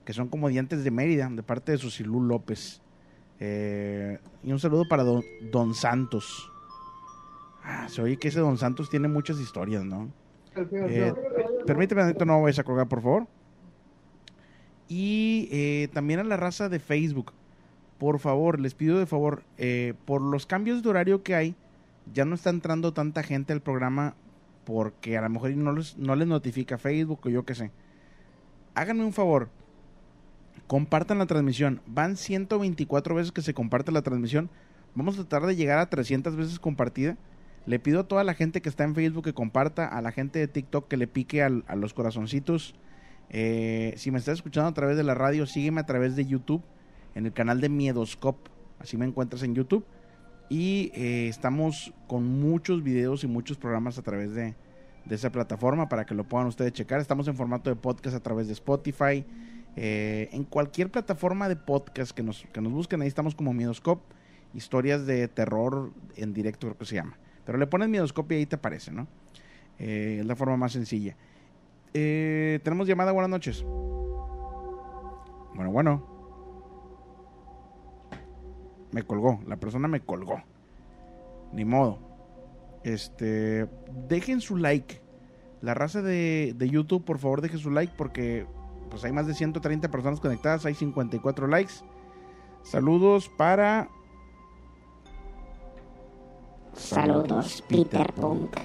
que 0.05 0.13
son 0.13 0.29
comediantes 0.29 0.85
de 0.85 0.91
Mérida, 0.91 1.27
de 1.29 1.43
parte 1.43 1.73
de 1.73 1.77
Susilú 1.77 2.21
López. 2.21 2.81
Eh, 3.41 4.17
y 4.45 4.53
un 4.53 4.59
saludo 4.59 4.85
para 4.87 5.03
don, 5.03 5.73
Santos. 5.73 6.49
Ah, 7.65 7.89
se 7.89 8.01
oye 8.01 8.15
que 8.15 8.29
ese 8.29 8.39
Don 8.39 8.57
Santos 8.57 8.89
tiene 8.89 9.09
muchas 9.09 9.41
historias, 9.41 9.83
¿no? 9.83 10.09
Eh, 10.55 11.13
permíteme, 11.65 12.13
no 12.25 12.41
vayas 12.41 12.59
a 12.59 12.63
colgar, 12.63 12.87
por 12.87 13.01
favor. 13.01 13.27
Y 14.87 15.49
eh, 15.51 15.89
también 15.93 16.19
a 16.19 16.23
la 16.23 16.37
raza 16.37 16.69
de 16.69 16.79
Facebook. 16.79 17.33
Por 17.97 18.19
favor, 18.19 18.59
les 18.59 18.73
pido 18.73 18.99
de 18.99 19.05
favor, 19.05 19.43
por 20.05 20.21
los 20.21 20.45
cambios 20.45 20.83
de 20.83 20.89
horario 20.89 21.23
que 21.23 21.35
hay, 21.35 21.55
ya 22.11 22.25
no 22.25 22.35
está 22.35 22.49
entrando 22.49 22.91
tanta 22.91 23.23
gente 23.23 23.53
al 23.53 23.61
programa 23.61 24.15
porque 24.65 25.17
a 25.17 25.21
lo 25.21 25.29
mejor 25.29 25.55
no 25.55 25.73
les, 25.73 25.97
no 25.97 26.15
les 26.15 26.27
notifica 26.27 26.77
Facebook 26.77 27.21
o 27.23 27.29
yo 27.29 27.45
qué 27.45 27.55
sé. 27.55 27.71
Háganme 28.75 29.05
un 29.05 29.13
favor, 29.13 29.49
compartan 30.67 31.19
la 31.19 31.25
transmisión. 31.25 31.81
Van 31.85 32.17
124 32.17 33.15
veces 33.15 33.31
que 33.31 33.41
se 33.41 33.53
comparte 33.53 33.91
la 33.91 34.01
transmisión. 34.01 34.49
Vamos 34.95 35.15
a 35.15 35.25
tratar 35.25 35.47
de 35.47 35.55
llegar 35.55 35.79
a 35.79 35.89
300 35.89 36.35
veces 36.35 36.59
compartida. 36.59 37.17
Le 37.65 37.79
pido 37.79 38.01
a 38.01 38.07
toda 38.07 38.23
la 38.23 38.33
gente 38.33 38.61
que 38.61 38.69
está 38.69 38.83
en 38.83 38.95
Facebook 38.95 39.23
que 39.23 39.33
comparta, 39.33 39.87
a 39.87 40.01
la 40.01 40.11
gente 40.11 40.39
de 40.39 40.47
TikTok 40.47 40.87
que 40.87 40.97
le 40.97 41.07
pique 41.07 41.41
a 41.43 41.49
los 41.49 41.93
corazoncitos. 41.93 42.75
Eh, 43.29 43.93
si 43.97 44.11
me 44.11 44.19
estás 44.19 44.35
escuchando 44.35 44.69
a 44.69 44.73
través 44.73 44.97
de 44.97 45.03
la 45.03 45.15
radio, 45.15 45.45
sígueme 45.45 45.81
a 45.81 45.85
través 45.85 46.15
de 46.15 46.25
YouTube, 46.25 46.63
en 47.15 47.25
el 47.25 47.33
canal 47.33 47.61
de 47.61 47.69
Miedoscope. 47.69 48.49
Así 48.79 48.97
me 48.97 49.05
encuentras 49.05 49.43
en 49.43 49.55
YouTube. 49.55 49.85
Y 50.49 50.91
eh, 50.93 51.27
estamos 51.29 51.93
con 52.07 52.27
muchos 52.27 52.83
videos 52.83 53.23
y 53.23 53.27
muchos 53.27 53.57
programas 53.57 53.97
a 53.97 54.01
través 54.01 54.35
de, 54.35 54.55
esa 55.09 55.31
plataforma 55.31 55.89
para 55.89 56.05
que 56.05 56.13
lo 56.13 56.25
puedan 56.25 56.47
ustedes 56.47 56.73
checar. 56.73 56.99
Estamos 56.99 57.27
en 57.27 57.35
formato 57.35 57.69
de 57.69 57.75
podcast 57.75 58.15
a 58.15 58.19
través 58.19 58.47
de 58.47 58.53
Spotify. 58.53 59.25
Eh, 59.75 60.29
en 60.31 60.43
cualquier 60.43 60.91
plataforma 60.91 61.49
de 61.49 61.55
podcast 61.55 62.11
que 62.11 62.21
nos, 62.21 62.45
que 62.53 62.61
nos 62.61 62.71
busquen, 62.71 63.01
ahí 63.01 63.07
estamos 63.07 63.35
como 63.35 63.53
Miedoscope. 63.53 64.03
Historias 64.53 65.07
de 65.07 65.27
terror 65.27 65.91
en 66.15 66.33
directo, 66.33 66.67
creo 66.67 66.77
que 66.77 66.85
se 66.85 66.95
llama. 66.95 67.17
Pero 67.45 67.57
le 67.57 67.65
pones 67.67 67.89
Miedoscope 67.89 68.35
y 68.35 68.37
ahí 68.39 68.45
te 68.45 68.57
aparece, 68.57 68.91
¿no? 68.91 69.07
Eh, 69.79 70.17
es 70.19 70.25
la 70.25 70.35
forma 70.35 70.55
más 70.57 70.73
sencilla. 70.73 71.15
Tenemos 71.93 72.87
llamada, 72.87 73.11
buenas 73.11 73.29
noches. 73.29 73.63
Bueno, 75.55 75.71
bueno 75.71 76.13
me 78.93 79.03
colgó, 79.03 79.39
la 79.47 79.57
persona 79.57 79.87
me 79.87 80.01
colgó. 80.01 80.41
Ni 81.51 81.65
modo. 81.65 81.99
Este, 82.83 83.67
dejen 84.07 84.39
su 84.39 84.55
like. 84.55 85.01
La 85.61 85.73
raza 85.73 86.01
de, 86.01 86.53
de 86.55 86.69
YouTube, 86.69 87.03
por 87.03 87.17
favor, 87.17 87.41
dejen 87.41 87.59
su 87.59 87.71
like 87.71 87.93
porque 87.97 88.45
pues 88.89 89.03
hay 89.03 89.11
más 89.11 89.25
de 89.25 89.33
130 89.33 89.89
personas 89.89 90.19
conectadas, 90.19 90.65
hay 90.65 90.75
54 90.75 91.47
likes. 91.47 91.73
Saludos 92.61 93.29
para 93.37 93.89
Saludos, 96.73 97.63
Peter 97.67 98.11
Punk. 98.13 98.57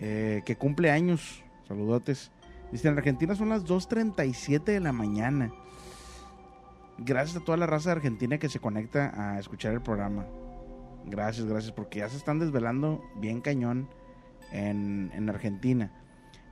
Eh, 0.00 0.42
que 0.44 0.56
cumple 0.56 0.90
años. 0.90 1.42
Saludotes. 1.70 2.30
Dice, 2.72 2.88
en 2.88 2.98
Argentina 2.98 3.34
son 3.34 3.48
las 3.48 3.64
2.37 3.64 4.64
de 4.64 4.80
la 4.80 4.92
mañana 4.92 5.52
gracias 7.00 7.36
a 7.36 7.44
toda 7.44 7.56
la 7.56 7.66
raza 7.66 7.90
de 7.90 7.96
Argentina 7.96 8.38
que 8.38 8.48
se 8.48 8.60
conecta 8.60 9.12
a 9.16 9.38
escuchar 9.38 9.72
el 9.72 9.80
programa. 9.80 10.26
Gracias, 11.06 11.46
gracias, 11.46 11.72
porque 11.72 12.00
ya 12.00 12.08
se 12.08 12.16
están 12.16 12.38
desvelando 12.38 13.02
bien 13.16 13.40
cañón 13.40 13.88
en, 14.52 15.28
Argentina. 15.28 15.92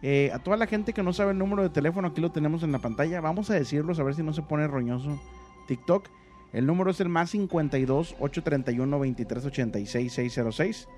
Eh, 0.03 0.31
a 0.33 0.39
toda 0.39 0.57
la 0.57 0.67
gente 0.67 0.93
que 0.93 1.03
no 1.03 1.13
sabe 1.13 1.33
el 1.33 1.39
número 1.39 1.63
de 1.63 1.71
teléfono, 1.71 2.09
aquí 2.09 2.21
lo 2.21 2.31
tenemos 2.31 2.63
en 2.63 2.73
la 2.73 2.79
pantalla. 2.79 3.21
Vamos 3.21 3.51
a 3.51 3.55
decirlo, 3.55 3.93
a 3.93 4.03
ver 4.05 4.15
si 4.15 4.23
no 4.23 4.33
se 4.33 4.43
pone 4.43 4.67
roñoso 4.67 5.21
TikTok. 5.67 6.09
El 6.53 6.65
número 6.65 6.91
es 6.91 7.01
el 7.01 7.11
más 7.11 7.31
52 7.31 8.17
831 8.21 8.97
2386 8.97 10.13
606 10.13 10.89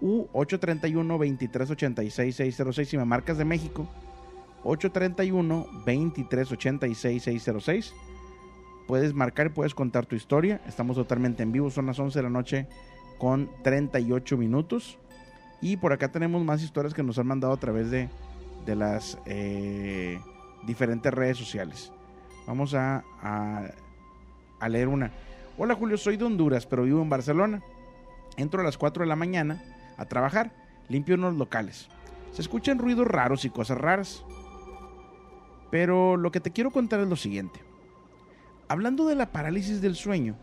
u 0.00 0.26
831 0.32 1.18
2386 1.18 2.36
606 2.36 2.88
si 2.88 2.96
me 2.96 3.04
marcas 3.04 3.38
de 3.38 3.44
México 3.44 3.86
831 4.64 5.66
2386 5.86 7.22
606 7.22 7.94
puedes 8.90 9.14
marcar 9.14 9.46
y 9.46 9.50
puedes 9.50 9.72
contar 9.72 10.04
tu 10.04 10.16
historia. 10.16 10.60
Estamos 10.66 10.96
totalmente 10.96 11.44
en 11.44 11.52
vivo 11.52 11.70
son 11.70 11.86
las 11.86 12.00
11 12.00 12.18
de 12.18 12.22
la 12.24 12.28
noche 12.28 12.66
con 13.18 13.48
38 13.62 14.36
minutos. 14.36 14.98
Y 15.60 15.76
por 15.76 15.92
acá 15.92 16.10
tenemos 16.10 16.42
más 16.44 16.60
historias 16.60 16.92
que 16.92 17.04
nos 17.04 17.16
han 17.16 17.28
mandado 17.28 17.52
a 17.52 17.56
través 17.56 17.92
de, 17.92 18.08
de 18.66 18.74
las 18.74 19.16
eh, 19.26 20.18
diferentes 20.66 21.14
redes 21.14 21.38
sociales. 21.38 21.92
Vamos 22.48 22.74
a, 22.74 23.04
a, 23.22 23.70
a 24.58 24.68
leer 24.68 24.88
una. 24.88 25.12
Hola 25.56 25.76
Julio 25.76 25.96
soy 25.96 26.16
de 26.16 26.24
Honduras 26.24 26.66
pero 26.66 26.82
vivo 26.82 27.00
en 27.00 27.08
Barcelona. 27.08 27.62
Entro 28.36 28.60
a 28.60 28.64
las 28.64 28.76
4 28.76 29.04
de 29.04 29.08
la 29.08 29.14
mañana 29.14 29.62
a 30.00 30.06
trabajar, 30.06 30.52
limpio 30.88 31.14
unos 31.14 31.36
locales. 31.36 31.88
Se 32.32 32.42
escuchan 32.42 32.78
ruidos 32.78 33.06
raros 33.06 33.44
y 33.44 33.50
cosas 33.50 33.78
raras. 33.78 34.24
Pero 35.70 36.16
lo 36.16 36.32
que 36.32 36.40
te 36.40 36.50
quiero 36.50 36.70
contar 36.70 37.00
es 37.00 37.08
lo 37.08 37.16
siguiente. 37.16 37.60
Hablando 38.68 39.06
de 39.06 39.14
la 39.14 39.30
parálisis 39.30 39.80
del 39.80 39.94
sueño, 39.94 40.36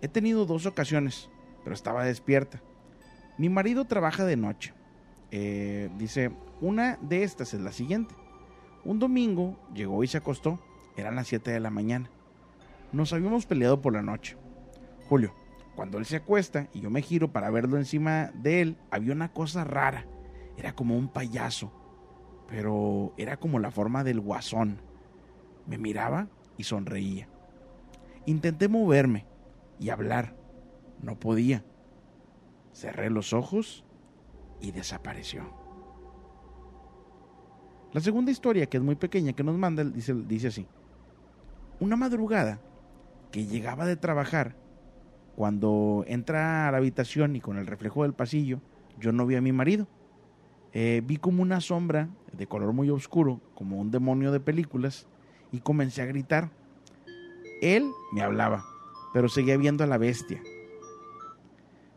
he 0.00 0.08
tenido 0.08 0.46
dos 0.46 0.66
ocasiones, 0.66 1.28
pero 1.62 1.74
estaba 1.74 2.04
despierta. 2.04 2.62
Mi 3.38 3.48
marido 3.48 3.84
trabaja 3.84 4.24
de 4.24 4.36
noche. 4.36 4.72
Eh, 5.30 5.90
dice, 5.98 6.32
una 6.60 6.98
de 7.02 7.22
estas 7.22 7.54
es 7.54 7.60
la 7.60 7.72
siguiente. 7.72 8.14
Un 8.84 8.98
domingo 8.98 9.56
llegó 9.74 10.02
y 10.02 10.06
se 10.06 10.18
acostó. 10.18 10.58
Eran 10.96 11.16
las 11.16 11.28
7 11.28 11.50
de 11.50 11.60
la 11.60 11.70
mañana. 11.70 12.10
Nos 12.92 13.12
habíamos 13.12 13.46
peleado 13.46 13.80
por 13.80 13.92
la 13.92 14.02
noche. 14.02 14.36
Julio, 15.08 15.34
cuando 15.74 15.98
él 15.98 16.06
se 16.06 16.16
acuesta 16.16 16.68
y 16.72 16.80
yo 16.80 16.90
me 16.90 17.02
giro 17.02 17.32
para 17.32 17.50
verlo 17.50 17.78
encima 17.78 18.30
de 18.34 18.60
él, 18.60 18.76
había 18.90 19.12
una 19.12 19.32
cosa 19.32 19.64
rara. 19.64 20.06
Era 20.56 20.74
como 20.74 20.96
un 20.96 21.08
payaso, 21.08 21.72
pero 22.46 23.14
era 23.16 23.38
como 23.38 23.58
la 23.58 23.70
forma 23.70 24.04
del 24.04 24.20
guasón. 24.20 24.80
Me 25.66 25.78
miraba 25.78 26.28
y 26.56 26.64
sonreía. 26.64 27.28
Intenté 28.26 28.68
moverme 28.68 29.26
y 29.78 29.90
hablar. 29.90 30.36
No 31.00 31.18
podía. 31.18 31.64
Cerré 32.72 33.10
los 33.10 33.32
ojos 33.32 33.84
y 34.60 34.72
desapareció. 34.72 35.62
La 37.92 38.00
segunda 38.00 38.30
historia, 38.30 38.66
que 38.66 38.78
es 38.78 38.82
muy 38.82 38.94
pequeña, 38.94 39.32
que 39.34 39.42
nos 39.42 39.56
manda, 39.56 39.84
dice, 39.84 40.14
dice 40.14 40.48
así. 40.48 40.66
Una 41.80 41.96
madrugada 41.96 42.60
que 43.30 43.46
llegaba 43.46 43.84
de 43.84 43.96
trabajar, 43.96 44.56
cuando 45.36 46.04
entra 46.06 46.68
a 46.68 46.72
la 46.72 46.78
habitación 46.78 47.36
y 47.36 47.40
con 47.40 47.58
el 47.58 47.66
reflejo 47.66 48.02
del 48.02 48.12
pasillo, 48.12 48.60
yo 48.98 49.12
no 49.12 49.26
vi 49.26 49.36
a 49.36 49.40
mi 49.40 49.52
marido. 49.52 49.86
Eh, 50.72 51.02
vi 51.04 51.16
como 51.16 51.42
una 51.42 51.60
sombra 51.60 52.08
de 52.32 52.46
color 52.46 52.72
muy 52.72 52.90
oscuro, 52.90 53.40
como 53.54 53.78
un 53.78 53.90
demonio 53.90 54.32
de 54.32 54.40
películas, 54.40 55.06
y 55.50 55.60
comencé 55.60 56.02
a 56.02 56.06
gritar. 56.06 56.50
Él 57.60 57.90
me 58.12 58.22
hablaba, 58.22 58.64
pero 59.12 59.28
seguía 59.28 59.56
viendo 59.56 59.84
a 59.84 59.86
la 59.86 59.98
bestia. 59.98 60.42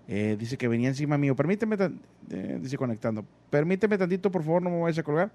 Eh, 0.08 0.36
dice 0.40 0.58
que 0.58 0.68
venía 0.68 0.90
encima 0.90 1.18
mío. 1.18 1.36
Permíteme, 1.36 1.78
eh, 2.30 2.60
dice 2.62 2.78
conectando. 2.78 3.26
Permíteme 3.50 3.98
tantito, 3.98 4.32
por 4.32 4.44
favor, 4.44 4.62
no 4.62 4.70
me 4.70 4.82
vayas 4.82 5.00
a 5.00 5.04
colgar. 5.04 5.32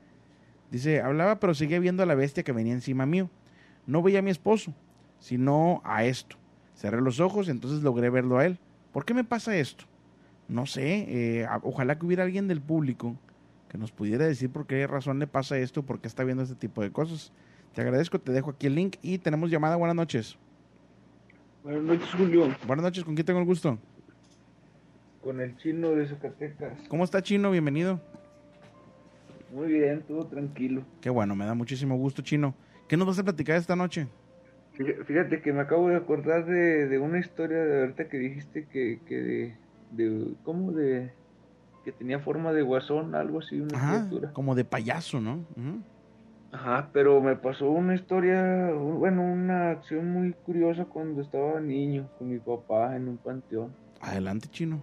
Dice, 0.71 1.01
hablaba, 1.01 1.41
pero 1.41 1.55
seguía 1.55 1.81
viendo 1.81 2.03
a 2.03 2.07
la 2.07 2.15
bestia 2.15 2.45
que 2.45 2.53
venía 2.53 2.73
encima 2.73 3.07
mío. 3.07 3.29
No 3.87 4.03
veía 4.03 4.21
a 4.21 4.23
mi 4.23 4.31
esposo, 4.31 4.73
sino 5.19 5.81
a 5.85 6.05
esto. 6.05 6.37
Cerré 6.81 7.03
los 7.03 7.21
ojos, 7.21 7.51
entonces 7.51 7.83
logré 7.83 8.09
verlo 8.09 8.39
a 8.39 8.47
él. 8.47 8.59
¿Por 8.91 9.05
qué 9.05 9.13
me 9.13 9.23
pasa 9.23 9.55
esto? 9.55 9.85
No 10.49 10.65
sé, 10.65 11.05
eh, 11.43 11.47
ojalá 11.63 11.99
que 11.99 12.07
hubiera 12.07 12.25
alguien 12.25 12.49
del 12.49 12.63
público 12.63 13.17
que 13.69 13.77
nos 13.77 13.93
pudiera 13.93 14.27
decir 14.27 14.49
por 14.49 14.67
qué 14.67 14.87
razón 14.87 15.19
le 15.19 15.27
pasa 15.27 15.59
esto, 15.59 15.83
por 15.83 16.01
qué 16.01 16.09
está 16.09 16.25
viendo 16.25 16.43
este 16.43 16.55
tipo 16.55 16.81
de 16.81 16.91
cosas. 16.91 17.35
Te 17.75 17.83
agradezco, 17.83 18.19
te 18.19 18.33
dejo 18.33 18.53
aquí 18.53 18.67
el 18.67 18.77
link 18.77 18.97
y 19.03 19.19
tenemos 19.19 19.51
llamada. 19.51 19.77
Buenas 19.77 19.95
noches. 19.95 20.39
Buenas 21.63 21.83
noches, 21.83 22.09
Julio. 22.17 22.49
Buenas 22.67 22.83
noches, 22.83 23.05
¿con 23.05 23.15
quién 23.15 23.27
tengo 23.27 23.41
el 23.41 23.47
gusto? 23.47 23.79
Con 25.23 25.39
el 25.39 25.59
chino 25.59 25.91
de 25.91 26.09
Zacatecas. 26.09 26.79
¿Cómo 26.89 27.05
está, 27.05 27.21
chino? 27.23 27.51
Bienvenido. 27.51 28.01
Muy 29.53 29.69
bien, 29.69 30.03
todo 30.09 30.25
tranquilo. 30.25 30.83
Qué 31.03 31.11
bueno, 31.11 31.37
me 31.37 31.45
da 31.45 31.53
muchísimo 31.53 31.99
gusto, 31.99 32.23
chino. 32.23 32.55
¿Qué 32.89 32.97
nos 32.97 33.07
vas 33.07 33.19
a 33.19 33.23
platicar 33.23 33.57
esta 33.57 33.77
noche? 33.77 34.09
Fíjate 35.07 35.43
que 35.43 35.53
me 35.53 35.61
acabo 35.61 35.89
de 35.89 35.97
acordar 35.97 36.47
de, 36.47 36.87
de 36.87 36.99
una 36.99 37.19
historia 37.19 37.59
de 37.59 37.81
ahorita 37.81 38.09
que 38.09 38.19
dijiste 38.19 38.67
que, 38.67 39.01
que 39.07 39.15
de, 39.17 39.57
de, 39.93 40.35
¿cómo 40.43 40.73
de, 40.73 41.13
que 41.85 41.93
tenía 41.93 42.21
forma 42.21 42.53
de 42.53 42.63
guasón, 42.63 43.15
algo 43.15 43.41
así, 43.41 43.61
una 43.61 43.77
Ajá, 43.77 44.07
criatura. 44.09 44.33
como 44.33 44.55
de 44.55 44.65
payaso, 44.65 45.21
¿no? 45.21 45.45
Ajá, 46.53 46.89
pero 46.93 47.21
me 47.21 47.37
pasó 47.37 47.71
una 47.71 47.95
historia, 47.95 48.73
bueno, 48.73 49.23
una 49.23 49.71
acción 49.71 50.11
muy 50.11 50.33
curiosa 50.45 50.85
cuando 50.85 51.23
estaba 51.23 51.61
niño 51.61 52.09
con 52.19 52.31
mi 52.31 52.39
papá 52.39 52.97
en 52.97 53.09
un 53.09 53.19
panteón. 53.19 53.73
Adelante, 54.01 54.49
chino. 54.51 54.81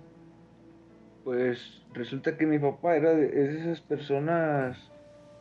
Pues 1.24 1.60
resulta 1.93 2.38
que 2.38 2.45
mi 2.45 2.58
papá 2.60 2.95
era 2.95 3.14
de, 3.14 3.26
es 3.26 3.54
de 3.54 3.60
esas 3.62 3.82
personas, 3.82 4.78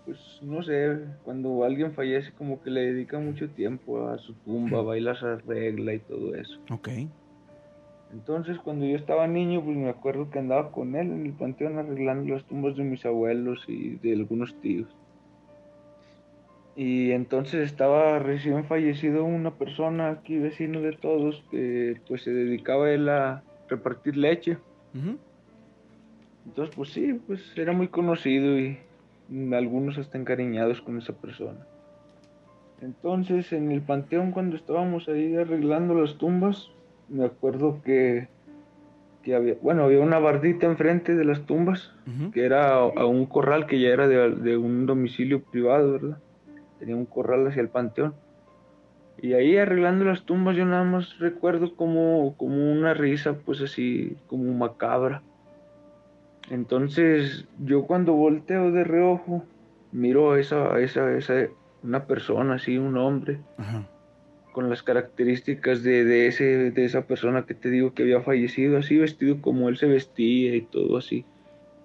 pues 0.07 0.19
no 0.41 0.63
sé, 0.63 0.99
cuando 1.25 1.65
alguien 1.65 1.93
fallece 1.93 2.33
como 2.33 2.63
que 2.63 2.71
le 2.71 2.93
dedica 2.93 3.19
mucho 3.19 3.51
tiempo 3.51 4.09
a 4.09 4.17
su 4.19 4.33
tumba, 4.35 4.81
baila 4.81 5.13
esa 5.13 5.37
regla 5.39 5.93
y 5.95 5.99
todo 5.99 6.35
eso. 6.35 6.59
Ok. 6.71 6.89
Entonces 8.13 8.57
cuando 8.61 8.87
yo 8.87 8.97
estaba 8.97 9.27
niño, 9.27 9.63
pues 9.63 9.77
me 9.77 9.91
acuerdo 9.91 10.31
que 10.31 10.39
andaba 10.39 10.71
con 10.71 10.95
él 10.95 11.09
en 11.09 11.27
el 11.27 11.33
panteón 11.33 11.79
arreglando 11.79 12.33
las 12.33 12.45
tumbas 12.45 12.77
de 12.77 12.85
mis 12.85 13.05
abuelos 13.05 13.65
y 13.67 13.97
de 13.97 14.13
algunos 14.13 14.55
tíos. 14.61 14.89
Y 16.77 17.11
entonces 17.11 17.67
estaba 17.67 18.19
recién 18.19 18.65
fallecido 18.67 19.25
una 19.25 19.51
persona 19.51 20.11
aquí, 20.11 20.39
vecino 20.39 20.83
de 20.83 20.93
todos, 20.93 21.43
que 21.51 22.01
pues 22.07 22.23
se 22.23 22.33
dedicaba 22.33 22.91
él 22.91 23.09
a 23.09 23.43
repartir 23.69 24.17
leche. 24.17 24.59
Entonces, 26.45 26.77
pues 26.77 26.91
sí, 26.91 27.21
pues 27.27 27.41
era 27.57 27.73
muy 27.73 27.89
conocido 27.89 28.59
y 28.59 28.79
algunos 29.53 29.99
hasta 29.99 30.19
encariñados 30.19 30.81
con 30.81 30.99
esa 30.99 31.13
persona. 31.15 31.67
Entonces, 32.81 33.53
en 33.53 33.73
el 33.73 33.83
panteón, 33.83 34.33
cuando 34.33 34.57
estábamos 34.57 35.09
ahí 35.09 35.35
arreglando 35.35 35.95
las 35.95 36.19
tumbas, 36.19 36.71
me 37.09 37.25
acuerdo 37.25 37.81
que, 37.83 38.29
que 39.23 39.35
había, 39.35 39.55
bueno, 39.63 39.85
había 39.85 40.01
una 40.01 40.19
bardita 40.19 40.67
enfrente 40.67 41.15
de 41.15 41.25
las 41.25 41.47
tumbas, 41.47 41.93
que 42.33 42.45
era 42.45 42.75
a, 42.75 42.83
a 42.83 43.07
un 43.07 43.27
corral 43.27 43.67
que 43.67 43.81
ya 43.81 43.89
era 43.89 44.07
de, 44.09 44.31
de 44.31 44.57
un 44.57 44.87
domicilio 44.87 45.43
privado, 45.43 45.93
¿verdad? 45.93 46.19
Tenía 46.79 46.97
un 46.97 47.07
corral 47.07 47.47
hacia 47.47 47.63
el 47.63 47.69
panteón. 47.69 48.15
Y 49.23 49.33
ahí 49.33 49.57
arreglando 49.57 50.05
las 50.05 50.25
tumbas, 50.25 50.57
yo 50.57 50.67
nada 50.67 50.85
más 50.85 51.19
recuerdo 51.19 51.75
como, 51.75 52.37
como 52.37 52.71
una 52.71 52.93
risa, 52.93 53.39
pues 53.45 53.63
así, 53.63 54.17
como 54.27 54.53
macabra. 54.53 55.23
Entonces, 56.51 57.47
yo 57.65 57.85
cuando 57.85 58.13
volteo 58.13 58.71
de 58.71 58.85
reojo, 58.85 59.45
miro 59.93 60.33
a 60.33 60.41
esa, 60.41 60.75
a 60.75 60.81
esa, 60.81 61.07
a 61.07 61.17
esa, 61.17 61.49
una 61.83 62.07
persona 62.07 62.55
así, 62.55 62.79
un 62.79 62.97
hombre, 62.97 63.39
Ajá. 63.59 63.89
con 64.53 64.71
las 64.71 64.83
características 64.83 65.83
de, 65.83 66.05
de, 66.05 66.27
ese, 66.29 66.71
de 66.71 66.85
esa 66.85 67.07
persona 67.07 67.47
que 67.47 67.55
te 67.55 67.71
digo 67.71 67.95
que 67.95 68.03
había 68.03 68.21
fallecido, 68.21 68.79
así 68.79 68.97
vestido 68.97 69.41
como 69.41 69.69
él 69.69 69.77
se 69.77 69.87
vestía 69.87 70.55
y 70.55 70.63
todo 70.63 70.99
así. 70.99 71.25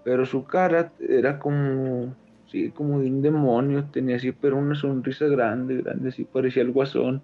Pero 0.03 0.25
su 0.25 0.45
cara 0.45 0.91
era 0.99 1.39
como, 1.39 2.15
sí, 2.51 2.69
como 2.69 2.99
de 2.99 3.07
un 3.09 3.21
demonio, 3.21 3.85
tenía 3.91 4.17
así, 4.17 4.31
pero 4.31 4.57
una 4.57 4.75
sonrisa 4.75 5.25
grande, 5.25 5.81
grande, 5.81 6.09
así 6.09 6.23
parecía 6.23 6.63
el 6.63 6.71
guasón 6.71 7.23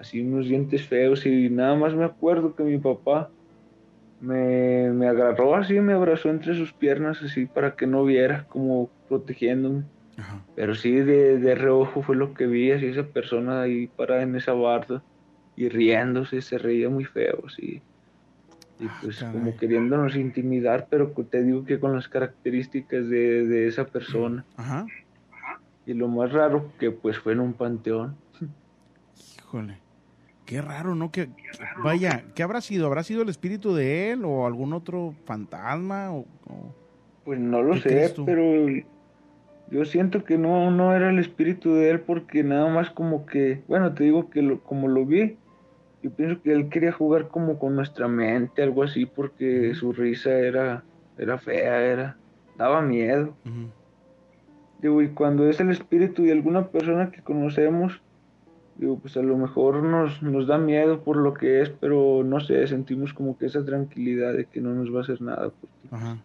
así 0.00 0.22
unos 0.22 0.46
dientes 0.46 0.86
feos 0.86 1.26
y 1.26 1.50
nada 1.50 1.76
más 1.76 1.94
me 1.94 2.04
acuerdo 2.04 2.56
que 2.56 2.62
mi 2.62 2.78
papá 2.78 3.30
me, 4.20 4.90
me 4.90 5.08
agarró 5.08 5.54
así, 5.54 5.80
me 5.80 5.92
abrazó 5.92 6.30
entre 6.30 6.54
sus 6.54 6.72
piernas 6.72 7.22
así 7.22 7.46
para 7.46 7.74
que 7.74 7.86
no 7.86 8.04
viera, 8.04 8.44
como 8.48 8.90
protegiéndome. 9.08 9.84
Ajá. 10.16 10.42
Pero 10.54 10.74
sí, 10.74 10.92
de, 10.92 11.38
de 11.38 11.54
reojo 11.54 12.02
fue 12.02 12.16
lo 12.16 12.34
que 12.34 12.46
vi, 12.46 12.72
así 12.72 12.86
esa 12.86 13.04
persona 13.04 13.62
ahí 13.62 13.86
parada 13.86 14.22
en 14.22 14.36
esa 14.36 14.52
barda 14.52 15.02
y 15.56 15.68
riéndose, 15.68 16.42
se 16.42 16.58
reía 16.58 16.88
muy 16.88 17.04
feo, 17.04 17.42
así. 17.46 17.82
Y 18.78 18.86
Ah, 18.86 18.98
pues 19.02 19.22
como 19.22 19.54
queriéndonos 19.56 20.16
intimidar, 20.16 20.86
pero 20.88 21.12
que 21.14 21.22
te 21.24 21.42
digo 21.42 21.64
que 21.64 21.78
con 21.78 21.94
las 21.94 22.08
características 22.08 23.08
de, 23.08 23.46
de 23.46 23.68
esa 23.68 23.84
persona. 23.84 24.44
Ajá. 24.56 24.86
Y 25.84 25.94
lo 25.94 26.08
más 26.08 26.32
raro 26.32 26.72
que 26.78 26.90
pues 26.90 27.18
fue 27.18 27.32
en 27.32 27.40
un 27.40 27.52
panteón. 27.52 28.16
Híjole. 29.38 29.78
Qué 30.50 30.60
raro, 30.60 30.96
¿no? 30.96 31.12
Que, 31.12 31.28
vaya, 31.80 32.24
¿qué 32.34 32.42
habrá 32.42 32.60
sido? 32.60 32.88
¿Habrá 32.88 33.04
sido 33.04 33.22
el 33.22 33.28
espíritu 33.28 33.72
de 33.72 34.10
él 34.10 34.24
o 34.24 34.48
algún 34.48 34.72
otro 34.72 35.14
fantasma? 35.24 36.10
O, 36.10 36.26
o- 36.48 36.74
Pues 37.24 37.38
no 37.38 37.62
lo 37.62 37.74
¿Qué 37.74 38.08
sé, 38.08 38.14
pero 38.26 38.66
yo 39.70 39.84
siento 39.84 40.24
que 40.24 40.38
no, 40.38 40.72
no 40.72 40.92
era 40.92 41.10
el 41.10 41.20
espíritu 41.20 41.74
de 41.74 41.90
él 41.90 42.00
porque 42.00 42.42
nada 42.42 42.68
más 42.68 42.90
como 42.90 43.26
que, 43.26 43.62
bueno, 43.68 43.94
te 43.94 44.02
digo 44.02 44.28
que 44.28 44.42
lo, 44.42 44.58
como 44.64 44.88
lo 44.88 45.06
vi, 45.06 45.36
yo 46.02 46.10
pienso 46.10 46.42
que 46.42 46.52
él 46.52 46.68
quería 46.68 46.90
jugar 46.90 47.28
como 47.28 47.56
con 47.56 47.76
nuestra 47.76 48.08
mente, 48.08 48.64
algo 48.64 48.82
así, 48.82 49.06
porque 49.06 49.72
su 49.76 49.92
risa 49.92 50.36
era, 50.36 50.82
era 51.16 51.38
fea, 51.38 51.80
era, 51.80 52.16
daba 52.58 52.82
miedo. 52.82 53.36
Digo, 54.80 55.00
y 55.00 55.10
cuando 55.10 55.48
es 55.48 55.60
el 55.60 55.70
espíritu 55.70 56.24
de 56.24 56.32
alguna 56.32 56.66
persona 56.66 57.12
que 57.12 57.22
conocemos, 57.22 58.02
digo, 58.80 58.98
pues 58.98 59.16
a 59.18 59.22
lo 59.22 59.36
mejor 59.36 59.82
nos, 59.82 60.22
nos 60.22 60.46
da 60.46 60.56
miedo 60.56 61.04
por 61.04 61.18
lo 61.18 61.34
que 61.34 61.60
es, 61.60 61.68
pero 61.68 62.24
no 62.24 62.40
sé, 62.40 62.66
sentimos 62.66 63.12
como 63.12 63.36
que 63.36 63.46
esa 63.46 63.64
tranquilidad 63.64 64.32
de 64.32 64.46
que 64.46 64.62
no 64.62 64.74
nos 64.74 64.92
va 64.92 65.00
a 65.00 65.02
hacer 65.02 65.20
nada. 65.20 65.52
Porque 65.60 66.20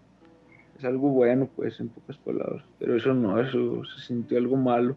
Es 0.79 0.85
algo 0.85 1.09
bueno, 1.09 1.49
pues, 1.53 1.79
en 1.81 1.89
pocas 1.89 2.17
palabras. 2.17 2.63
Pero 2.79 2.95
eso 2.95 3.13
no, 3.13 3.41
eso 3.41 3.83
se 3.83 4.07
sintió 4.07 4.37
algo 4.37 4.55
malo. 4.55 4.95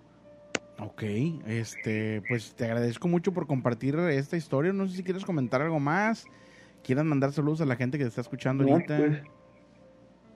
Ok, 0.78 1.02
este, 1.48 2.22
pues 2.28 2.54
te 2.54 2.66
agradezco 2.66 3.08
mucho 3.08 3.32
por 3.32 3.48
compartir 3.48 3.96
esta 3.96 4.36
historia. 4.36 4.72
No 4.72 4.86
sé 4.86 4.96
si 4.96 5.02
quieres 5.02 5.24
comentar 5.24 5.60
algo 5.60 5.80
más. 5.80 6.26
Quieras 6.84 7.04
mandar 7.04 7.32
saludos 7.32 7.60
a 7.60 7.66
la 7.66 7.74
gente 7.74 7.98
que 7.98 8.04
te 8.04 8.08
está 8.08 8.20
escuchando 8.20 8.62
ahorita. 8.62 8.96
Pues, 8.96 9.22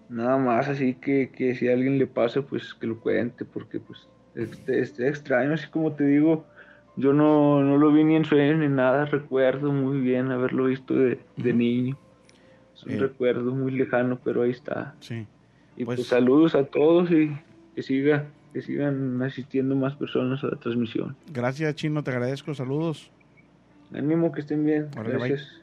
nada 0.08 0.36
más, 0.38 0.68
así 0.68 0.94
que, 0.94 1.30
que 1.30 1.54
si 1.54 1.68
a 1.68 1.74
alguien 1.74 1.98
le 1.98 2.08
pasa, 2.08 2.42
pues 2.42 2.74
que 2.74 2.88
lo 2.88 2.98
cuente, 2.98 3.44
porque 3.44 3.78
pues 3.78 4.08
es, 4.34 4.98
extraño, 4.98 5.54
así 5.54 5.68
como 5.68 5.92
te 5.92 6.04
digo, 6.04 6.44
yo 6.96 7.12
no, 7.12 7.62
no 7.62 7.78
lo 7.78 7.92
vi 7.92 8.04
ni 8.04 8.16
en 8.16 8.24
sueño 8.24 8.56
ni 8.58 8.68
nada, 8.68 9.06
recuerdo 9.06 9.72
muy 9.72 10.00
bien 10.00 10.30
haberlo 10.30 10.66
visto 10.66 10.94
de, 10.94 11.18
niño. 11.36 11.96
Es 12.74 12.84
un 12.84 12.92
eh. 12.92 12.98
recuerdo 12.98 13.54
muy 13.54 13.72
lejano, 13.72 14.18
pero 14.22 14.42
ahí 14.42 14.50
está. 14.50 14.94
Sí. 15.00 15.26
Y 15.76 15.84
pues, 15.84 15.96
pues 15.96 16.08
saludos 16.08 16.54
a 16.54 16.64
todos 16.64 17.10
y 17.10 17.36
que 17.74 17.82
siga 17.82 18.26
que 18.52 18.60
sigan 18.60 19.22
asistiendo 19.22 19.74
más 19.74 19.96
personas 19.96 20.44
a 20.44 20.48
la 20.48 20.56
transmisión. 20.56 21.16
Gracias, 21.32 21.74
Chino, 21.74 22.02
te 22.02 22.10
agradezco. 22.10 22.54
Saludos. 22.54 23.10
Ánimo, 23.94 24.30
que 24.32 24.40
estén 24.40 24.64
bien. 24.64 24.88
gracias. 24.94 25.62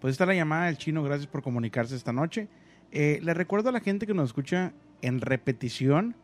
Pues 0.00 0.12
está 0.12 0.26
la 0.26 0.34
llamada 0.34 0.66
del 0.66 0.76
Chino. 0.76 1.02
Gracias 1.02 1.26
por 1.26 1.42
comunicarse 1.42 1.94
esta 1.94 2.12
noche. 2.12 2.48
Eh, 2.90 3.20
le 3.22 3.34
recuerdo 3.34 3.68
a 3.68 3.72
la 3.72 3.80
gente 3.80 4.06
que 4.06 4.14
nos 4.14 4.30
escucha 4.30 4.72
en 5.02 5.20
repetición 5.20 6.16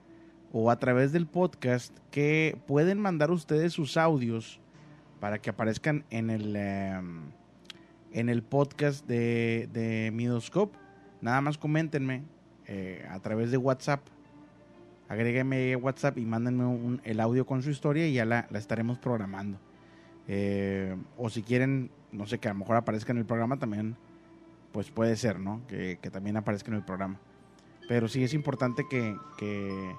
o 0.59 0.70
a 0.70 0.78
través 0.78 1.12
del 1.12 1.26
podcast 1.26 1.94
que 2.11 2.57
pueden 2.66 2.98
mandar 2.98 3.30
ustedes 3.30 3.74
sus 3.74 3.98
audios 3.98 4.59
para 5.20 5.38
que 5.38 5.50
aparezcan 5.50 6.07
en 6.09 6.30
el, 6.30 6.57
em, 6.57 7.24
en 8.12 8.30
el 8.30 8.42
podcast 8.42 9.07
de, 9.07 9.68
de 9.74 10.11
Midoscope. 10.14 10.78
Nada 11.20 11.42
más 11.42 11.59
coméntenme 11.59 12.22
eh, 12.66 13.07
a 13.11 13.20
través 13.20 13.50
de 13.50 13.59
WhatsApp 13.59 14.00
agrégueme 15.09 15.76
WhatsApp 15.76 16.16
y 16.18 16.24
mándenme 16.24 16.98
el 17.04 17.20
audio 17.20 17.46
con 17.46 17.62
su 17.62 17.70
historia 17.70 18.07
y 18.07 18.14
ya 18.14 18.24
la, 18.24 18.48
estaremos 18.54 18.98
programando. 18.98 19.59
Eh, 20.26 20.96
o 21.16 21.28
si 21.28 21.42
quieren, 21.42 21.90
no 22.12 22.26
sé, 22.26 22.38
que 22.38 22.48
a 22.48 22.52
lo 22.52 22.61
mejor 22.61 22.76
aparezca 22.76 23.12
en 23.12 23.18
el 23.18 23.26
programa 23.26 23.59
también, 23.59 23.96
pues 24.72 24.90
puede 24.90 25.16
ser, 25.16 25.38
¿no? 25.38 25.61
Que, 25.68 25.98
también 26.11 26.36
aparezca 26.38 26.70
en 26.70 26.76
el 26.76 26.82
programa. 26.82 27.20
Pero 27.88 28.09
sí 28.09 28.24
es 28.24 28.34
importante 28.34 28.84
que, 28.90 29.16
que, 29.38 29.94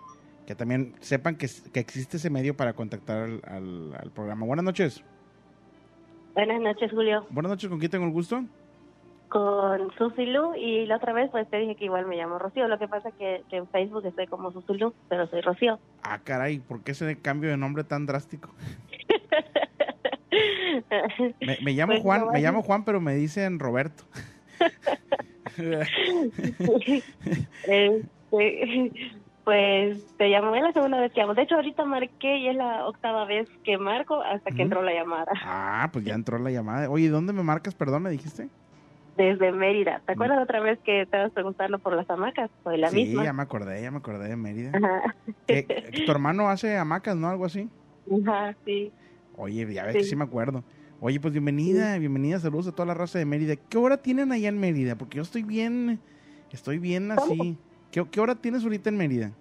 también 0.56 0.95
sepan 1.00 1.36
que, 1.36 1.45
existe 1.74 2.18
ese 2.18 2.30
medio 2.30 2.56
para 2.56 2.74
contactar 2.74 3.30
al, 3.43 3.93
al 3.95 4.12
programa. 4.12 4.45
Buenas 4.45 4.66
noches. 4.66 5.04
Buenas 6.34 6.62
noches, 6.62 6.91
Julio. 6.91 7.26
Buenas 7.30 7.52
noches, 7.52 7.70
¿con 7.70 7.80
quién 7.80 7.91
tengo 7.91 8.06
el 8.06 8.12
gusto? 8.12 8.43
con 9.30 9.91
Susilu 9.98 10.56
y 10.56 10.86
la 10.86 10.98
otra 10.98 11.14
vez 11.14 11.30
pues 11.32 11.50
te 11.50 11.58
dije 11.58 11.76
que 11.76 11.86
igual 11.86 12.06
me 12.06 12.16
llamo 12.16 12.39
Rocío. 12.39 12.68
Lo 12.68 12.80
que 12.80 12.88
pasa 12.88 13.12
que, 13.12 13.43
que 13.50 13.58
en 13.58 13.68
Facebook 13.68 14.06
estoy 14.06 14.28
como 14.28 14.52
Susilu, 14.52 14.93
pero 15.10 15.28
soy 15.28 15.41
Rocío. 15.41 15.80
Ah, 16.04 16.20
caray, 16.24 16.60
¿por 16.60 16.84
qué 16.84 16.91
ese 16.91 17.18
cambio 17.18 17.50
de 17.50 17.58
nombre 17.58 17.84
tan 17.84 18.06
drástico? 18.06 18.54
me, 21.62 21.74
llamo 21.74 21.93
pues, 21.93 22.04
Juan, 22.04 22.28
me 22.32 22.41
llamo 22.41 22.62
Juan, 22.62 22.86
pero 22.86 23.02
me 23.02 23.16
dicen 23.16 23.60
Roberto. 23.60 24.04
este, 27.68 28.91
pues 29.48 30.06
te 30.18 30.30
llamé 30.30 30.60
la 30.62 30.74
segunda 30.74 31.00
vez 31.00 31.14
que 31.14 31.22
llamo. 31.22 31.34
De 31.34 31.43
hecho, 31.43 31.56
ahorita 31.56 31.86
marqué 31.86 32.36
y 32.36 32.50
es 32.50 32.56
la 32.58 32.86
octava 32.86 33.24
vez 33.24 33.48
que 33.64 33.78
marco 33.78 34.22
hasta 34.22 34.52
que 34.52 34.64
entró 34.64 34.82
la 34.82 34.91
llamada. 34.91 35.32
Ah, 35.41 35.89
pues 35.93 36.04
ya 36.04 36.16
entró 36.16 36.38
la 36.38 36.52
llamada. 36.52 36.89
Oye, 36.89 37.08
¿dónde 37.08 37.32
me 37.32 37.43
marcas? 37.43 37.74
Perdón, 37.74 38.04
me 38.04 38.10
dijiste 38.10 38.50
desde 39.16 39.54
Mérida. 39.54 40.02
¿Te 40.06 40.12
acuerdas 40.12 40.43
otra 40.43 40.60
vez 40.60 40.78
que 40.84 41.04
estabas 41.04 41.32
preguntando 41.32 41.80
por 41.80 41.95
las 41.95 42.10
hamacas? 42.10 42.52
Soy 42.62 42.78
la 42.78 42.91
misma. 42.91 43.22
Sí, 43.22 43.26
ya 43.26 43.32
me 43.32 43.41
acordé, 43.41 43.82
ya 43.82 43.89
me 43.89 44.00
acordé 44.00 44.28
de 44.28 44.36
Mérida. 44.36 44.74
tu 46.06 46.12
hermano 46.12 46.50
hace 46.50 46.76
hamacas, 46.78 47.16
¿no? 47.16 47.30
Algo 47.30 47.45
así. 47.45 47.70
Ajá, 48.26 48.54
sí. 48.66 48.91
Oye, 49.38 49.74
ya 49.74 49.86
ves 49.86 49.95
que 49.95 50.04
sí 50.04 50.18
me 50.18 50.26
acuerdo. 50.26 50.62
Oye, 51.00 51.22
pues 51.22 51.32
bienvenida, 51.32 51.98
bienvenida, 51.98 52.38
saludos 52.39 52.68
a 52.68 52.72
toda 52.74 52.88
la 52.88 52.95
raza 52.95 53.18
de 53.18 53.24
Mérida. 53.26 53.56
¿Qué 53.56 53.78
hora 53.78 53.95
tienen 53.95 54.34
allá 54.34 54.50
en 54.50 54.60
Mérida? 54.60 54.98
Porque 54.98 55.16
yo 55.16 55.24
estoy 55.24 55.43
bien, 55.43 56.02
estoy 56.52 56.80
bien 56.80 57.12
así. 57.12 57.58
¿Qué, 57.92 58.06
¿Qué, 58.10 58.20
hora 58.20 58.36
tienes 58.36 58.64
ahorita 58.64 58.90
en 58.90 58.98
Mérida? 58.98 59.32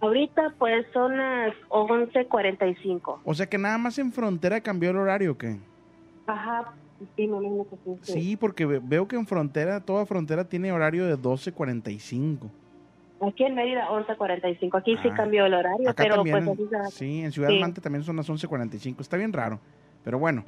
Ahorita 0.00 0.54
pues 0.58 0.86
son 0.92 1.16
las 1.16 1.54
11.45. 1.68 3.20
O 3.24 3.34
sea 3.34 3.46
que 3.46 3.58
nada 3.58 3.78
más 3.78 3.98
en 3.98 4.12
frontera 4.12 4.60
cambió 4.60 4.90
el 4.90 4.96
horario, 4.96 5.32
¿o 5.32 5.38
qué? 5.38 5.58
Ajá, 6.26 6.72
Sí, 8.02 8.36
porque 8.36 8.66
veo 8.66 9.06
que 9.06 9.16
en 9.16 9.26
frontera, 9.26 9.80
toda 9.80 10.04
frontera 10.04 10.44
tiene 10.48 10.72
horario 10.72 11.06
de 11.06 11.16
12.45. 11.16 12.50
Aquí 13.20 13.44
en 13.44 13.54
Mérida 13.54 13.88
11.45, 13.88 14.78
aquí 14.78 14.96
sí 15.02 15.08
ah, 15.10 15.14
cambió 15.16 15.46
el 15.46 15.54
horario, 15.54 15.92
pero 15.96 16.22
pues 16.24 16.92
Sí, 16.92 17.22
en 17.22 17.32
Ciudad 17.32 17.50
Mante 17.60 17.80
también 17.80 18.04
son 18.04 18.16
las 18.16 18.28
11.45, 18.28 19.00
está 19.00 19.16
bien 19.16 19.32
raro, 19.32 19.60
pero 20.04 20.18
bueno. 20.18 20.44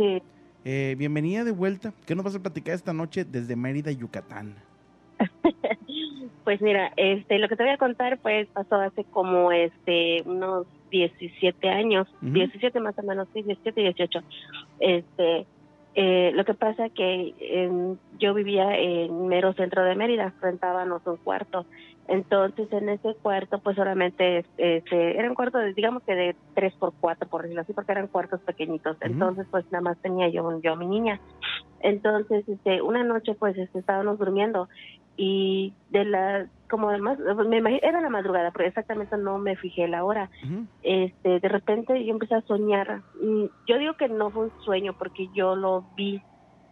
Eh, 0.64 0.94
bienvenida 0.98 1.42
de 1.42 1.52
vuelta. 1.52 1.92
¿Qué 2.04 2.14
nos 2.14 2.24
vas 2.24 2.34
a 2.34 2.40
platicar 2.40 2.74
esta 2.74 2.92
noche 2.92 3.24
desde 3.24 3.56
Mérida, 3.56 3.90
Yucatán? 3.90 4.54
Pues 6.44 6.60
mira, 6.60 6.92
este, 6.96 7.38
lo 7.38 7.48
que 7.48 7.56
te 7.56 7.62
voy 7.62 7.72
a 7.72 7.78
contar 7.78 8.18
pues 8.18 8.48
pasó 8.48 8.76
hace 8.76 9.04
como 9.04 9.52
este 9.52 10.22
unos 10.26 10.66
17 10.90 11.68
años, 11.68 12.08
17 12.20 12.80
más 12.80 12.98
o 12.98 13.02
menos, 13.02 13.28
sí, 13.32 13.42
17 13.42 13.80
y 13.80 13.84
18. 13.84 14.20
Este, 14.80 15.46
eh, 15.94 16.30
lo 16.34 16.44
que 16.44 16.54
pasa 16.54 16.88
que 16.88 17.34
yo 18.18 18.34
vivía 18.34 18.76
en 18.76 19.26
mero 19.28 19.52
centro 19.54 19.84
de 19.84 19.94
Mérida, 19.96 20.32
rentábamos 20.40 21.02
un 21.06 21.16
cuarto. 21.16 21.66
Entonces, 22.06 22.72
en 22.72 22.88
ese 22.88 23.14
cuarto, 23.22 23.60
pues 23.60 23.76
solamente 23.76 24.44
este, 24.56 25.16
era 25.16 25.28
un 25.28 25.36
cuarto, 25.36 25.58
de, 25.58 25.72
digamos 25.74 26.02
que 26.02 26.14
de 26.14 26.36
tres 26.54 26.74
por 26.74 26.92
cuatro, 26.98 27.28
por 27.28 27.42
decirlo 27.42 27.62
así, 27.62 27.72
porque 27.72 27.92
eran 27.92 28.08
cuartos 28.08 28.40
pequeñitos. 28.40 28.96
Entonces, 29.00 29.46
pues 29.48 29.64
nada 29.70 29.82
más 29.82 29.98
tenía 29.98 30.28
yo, 30.28 30.60
yo 30.60 30.74
mi 30.74 30.86
niña. 30.86 31.20
Entonces, 31.80 32.48
este, 32.48 32.82
una 32.82 33.04
noche, 33.04 33.34
pues 33.34 33.56
este, 33.56 33.78
estábamos 33.78 34.18
durmiendo 34.18 34.68
y 35.16 35.74
de 35.90 36.04
la 36.04 36.46
como 36.68 36.88
además 36.88 37.18
me 37.46 37.58
imagino, 37.58 37.80
era 37.82 38.00
la 38.00 38.10
madrugada 38.10 38.52
pero 38.52 38.68
exactamente 38.68 39.16
no 39.18 39.38
me 39.38 39.56
fijé 39.56 39.88
la 39.88 40.04
hora. 40.04 40.30
Este 40.82 41.40
de 41.40 41.48
repente 41.48 42.04
yo 42.04 42.12
empecé 42.12 42.36
a 42.36 42.42
soñar 42.42 43.02
mm, 43.20 43.44
yo 43.66 43.78
digo 43.78 43.94
que 43.94 44.08
no 44.08 44.30
fue 44.30 44.44
un 44.44 44.52
sueño 44.64 44.94
porque 44.96 45.28
yo 45.34 45.56
lo 45.56 45.84
vi 45.96 46.22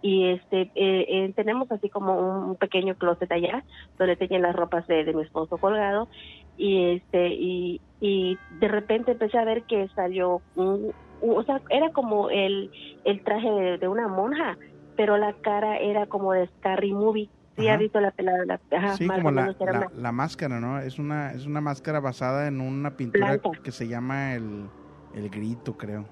y 0.01 0.27
este 0.27 0.63
eh, 0.63 0.71
eh, 1.09 1.33
tenemos 1.35 1.71
así 1.73 1.89
como 1.89 2.47
un 2.49 2.57
pequeño 2.57 2.95
closet 2.95 3.31
allá 3.33 3.65
donde 3.99 4.17
tenía 4.17 4.39
las 4.39 4.55
ropas 4.55 4.87
de, 4.87 5.13
mi 5.13 5.23
esposo 5.23 5.59
colgado 5.59 6.09
y 6.57 6.93
este 6.93 7.29
y, 7.35 7.81
y 8.01 8.39
de 8.61 8.69
repente 8.69 9.13
empecé 9.13 9.39
a 9.39 9.45
ver 9.45 9.65
que 9.65 9.89
salió 9.89 10.41
un, 10.55 10.93
o 11.21 11.43
sea 11.43 11.61
era 11.71 11.91
como 11.91 12.31
el 12.31 12.71
el 13.05 13.25
traje 13.25 13.51
de, 13.51 13.79
de 13.79 13.89
una 13.89 14.07
monja 14.07 14.57
pero 14.97 15.17
la 15.17 15.33
cara 15.33 15.79
era 15.79 16.07
como 16.07 16.33
de 16.33 16.47
Scary 16.59 16.93
Movie 16.93 17.29
Sí, 17.59 17.69
ha 17.69 17.77
visto 17.77 18.01
la 18.01 18.11
pelada. 18.13 18.45
La, 18.45 18.97
sí, 18.97 19.07
como 19.07 19.31
la, 19.31 19.55
la, 19.95 20.13
máscara, 20.13 20.61
¿no? 20.61 20.79
Es 20.79 20.99
una, 20.99 21.33
es 21.33 21.47
una 21.47 21.61
máscara 21.61 22.01
basada 22.01 22.47
en 22.47 22.61
una 22.61 22.97
pintura 22.97 23.39
que 23.63 23.73
se 23.73 23.89
llama 23.89 24.35
el, 24.35 24.69
el 25.15 25.29
grito, 25.29 25.77
creo. 25.77 26.05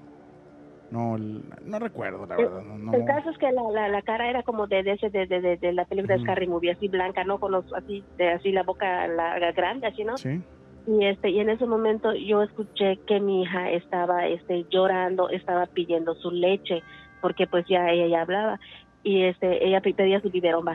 No, 0.91 1.17
no 1.17 1.79
recuerdo, 1.79 2.25
la 2.25 2.37
verdad. 2.37 2.63
No, 2.63 2.93
El 2.93 3.05
caso 3.05 3.29
es 3.29 3.37
que 3.37 3.51
la, 3.51 3.89
la, 3.89 4.01
cara 4.03 4.29
era 4.29 4.43
como 4.43 4.67
de, 4.67 4.83
de, 4.83 4.93
ese, 4.93 5.09
de, 5.09 5.25
de, 5.25 5.57
de 5.57 5.73
la 5.73 5.85
película 5.85 6.15
de 6.15 6.21
Scary 6.21 6.47
Movie, 6.47 6.71
así 6.71 6.87
blanca, 6.87 7.23
¿no? 7.23 7.39
Con 7.39 7.51
los, 7.51 7.65
así, 7.73 8.03
de, 8.17 8.29
así 8.29 8.51
la 8.51 8.63
boca 8.63 9.07
la, 9.07 9.51
grande, 9.51 9.87
así, 9.87 10.03
¿no? 10.05 10.17
Sí. 10.17 10.41
Y, 10.87 11.05
este, 11.05 11.29
y 11.29 11.39
en 11.41 11.49
ese 11.49 11.65
momento 11.65 12.13
yo 12.13 12.41
escuché 12.41 12.99
que 13.05 13.19
mi 13.19 13.43
hija 13.43 13.69
estaba 13.71 14.27
este, 14.27 14.65
llorando, 14.69 15.29
estaba 15.29 15.65
pidiendo 15.65 16.15
su 16.15 16.31
leche, 16.31 16.81
porque 17.21 17.47
pues 17.47 17.65
ya 17.67 17.89
ella 17.89 18.07
ya 18.07 18.21
hablaba 18.21 18.59
y 19.03 19.23
este 19.23 19.65
ella 19.67 19.81
pedía 19.81 20.21
su 20.21 20.29
biberón 20.29 20.65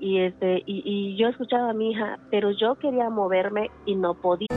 y 0.00 0.20
este 0.20 0.62
y, 0.66 1.16
yo 1.16 1.28
escuchaba 1.28 1.70
a 1.70 1.72
mi 1.72 1.92
hija 1.92 2.18
pero 2.30 2.50
yo 2.50 2.74
quería 2.76 3.10
moverme 3.10 3.70
y 3.86 3.94
no 3.94 4.14
podía. 4.14 4.48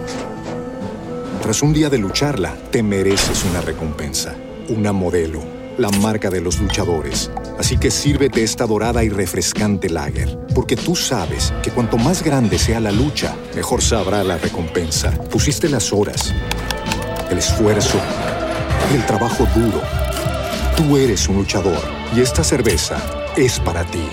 Tras 1.42 1.62
un 1.62 1.74
día 1.74 1.90
de 1.90 1.98
lucharla 1.98 2.56
te 2.72 2.82
mereces 2.82 3.46
una 3.52 3.62
recompensa 3.62 4.36
una 4.70 4.92
modelo 4.92 5.40
la 5.78 5.90
marca 5.90 6.30
de 6.30 6.40
los 6.40 6.60
luchadores. 6.62 7.30
Así 7.60 7.78
que 7.78 7.92
sírvete 7.92 8.44
esta 8.44 8.66
dorada 8.66 9.04
y 9.04 9.10
refrescante 9.10 9.90
lager 9.90 10.40
porque 10.56 10.78
tú 10.78 10.96
sabes 10.96 11.54
que 11.64 11.72
cuanto 11.72 11.98
más 11.98 12.24
grande 12.24 12.58
sea 12.58 12.80
la 12.80 12.92
lucha 12.92 13.36
mejor 13.56 13.82
sabrá 13.82 14.24
la 14.24 14.38
recompensa. 14.38 15.12
Pusiste 15.30 15.70
las 15.70 15.92
horas 15.92 16.34
el 17.30 17.38
esfuerzo 17.40 18.00
el 18.94 19.06
trabajo 19.06 19.46
duro 19.56 19.82
Tú 20.78 20.98
eres 20.98 21.30
un 21.30 21.38
luchador 21.38 21.80
y 22.14 22.20
esta 22.20 22.44
cerveza 22.44 22.98
es 23.38 23.62
para 23.62 23.86
ti. 23.86 24.04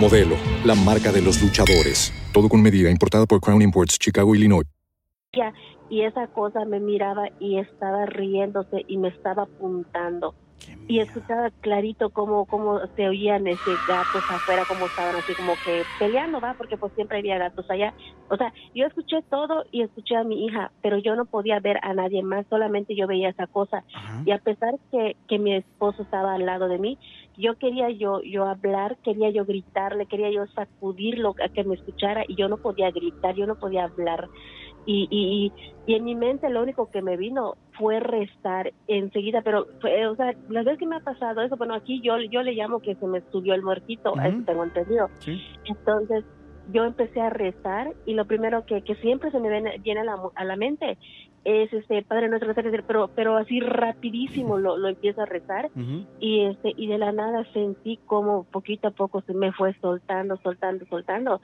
Modelo, 0.00 0.36
la 0.64 0.74
marca 0.74 1.12
de 1.12 1.20
los 1.20 1.42
luchadores. 1.42 2.14
Todo 2.32 2.48
con 2.48 2.62
medida, 2.62 2.90
importada 2.90 3.26
por 3.26 3.42
Crown 3.42 3.60
Imports, 3.60 3.98
Chicago, 3.98 4.34
Illinois. 4.34 4.64
Y 5.90 6.02
esa 6.02 6.26
cosa 6.28 6.64
me 6.64 6.80
miraba 6.80 7.24
y 7.38 7.58
estaba 7.58 8.06
riéndose 8.06 8.86
y 8.88 8.96
me 8.96 9.08
estaba 9.08 9.42
apuntando. 9.42 10.34
Y 10.86 11.00
escuchaba 11.00 11.50
clarito 11.60 12.10
cómo, 12.10 12.46
cómo 12.46 12.80
se 12.96 13.08
oían 13.08 13.46
ese 13.46 13.78
gatos 13.86 14.24
afuera, 14.28 14.64
cómo 14.66 14.86
estaban 14.88 15.16
así 15.16 15.34
como 15.34 15.58
que 15.58 15.84
peleando, 15.98 16.40
¿va? 16.40 16.54
Porque 16.54 16.78
pues 16.78 16.92
siempre 16.94 17.18
había 17.18 17.38
gatos 17.38 17.66
allá. 17.68 17.92
O 18.30 18.36
sea, 18.36 18.52
yo 18.74 18.86
escuché 18.86 19.18
todo 19.30 19.64
y 19.70 19.82
escuché 19.82 20.16
a 20.16 20.24
mi 20.24 20.46
hija, 20.46 20.72
pero 20.80 20.98
yo 20.98 21.14
no 21.14 21.26
podía 21.26 21.60
ver 21.60 21.78
a 21.82 21.92
nadie 21.94 22.22
más, 22.22 22.46
solamente 22.48 22.96
yo 22.96 23.06
veía 23.06 23.28
esa 23.30 23.46
cosa. 23.46 23.84
Y 24.24 24.32
a 24.32 24.38
pesar 24.38 24.74
que, 24.90 25.14
que 25.26 25.38
mi 25.38 25.54
esposo 25.54 26.02
estaba 26.02 26.34
al 26.34 26.46
lado 26.46 26.68
de 26.68 26.78
mí, 26.78 26.98
yo 27.36 27.54
quería 27.56 27.90
yo, 27.90 28.20
yo 28.22 28.44
hablar, 28.46 28.96
quería 29.02 29.30
yo 29.30 29.44
gritarle, 29.44 30.06
quería 30.06 30.30
yo 30.30 30.44
sacudirlo 30.54 31.34
a 31.44 31.48
que 31.50 31.64
me 31.64 31.74
escuchara 31.74 32.24
y 32.26 32.36
yo 32.36 32.48
no 32.48 32.58
podía 32.58 32.90
gritar, 32.90 33.34
yo 33.34 33.46
no 33.46 33.56
podía 33.56 33.84
hablar. 33.84 34.28
Y, 34.90 35.06
y, 35.10 35.52
y 35.86 35.96
en 35.96 36.04
mi 36.04 36.14
mente 36.14 36.48
lo 36.48 36.62
único 36.62 36.90
que 36.90 37.02
me 37.02 37.18
vino 37.18 37.58
fue 37.72 38.00
rezar 38.00 38.72
enseguida, 38.86 39.42
pero, 39.42 39.66
fue, 39.82 40.06
o 40.06 40.16
sea, 40.16 40.32
las 40.48 40.64
veces 40.64 40.78
que 40.78 40.86
me 40.86 40.96
ha 40.96 41.00
pasado 41.00 41.42
eso, 41.42 41.58
bueno, 41.58 41.74
aquí 41.74 42.00
yo, 42.00 42.16
yo 42.30 42.42
le 42.42 42.54
llamo 42.54 42.80
que 42.80 42.94
se 42.94 43.06
me 43.06 43.20
subió 43.30 43.52
el 43.52 43.62
muertito, 43.62 44.18
a 44.18 44.28
eso 44.28 44.38
tengo 44.46 44.64
entendido. 44.64 45.10
Entonces, 45.66 46.24
yo 46.72 46.84
empecé 46.84 47.20
a 47.20 47.28
rezar 47.28 47.92
y 48.06 48.14
lo 48.14 48.24
primero 48.24 48.64
que, 48.64 48.80
que 48.80 48.94
siempre 48.94 49.30
se 49.30 49.40
me 49.40 49.50
viene, 49.50 49.78
viene 49.80 50.00
a, 50.00 50.04
la, 50.04 50.16
a 50.34 50.44
la 50.44 50.56
mente 50.56 50.96
es 51.44 51.72
este 51.72 52.02
Padre 52.02 52.28
nuestro, 52.28 52.52
pero 52.86 53.10
pero 53.14 53.36
así 53.36 53.60
rapidísimo 53.60 54.58
lo, 54.58 54.76
lo 54.76 54.88
empiezo 54.88 55.22
a 55.22 55.26
rezar 55.26 55.70
y 56.20 56.44
este 56.44 56.74
y 56.76 56.88
de 56.88 56.98
la 56.98 57.12
nada 57.12 57.44
sentí 57.52 57.98
como 58.04 58.44
poquito 58.44 58.88
a 58.88 58.90
poco 58.90 59.22
se 59.22 59.32
me 59.32 59.52
fue 59.52 59.72
soltando, 59.80 60.36
soltando, 60.42 60.84
soltando 60.86 61.40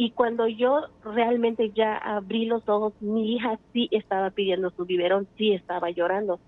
y 0.00 0.12
cuando 0.12 0.46
yo 0.46 0.82
realmente 1.02 1.72
ya 1.74 1.96
abrí 1.96 2.46
los 2.46 2.66
ojos, 2.68 2.92
mi 3.00 3.34
hija 3.34 3.58
sí 3.72 3.88
estaba 3.90 4.30
pidiendo 4.30 4.70
su 4.70 4.86
biberón, 4.86 5.26
sí 5.36 5.52
estaba 5.52 5.90
llorando. 5.90 6.38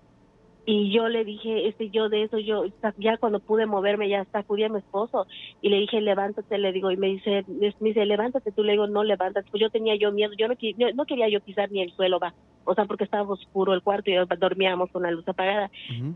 Y 0.67 0.93
yo 0.93 1.09
le 1.09 1.25
dije, 1.25 1.67
este, 1.67 1.91
yo 1.91 2.09
de 2.09 2.23
eso, 2.23 2.39
yo 2.39 2.63
ya 2.99 3.17
cuando 3.17 3.41
pude 3.41 3.67
moverme, 3.67 4.09
ya 4.09 4.25
sacudí 4.27 4.63
a 4.63 4.69
mi 4.69 4.79
esposo 4.79 5.27
y 5.61 5.69
le 5.69 5.79
dije, 5.79 6.01
levántate, 6.01 6.59
le 6.59 6.71
digo, 6.71 6.93
y 6.93 6.97
me 6.97 7.09
dice, 7.09 7.45
me 7.49 7.89
dice, 7.89 8.07
levántate, 8.07 8.53
tú 8.53 8.63
le 8.63 8.73
digo, 8.73 8.87
no, 8.87 9.03
levántate. 9.03 9.51
Pues 9.51 9.61
yo 9.61 9.69
tenía 9.69 9.97
yo 9.97 10.13
miedo, 10.13 10.33
yo 10.39 10.47
no, 10.47 10.55
no 10.95 11.05
quería 11.05 11.29
yo 11.29 11.41
pisar 11.41 11.73
ni 11.73 11.83
el 11.83 11.91
suelo, 11.91 12.21
va. 12.21 12.33
O 12.65 12.75
sea, 12.77 12.85
porque 12.85 13.03
estaba 13.03 13.33
oscuro 13.33 13.75
el 13.75 13.83
cuarto 13.83 14.13
y 14.13 14.15
dormíamos 14.39 14.93
con 14.93 15.03
la 15.03 15.11
luz 15.11 15.27
apagada. 15.27 15.73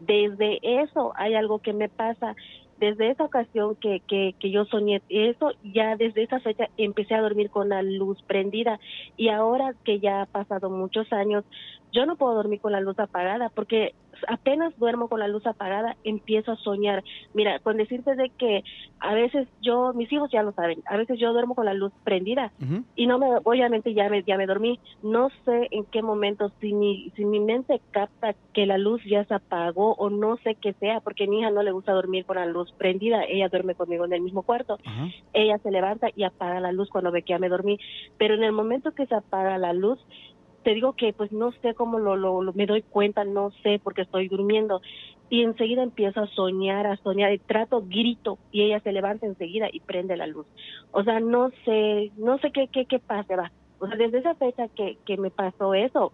Desde 0.07 0.61
eso 0.63 1.13
hay 1.17 1.35
algo 1.35 1.59
que 1.59 1.73
me 1.73 1.89
pasa 1.89 2.37
desde 2.85 3.11
esa 3.11 3.25
ocasión 3.25 3.77
que, 3.77 4.01
que, 4.01 4.35
que 4.39 4.51
yo 4.51 4.67
soñé 4.67 5.01
eso, 5.09 5.53
ya 5.63 5.97
desde 5.97 6.23
esa 6.23 6.39
fecha 6.41 6.69
empecé 6.77 7.15
a 7.15 7.23
dormir 7.23 7.49
con 7.49 7.71
la 7.71 7.83
luz 7.83 8.23
prendida. 8.27 8.79
Y 9.17 9.31
ahora 9.31 9.75
que 9.85 10.01
ya 10.01 10.23
ha 10.23 10.27
pasado 10.27 10.69
muchos 10.69 11.11
años, 11.11 11.45
yo 11.93 12.05
no 12.05 12.17
puedo 12.17 12.35
dormir 12.35 12.61
con 12.61 12.73
la 12.73 12.81
luz 12.81 12.99
apagada 12.99 13.49
porque 13.49 13.95
apenas 14.29 14.77
duermo 14.79 15.09
con 15.09 15.21
la 15.21 15.29
luz 15.29 15.47
apagada 15.47 15.97
empiezo 16.05 16.53
a 16.53 16.57
soñar. 16.57 17.03
Mira, 17.33 17.59
con 17.61 17.77
decirte 17.77 18.15
de 18.15 18.31
que 18.31 18.63
a 19.01 19.15
veces 19.15 19.49
yo, 19.61 19.93
mis 19.95 20.11
hijos 20.13 20.31
ya 20.31 20.43
lo 20.43 20.53
saben, 20.53 20.83
a 20.87 20.97
veces 20.97 21.19
yo 21.19 21.33
duermo 21.33 21.55
con 21.55 21.67
la 21.67 21.75
luz 21.75 21.93
prendida 22.05 22.53
y 22.97 23.07
no 23.07 23.19
me, 23.19 23.27
obviamente 23.45 23.95
ya 23.95 24.09
me, 24.09 24.23
ya 24.23 24.37
me 24.37 24.47
dormí. 24.47 24.79
No 25.03 25.29
sé 25.45 25.69
en 25.71 25.85
qué 25.85 26.03
momento, 26.03 26.51
si 26.61 26.73
mi, 26.73 27.11
si 27.17 27.25
mi 27.25 27.41
mente 27.41 27.81
capta 27.91 28.35
que 28.53 28.67
la 28.67 28.79
luz 28.79 29.03
ya 29.05 29.25
se 29.25 29.35
apagó 29.35 29.95
o 29.95 30.11
no 30.11 30.37
sé 30.39 30.55
qué 30.55 30.73
sea, 30.75 31.01
porque 31.01 31.25
a 31.25 31.27
mi 31.27 31.41
hija 31.41 31.51
no 31.51 31.63
le 31.63 31.73
gusta 31.73 31.93
dormir 31.93 32.25
con 32.25 32.37
la 32.37 32.47
luz 32.47 32.73
prendida, 32.73 33.25
ella 33.25 33.49
duerme 33.49 33.75
conmigo 33.75 34.05
en 34.05 34.13
el 34.13 34.21
mismo 34.21 34.43
cuarto. 34.43 34.79
Ella 35.33 35.59
se 35.59 35.71
levanta 35.71 36.09
y 36.15 36.25
apaga 36.25 36.61
la 36.61 36.73
luz 36.73 36.89
cuando 36.91 37.11
ve 37.11 37.23
que 37.23 37.33
ya 37.33 37.39
me 37.39 37.49
dormí, 37.49 37.79
pero 38.19 38.35
en 38.35 38.45
el 38.45 38.53
momento 38.53 38.93
que 38.93 39.07
se 39.07 39.15
apaga 39.15 39.59
la 39.59 39.73
luz, 39.73 39.99
te 40.65 40.75
digo 40.75 40.95
que 40.95 41.13
pues 41.13 41.31
no 41.31 41.53
sé 41.63 41.75
cómo 41.75 41.99
lo, 41.99 42.17
lo, 42.17 42.53
me 42.55 42.67
doy 42.67 42.83
cuenta, 42.83 43.23
no 43.23 43.53
sé 43.63 43.79
porque 43.83 44.03
estoy 44.03 44.29
durmiendo 44.29 44.81
y 45.29 45.43
enseguida 45.43 45.83
empiezo 45.83 46.21
a 46.21 46.27
soñar, 46.29 46.87
a 46.87 46.97
soñar 46.97 47.33
y 47.33 47.39
trato, 47.39 47.83
grito 47.87 48.39
y 48.51 48.63
ella 48.63 48.81
se 48.81 48.93
levanta 48.93 49.27
enseguida 49.27 49.69
y 49.71 49.81
prende 49.81 50.17
la 50.17 50.27
luz. 50.27 50.47
O 50.91 51.05
sea, 51.05 51.21
no 51.21 51.51
sé, 51.65 52.11
no 52.17 52.39
sé 52.39 52.51
qué, 52.51 52.69
qué, 52.69 52.87
qué 52.87 52.99
pasa, 52.99 53.37
va. 53.37 53.53
O 53.79 53.87
sea, 53.87 53.97
desde 53.97 54.19
esa 54.19 54.35
fecha 54.35 54.69
que, 54.69 54.97
que 55.05 55.19
me 55.19 55.31
pasó 55.31 55.75
eso, 55.75 56.13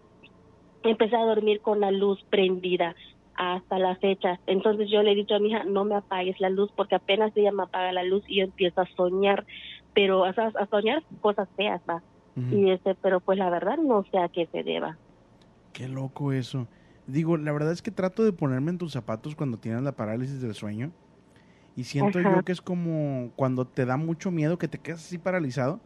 empecé 0.83 1.15
a 1.15 1.25
dormir 1.25 1.61
con 1.61 1.79
la 1.79 1.91
luz 1.91 2.21
prendida 2.29 2.95
hasta 3.35 3.79
la 3.79 3.95
fecha. 3.95 4.39
Entonces 4.47 4.89
yo 4.89 5.01
le 5.01 5.13
he 5.13 5.15
dicho 5.15 5.35
a 5.35 5.39
mi 5.39 5.49
hija, 5.49 5.63
no 5.63 5.85
me 5.85 5.95
apagues 5.95 6.39
la 6.41 6.49
luz 6.49 6.71
porque 6.75 6.95
apenas 6.95 7.31
ella 7.35 7.51
me 7.51 7.63
apaga 7.63 7.93
la 7.93 8.03
luz 8.03 8.23
y 8.27 8.39
yo 8.39 8.43
empiezo 8.43 8.81
a 8.81 8.89
soñar, 8.97 9.45
pero 9.93 10.25
a, 10.25 10.29
a 10.29 10.65
soñar 10.67 11.03
cosas 11.21 11.47
feas, 11.55 11.81
va 11.89 12.01
y 12.35 12.71
este 12.71 12.95
pero 12.95 13.19
pues 13.19 13.37
la 13.37 13.49
verdad 13.49 13.77
no 13.77 14.03
sé 14.11 14.17
a 14.17 14.29
qué 14.29 14.47
se 14.51 14.63
deba. 14.63 14.97
Qué 15.73 15.87
loco 15.87 16.31
eso. 16.31 16.67
Digo 17.07 17.37
la 17.37 17.51
verdad 17.51 17.71
es 17.71 17.81
que 17.81 17.91
trato 17.91 18.23
de 18.23 18.33
ponerme 18.33 18.71
en 18.71 18.77
tus 18.77 18.93
zapatos 18.93 19.35
cuando 19.35 19.57
tienes 19.57 19.81
la 19.81 19.91
parálisis 19.93 20.41
del 20.41 20.53
sueño 20.53 20.91
y 21.75 21.85
siento 21.85 22.19
yo 22.19 22.43
que 22.43 22.51
es 22.51 22.61
como 22.61 23.31
cuando 23.35 23.65
te 23.65 23.85
da 23.85 23.97
mucho 23.97 24.31
miedo 24.31 24.57
que 24.57 24.67
te 24.67 24.77
quedas 24.77 25.05
así 25.05 25.17
paralizado. 25.17 25.79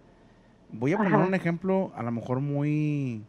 Voy 0.71 0.93
a 0.93 0.97
poner 0.97 1.15
un 1.15 1.33
ejemplo 1.35 1.91
a 1.95 2.03
lo 2.03 2.11
mejor 2.11 2.39
muy 2.39 3.23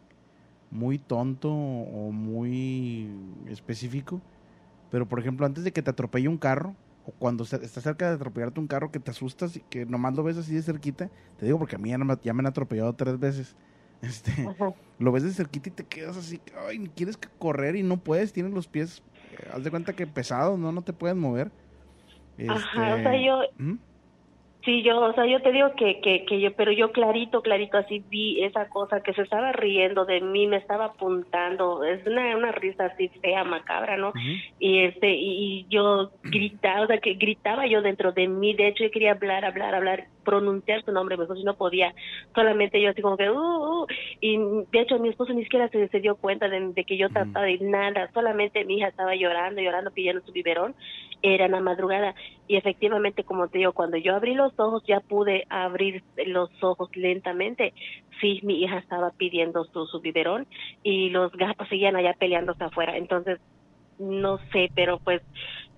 muy 0.69 0.97
tonto 0.97 1.49
o 1.49 2.11
muy 2.11 3.09
específico 3.47 4.21
pero 4.89 5.07
por 5.07 5.19
ejemplo 5.19 5.45
antes 5.45 5.63
de 5.63 5.71
que 5.71 5.81
te 5.81 5.89
atropelle 5.89 6.27
un 6.27 6.37
carro 6.37 6.75
o 7.07 7.11
cuando 7.11 7.45
estás 7.45 7.83
cerca 7.83 8.09
de 8.09 8.15
atropellarte 8.15 8.59
un 8.59 8.67
carro 8.67 8.91
que 8.91 8.99
te 8.99 9.11
asustas 9.11 9.55
y 9.55 9.61
que 9.61 9.85
nomás 9.85 10.13
lo 10.13 10.23
ves 10.23 10.37
así 10.37 10.53
de 10.53 10.61
cerquita, 10.61 11.09
te 11.37 11.45
digo 11.45 11.57
porque 11.57 11.77
a 11.77 11.79
mí 11.79 11.89
ya, 11.89 11.97
me, 11.97 12.41
han 12.41 12.47
atropellado 12.47 12.93
tres 12.93 13.17
veces. 13.19 13.55
Este, 13.99 14.47
lo 14.99 15.11
ves 15.11 15.23
de 15.23 15.31
cerquita 15.31 15.69
y 15.69 15.71
te 15.71 15.83
quedas 15.83 16.17
así, 16.17 16.39
ay, 16.67 16.87
quieres 16.95 17.17
correr 17.39 17.75
y 17.75 17.81
no 17.81 17.97
puedes, 17.97 18.31
tienes 18.31 18.53
los 18.53 18.67
pies, 18.67 19.01
eh, 19.31 19.49
haz 19.51 19.63
de 19.63 19.71
cuenta 19.71 19.93
que 19.93 20.05
pesados, 20.05 20.59
no, 20.59 20.71
no 20.71 20.83
te 20.83 20.93
puedes 20.93 21.17
mover. 21.17 21.49
Ajá, 22.47 22.53
o 22.53 22.75
sea, 22.75 22.97
este, 22.97 23.25
yo, 23.25 23.39
¿Mm? 23.57 23.77
Sí, 24.67 24.83
yo, 24.83 24.99
o 24.99 25.13
sea, 25.13 25.25
yo 25.25 25.41
te 25.41 25.53
digo 25.53 25.71
que, 25.77 26.01
que, 26.01 26.25
que 26.25 26.41
yo, 26.41 26.51
pero 26.51 26.73
yo 26.73 26.91
clarito, 26.91 27.41
clarito 27.41 27.77
así 27.77 28.03
vi 28.09 28.43
esa 28.43 28.67
cosa 28.67 28.99
que 28.99 29.13
se 29.13 29.21
estaba 29.21 29.53
riendo 29.53 30.03
de 30.03 30.19
mí, 30.19 30.45
me 30.45 30.57
estaba 30.57 30.87
apuntando, 30.87 31.85
es 31.85 32.05
una, 32.05 32.35
una 32.35 32.51
risa 32.51 32.87
así 32.87 33.07
fea, 33.21 33.45
macabra, 33.45 33.95
¿no? 33.95 34.11
Y 34.59 34.79
este, 34.79 35.09
y, 35.09 35.65
yo 35.69 36.11
gritaba, 36.21 36.81
o 36.81 36.87
sea, 36.87 36.97
que 36.97 37.13
gritaba 37.13 37.65
yo 37.65 37.81
dentro 37.81 38.11
de 38.11 38.27
mí, 38.27 38.55
de 38.55 38.67
hecho 38.67 38.83
yo 38.83 38.91
quería 38.91 39.13
hablar, 39.13 39.45
hablar, 39.45 39.73
hablar, 39.73 40.07
pronunciar 40.27 40.83
su 40.83 40.91
nombre, 40.91 41.15
mejor 41.15 41.37
si 41.37 41.45
no 41.45 41.55
podía, 41.55 41.95
solamente 42.35 42.81
yo 42.81 42.89
así 42.89 43.01
como 43.01 43.15
que, 43.15 43.31
uh, 43.31 43.83
uh, 43.83 43.87
y 44.19 44.37
de 44.73 44.81
hecho 44.81 44.99
mi 44.99 45.07
esposo 45.07 45.31
ni 45.33 45.43
siquiera 45.43 45.69
se, 45.69 45.87
se 45.87 46.01
dio 46.01 46.17
cuenta 46.17 46.49
de, 46.49 46.83
que 46.83 46.97
yo 46.97 47.07
trataba 47.07 47.45
de 47.45 47.59
nada, 47.59 48.11
solamente 48.13 48.65
mi 48.65 48.77
hija 48.77 48.89
estaba 48.89 49.15
llorando, 49.15 49.61
llorando, 49.61 49.91
pidiendo 49.91 50.21
su 50.25 50.33
biberón, 50.33 50.75
era 51.21 51.47
la 51.47 51.61
madrugada, 51.61 52.13
y 52.45 52.57
efectivamente, 52.57 53.23
como 53.23 53.47
te 53.47 53.59
digo, 53.59 53.71
cuando 53.71 53.95
yo 53.95 54.15
abrí 54.15 54.33
los 54.33 54.51
ojos, 54.59 54.83
ya 54.85 54.99
pude 54.99 55.45
abrir 55.49 56.03
los 56.25 56.49
ojos 56.61 56.89
lentamente, 56.93 57.73
sí, 58.19 58.41
mi 58.43 58.61
hija 58.61 58.79
estaba 58.79 59.11
pidiendo 59.11 59.63
su, 59.63 59.85
su 59.85 60.01
biberón, 60.01 60.45
y 60.83 61.09
los 61.09 61.31
gatos 61.31 61.69
seguían 61.69 61.95
allá 61.95 62.15
peleándose 62.19 62.65
afuera, 62.65 62.97
entonces, 62.97 63.39
no 63.97 64.39
sé, 64.51 64.69
pero 64.75 64.99
pues 64.99 65.21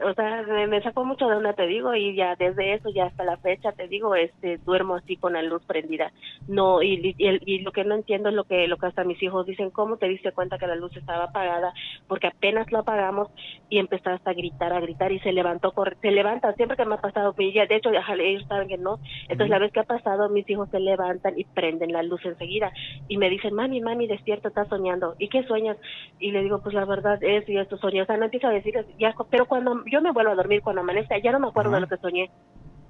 o 0.01 0.13
sea, 0.13 0.43
me, 0.43 0.81
sacó 0.81 1.03
mucho 1.03 1.27
de 1.27 1.35
onda, 1.35 1.53
te 1.53 1.67
digo, 1.67 1.93
y 1.93 2.15
ya 2.15 2.35
desde 2.35 2.73
eso, 2.73 2.89
ya 2.89 3.05
hasta 3.05 3.23
la 3.23 3.37
fecha, 3.37 3.73
te 3.73 3.87
digo, 3.87 4.15
este, 4.15 4.57
duermo 4.59 4.95
así 4.95 5.17
con 5.17 5.33
la 5.33 5.41
luz 5.41 5.61
prendida. 5.65 6.11
No, 6.47 6.81
y, 6.81 7.15
y, 7.17 7.59
lo 7.59 7.71
que 7.71 7.83
no 7.83 7.95
entiendo 7.95 8.29
es 8.29 8.35
lo 8.35 8.45
que, 8.45 8.67
lo 8.67 8.77
que 8.77 8.87
hasta 8.87 9.03
mis 9.03 9.21
hijos 9.21 9.45
dicen, 9.45 9.71
¿cómo 9.71 9.97
te 9.97 10.07
diste 10.07 10.31
cuenta 10.31 10.57
que 10.57 10.67
la 10.67 10.75
luz 10.75 10.95
estaba 10.95 11.25
apagada? 11.25 11.73
Porque 12.07 12.27
apenas 12.27 12.71
lo 12.71 12.79
apagamos 12.79 13.27
y 13.69 13.79
empezaste 13.79 14.29
a 14.29 14.33
gritar, 14.33 14.71
a 14.71 14.79
gritar, 14.79 15.11
y 15.11 15.19
se 15.19 15.33
levantó, 15.33 15.73
se 16.01 16.11
levanta, 16.11 16.53
siempre 16.53 16.77
que 16.77 16.85
me 16.85 16.95
ha 16.95 17.01
pasado, 17.01 17.33
de 17.33 17.75
hecho, 17.75 17.89
ellos 17.89 18.45
saben 18.47 18.67
que 18.67 18.77
no, 18.77 18.99
entonces 19.23 19.49
la 19.49 19.59
vez 19.59 19.71
que 19.71 19.81
ha 19.81 19.83
pasado, 19.83 20.29
mis 20.29 20.49
hijos 20.49 20.69
se 20.69 20.79
levantan 20.79 21.37
y 21.37 21.43
prenden 21.43 21.91
la 21.91 22.03
luz 22.03 22.23
enseguida, 22.25 22.71
y 23.07 23.17
me 23.17 23.29
dicen, 23.29 23.53
mami, 23.53 23.81
mami, 23.81 24.07
despierta, 24.07 24.47
estás 24.47 24.69
soñando, 24.69 25.15
¿y 25.19 25.27
qué 25.27 25.43
sueñas? 25.43 25.77
Y 26.19 26.31
le 26.31 26.41
digo, 26.41 26.61
pues 26.61 26.73
la 26.73 26.85
verdad 26.85 27.21
es, 27.21 27.47
y 27.49 27.57
esto 27.57 27.77
sueño, 27.77 28.03
o 28.03 28.05
sea, 28.05 28.17
no 28.17 28.25
empiezo 28.25 28.47
a 28.47 28.51
decir, 28.51 28.73
ya, 28.97 29.13
pero 29.29 29.45
cuando 29.45 29.83
yo 29.89 30.01
me 30.01 30.11
vuelvo 30.11 30.31
a 30.31 30.35
dormir 30.35 30.61
cuando 30.61 30.81
amanece, 30.81 31.21
ya 31.21 31.31
no 31.31 31.39
me 31.39 31.47
acuerdo 31.47 31.71
de 31.71 31.81
lo 31.81 31.87
que 31.87 31.97
soñé, 31.97 32.29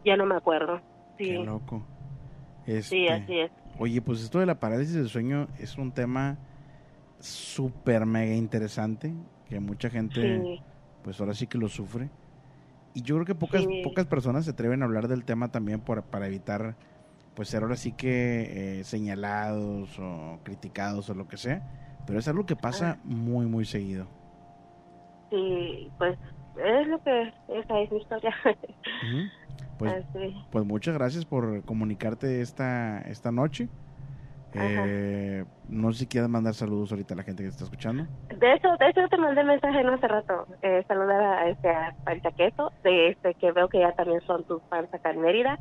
ya 0.05 0.17
no 0.17 0.25
me 0.25 0.35
acuerdo. 0.35 0.81
Sí. 1.17 1.25
Qué 1.25 1.39
loco. 1.39 1.83
sí, 2.65 2.73
este, 2.73 3.11
así 3.11 3.39
es. 3.39 3.51
Oye, 3.77 4.01
pues 4.01 4.21
esto 4.21 4.39
de 4.39 4.45
la 4.45 4.59
parálisis 4.59 4.95
del 4.95 5.09
sueño 5.09 5.47
es 5.57 5.77
un 5.77 5.91
tema 5.91 6.37
súper 7.19 8.05
mega 8.05 8.35
interesante, 8.35 9.13
que 9.47 9.59
mucha 9.59 9.89
gente, 9.89 10.61
pues 11.03 11.19
ahora 11.19 11.33
sí 11.33 11.47
que 11.47 11.57
lo 11.57 11.69
sufre. 11.69 12.09
Y 12.93 13.01
yo 13.03 13.15
creo 13.15 13.25
que 13.25 13.35
pocas, 13.35 13.65
pocas 13.83 14.05
personas 14.07 14.45
se 14.45 14.51
atreven 14.51 14.81
a 14.81 14.85
hablar 14.85 15.07
del 15.07 15.23
tema 15.23 15.51
también 15.51 15.79
por, 15.79 16.03
para 16.03 16.27
evitar, 16.27 16.75
pues 17.35 17.49
ser 17.49 17.63
ahora 17.63 17.75
sí 17.75 17.91
que 17.93 18.79
eh, 18.79 18.83
señalados 18.83 19.97
o 19.99 20.39
criticados 20.43 21.09
o 21.09 21.13
lo 21.13 21.27
que 21.27 21.37
sea. 21.37 21.97
Pero 22.05 22.19
es 22.19 22.27
algo 22.27 22.45
que 22.45 22.55
pasa 22.55 22.97
ah. 22.97 23.01
muy, 23.05 23.45
muy 23.45 23.65
seguido. 23.65 24.07
Sí, 25.29 25.91
pues 25.97 26.17
es 26.63 26.87
lo 26.87 27.01
que 27.03 27.33
esa 27.49 27.79
es 27.79 27.91
mi 27.91 27.97
historia. 27.99 28.35
Pues, 29.77 29.93
Así. 29.93 30.35
pues 30.51 30.65
muchas 30.65 30.93
gracias 30.93 31.23
por 31.23 31.63
comunicarte 31.63 32.41
esta, 32.41 32.99
esta 33.03 33.31
noche. 33.31 33.69
Eh, 34.53 35.45
no 35.67 35.91
sé 35.91 35.99
si 35.99 36.07
quieres 36.07 36.29
mandar 36.29 36.53
saludos 36.53 36.91
ahorita 36.91 37.13
a 37.13 37.17
la 37.17 37.23
gente 37.23 37.43
que 37.43 37.49
está 37.49 37.63
escuchando. 37.63 38.07
De 38.35 38.53
hecho, 38.53 38.75
de 38.77 38.89
hecho 38.89 39.07
te 39.09 39.17
mandé 39.17 39.43
mensaje 39.43 39.83
no 39.83 39.93
hace 39.93 40.07
rato, 40.07 40.47
eh, 40.63 40.83
saludar 40.87 41.21
a 41.21 41.49
este 41.49 41.69
a 41.69 41.95
Pancha 42.03 42.31
Queso, 42.31 42.71
de 42.83 43.09
este 43.09 43.35
que 43.35 43.51
veo 43.51 43.69
que 43.69 43.79
ya 43.79 43.91
también 43.93 44.21
son 44.21 44.43
tus 44.45 44.61
fans 44.69 44.91
acá 44.93 45.11
en 45.11 45.21
Mérida, 45.21 45.59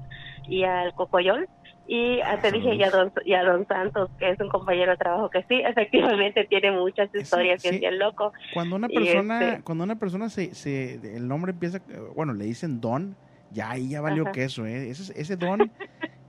y 0.48 0.64
al 0.64 0.94
Cocoyol, 0.94 1.48
y 1.90 2.20
ah, 2.20 2.38
te 2.40 2.52
dije 2.52 2.76
ya 2.76 2.90
don, 2.90 3.10
y 3.24 3.32
a 3.32 3.42
Don 3.42 3.66
Santos, 3.66 4.10
que 4.18 4.28
es 4.30 4.38
un 4.40 4.48
compañero 4.50 4.90
de 4.92 4.98
trabajo 4.98 5.30
que 5.30 5.42
sí, 5.48 5.62
efectivamente 5.66 6.44
tiene 6.44 6.70
muchas 6.72 7.12
historias, 7.14 7.60
que 7.62 7.70
sí. 7.70 7.74
es 7.76 7.80
bien 7.80 7.98
loco. 7.98 8.30
Cuando 8.54 8.76
una 8.76 8.88
persona, 8.88 9.48
este, 9.48 9.62
cuando 9.64 9.84
una 9.84 9.96
persona 9.96 10.28
se, 10.28 10.54
se, 10.54 10.94
el 11.16 11.26
nombre 11.26 11.52
empieza, 11.52 11.80
bueno, 12.14 12.34
le 12.34 12.44
dicen 12.44 12.80
don, 12.80 13.16
ya 13.50 13.70
ahí 13.70 13.88
ya 13.90 14.02
valió 14.02 14.22
Ajá. 14.24 14.32
queso, 14.32 14.66
¿eh? 14.66 14.90
Ese, 14.90 15.18
ese 15.18 15.36
don, 15.40 15.72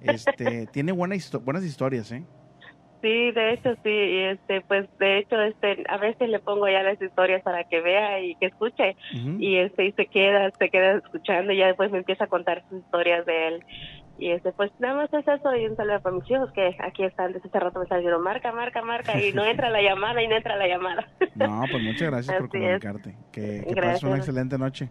este, 0.02 0.66
tiene 0.68 0.94
buena 0.94 1.16
histo- 1.16 1.42
buenas 1.44 1.66
historias, 1.66 2.10
¿eh? 2.14 2.24
Sí, 3.02 3.32
de 3.32 3.54
hecho 3.54 3.76
sí, 3.82 3.90
y 3.90 4.18
este 4.26 4.60
pues 4.68 4.86
de 5.00 5.20
hecho 5.20 5.42
este 5.42 5.86
a 5.88 5.98
veces 5.98 6.28
le 6.28 6.40
pongo 6.40 6.68
ya 6.68 6.84
las 6.84 7.02
historias 7.02 7.42
para 7.44 7.64
que 7.64 7.80
vea 7.80 8.20
y 8.22 8.36
que 8.36 8.48
escuche 8.48 8.98
Ujú. 9.16 9.38
y 9.40 9.56
este 9.56 9.86
y 9.86 9.94
se 9.94 10.08
queda 10.08 10.52
se 10.60 10.70
queda 10.70 10.98
escuchando 10.98 11.54
y 11.54 11.58
ya 11.60 11.68
después 11.68 11.92
me 11.92 12.00
empieza 12.00 12.26
a 12.26 12.28
contar 12.28 12.62
sus 12.68 12.80
historias 12.82 13.26
de 13.26 13.48
él 13.48 13.64
y 14.20 14.32
este 14.32 14.52
pues 14.52 14.72
nada 14.80 14.96
más 14.96 15.14
es 15.14 15.28
eso 15.28 15.56
y 15.56 15.66
un 15.66 15.76
saludo 15.76 16.02
para 16.02 16.16
mis 16.16 16.30
hijos 16.30 16.52
que 16.54 16.76
aquí 16.80 17.04
están 17.04 17.32
desde 17.34 17.48
hace 17.48 17.60
rato 17.60 17.80
me 17.80 17.84
están 17.84 18.00
diciendo 18.00 18.20
marca 18.20 18.52
marca 18.52 18.82
marca 18.82 19.20
y 19.22 19.32
no 19.34 19.44
entra 19.46 19.70
la 19.70 19.82
llamada 19.82 20.22
y 20.22 20.28
no 20.28 20.36
entra 20.36 20.58
la 20.58 20.68
llamada 20.68 21.08
No, 21.36 21.64
pues 21.72 21.84
muchas 21.84 22.10
gracias 22.12 22.36
por 22.38 22.46
es. 22.46 22.52
comunicarte. 22.52 23.18
Que, 23.32 23.66
que 23.68 23.76
pases 23.76 24.04
una 24.04 24.18
excelente 24.18 24.58
noche. 24.58 24.90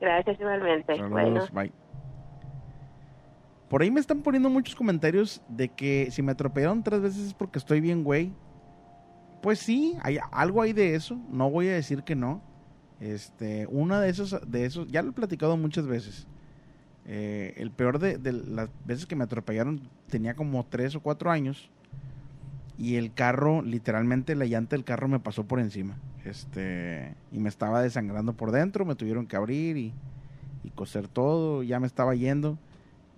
gracias 0.00 0.40
igualmente 0.40 0.96
Saludos, 0.96 1.10
bueno 1.10 1.44
bye. 1.52 1.72
Por 3.68 3.82
ahí 3.82 3.90
me 3.90 4.00
están 4.00 4.22
poniendo 4.22 4.48
muchos 4.48 4.74
comentarios 4.76 5.42
de 5.48 5.68
que 5.68 6.10
si 6.10 6.22
me 6.22 6.32
atropellaron 6.32 6.82
tres 6.84 7.00
veces 7.00 7.26
es 7.26 7.34
porque 7.34 7.58
estoy 7.58 7.80
bien, 7.80 8.04
güey. 8.04 8.32
Pues 9.42 9.58
sí, 9.58 9.96
hay 10.02 10.18
algo 10.30 10.62
ahí 10.62 10.72
de 10.72 10.94
eso. 10.94 11.18
No 11.30 11.50
voy 11.50 11.68
a 11.68 11.72
decir 11.72 12.04
que 12.04 12.14
no. 12.14 12.42
Este, 13.00 13.66
una 13.68 14.00
de 14.00 14.08
esos, 14.08 14.40
de 14.48 14.64
esos, 14.64 14.86
ya 14.86 15.02
lo 15.02 15.10
he 15.10 15.12
platicado 15.12 15.56
muchas 15.56 15.86
veces. 15.86 16.28
Eh, 17.08 17.54
el 17.56 17.70
peor 17.70 18.00
de, 18.00 18.18
las 18.32 18.68
veces 18.84 19.06
que 19.06 19.14
me 19.14 19.24
atropellaron 19.24 19.80
tenía 20.10 20.34
como 20.34 20.66
tres 20.66 20.96
o 20.96 21.00
cuatro 21.00 21.30
años 21.30 21.70
y 22.78 22.96
el 22.96 23.12
carro, 23.12 23.62
literalmente 23.62 24.34
la 24.34 24.44
llanta 24.44 24.74
del 24.74 24.84
carro 24.84 25.08
me 25.08 25.20
pasó 25.20 25.44
por 25.44 25.60
encima. 25.60 25.96
Este, 26.24 27.14
y 27.30 27.38
me 27.38 27.48
estaba 27.48 27.80
desangrando 27.80 28.32
por 28.32 28.50
dentro, 28.50 28.84
me 28.84 28.96
tuvieron 28.96 29.26
que 29.26 29.36
abrir 29.36 29.76
y, 29.76 29.94
y 30.64 30.70
coser 30.70 31.06
todo, 31.06 31.62
ya 31.62 31.78
me 31.78 31.86
estaba 31.86 32.14
yendo, 32.16 32.58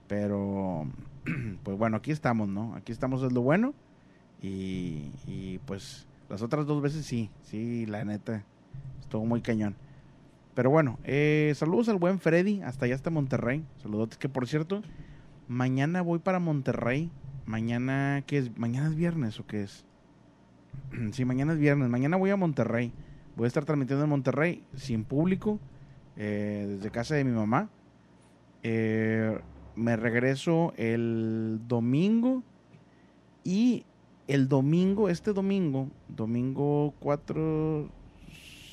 pero 0.07 0.87
pues 1.63 1.79
bueno, 1.79 1.97
aquí 1.97 2.11
estamos, 2.11 2.49
¿no? 2.49 2.75
Aquí 2.75 2.93
estamos 2.93 3.23
es 3.23 3.33
lo 3.33 3.41
bueno 3.41 3.73
y, 4.43 5.11
y 5.27 5.61
pues 5.65 6.07
las 6.29 6.43
otras 6.43 6.67
dos 6.67 6.83
veces 6.83 7.07
sí, 7.07 7.31
sí, 7.43 7.87
la 7.87 8.05
neta, 8.05 8.45
estuvo 9.01 9.25
muy 9.25 9.41
cañón. 9.41 9.75
Pero 10.59 10.71
bueno, 10.71 10.99
eh, 11.05 11.53
saludos 11.55 11.89
al 11.89 11.99
buen 11.99 12.19
Freddy, 12.19 12.63
hasta 12.63 12.85
allá 12.87 12.97
hasta 12.97 13.11
Monterrey. 13.11 13.65
Saludotes 13.81 14.19
que 14.19 14.29
por 14.29 14.49
cierto, 14.49 14.83
mañana 15.47 16.03
voy 16.03 16.19
para 16.19 16.41
Monterrey. 16.41 17.13
Mañana, 17.47 18.25
¿qué 18.27 18.39
es? 18.39 18.59
¿Mañana 18.59 18.89
es 18.89 18.97
viernes 18.97 19.39
o 19.39 19.47
qué 19.47 19.63
es? 19.63 19.85
sí, 21.13 21.25
mañana 21.25 21.53
es 21.53 21.61
viernes. 21.61 21.89
Mañana 21.89 22.17
voy 22.17 22.31
a 22.31 22.37
Monterrey. 22.37 22.93
Voy 23.37 23.45
a 23.45 23.47
estar 23.47 23.65
transmitiendo 23.65 24.03
en 24.03 24.11
Monterrey 24.11 24.65
sin 24.75 25.05
público, 25.05 25.61
eh, 26.17 26.67
desde 26.69 26.91
casa 26.91 27.15
de 27.15 27.23
mi 27.23 27.31
mamá. 27.31 27.71
Eh, 28.65 29.39
me 29.77 29.95
regreso 29.95 30.73
el 30.77 31.61
domingo 31.69 32.43
y 33.45 33.85
el 34.27 34.49
domingo, 34.49 35.09
este 35.09 35.33
domingo, 35.33 35.89
domingo 36.09 36.95
4, 36.99 37.89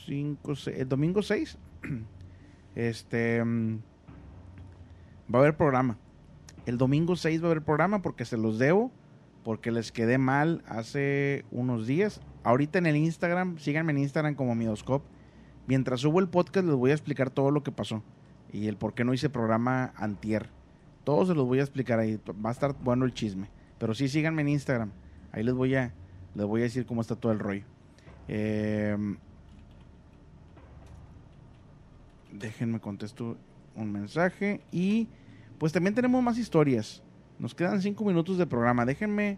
5, 0.08 0.56
6, 0.56 0.80
el 0.80 0.90
domingo 0.90 1.22
6, 1.22 1.60
este, 2.76 3.44
mm, 3.44 3.80
va 5.34 5.40
a 5.40 5.42
haber 5.42 5.58
programa. 5.58 5.98
El 6.66 6.78
domingo 6.78 7.16
6 7.16 7.42
va 7.42 7.48
a 7.48 7.52
haber 7.52 7.64
programa 7.64 8.02
porque 8.02 8.26
se 8.26 8.38
los 8.38 8.58
debo, 8.58 8.92
porque 9.44 9.72
les 9.72 9.92
quedé 9.92 10.18
mal 10.18 10.64
hace 10.68 11.46
unos 11.52 11.86
días. 11.88 12.22
Ahorita 12.44 12.80
en 12.80 12.88
el 12.88 12.96
Instagram, 12.96 13.58
síganme 13.60 13.92
en 13.92 14.00
Instagram 14.00 14.36
como 14.36 14.56
Midoscop. 14.56 15.04
Mientras 15.68 16.02
subo 16.02 16.20
el 16.20 16.28
podcast 16.28 16.66
les 16.66 16.76
voy 16.76 16.92
a 16.92 16.94
explicar 16.94 17.30
todo 17.30 17.50
lo 17.52 17.64
que 17.64 17.72
pasó 17.72 18.04
y 18.52 18.68
el 18.68 18.78
por 18.78 18.94
qué 18.94 19.04
no 19.04 19.14
hice 19.14 19.30
programa 19.30 19.94
antier. 19.96 20.50
Todo 21.04 21.26
se 21.26 21.36
los 21.36 21.46
voy 21.46 21.60
a 21.60 21.64
explicar 21.64 22.00
ahí. 22.00 22.20
Va 22.44 22.50
a 22.50 22.54
estar 22.54 22.76
bueno 22.82 23.06
el 23.06 23.14
chisme. 23.14 23.50
Pero 23.78 23.94
sí, 23.94 24.08
síganme 24.08 24.42
en 24.42 24.50
Instagram. 24.50 24.92
Ahí 25.32 25.44
les 25.44 25.54
voy 25.54 25.76
a, 25.76 25.94
les 26.34 26.46
voy 26.46 26.62
a 26.62 26.64
decir 26.64 26.86
cómo 26.86 27.02
está 27.02 27.16
todo 27.16 27.32
el 27.32 27.40
rollo. 27.40 27.64
Eh, 28.28 28.98
déjenme 32.40 32.80
contesto 32.80 33.38
un 33.76 33.92
mensaje. 33.92 34.62
Y 34.72 35.08
pues 35.58 35.74
también 35.74 35.96
tenemos 35.96 36.22
más 36.24 36.38
historias. 36.38 37.04
Nos 37.40 37.54
quedan 37.54 37.82
cinco 37.82 38.06
minutos 38.06 38.38
de 38.38 38.46
programa. 38.46 38.86
Déjenme 38.86 39.38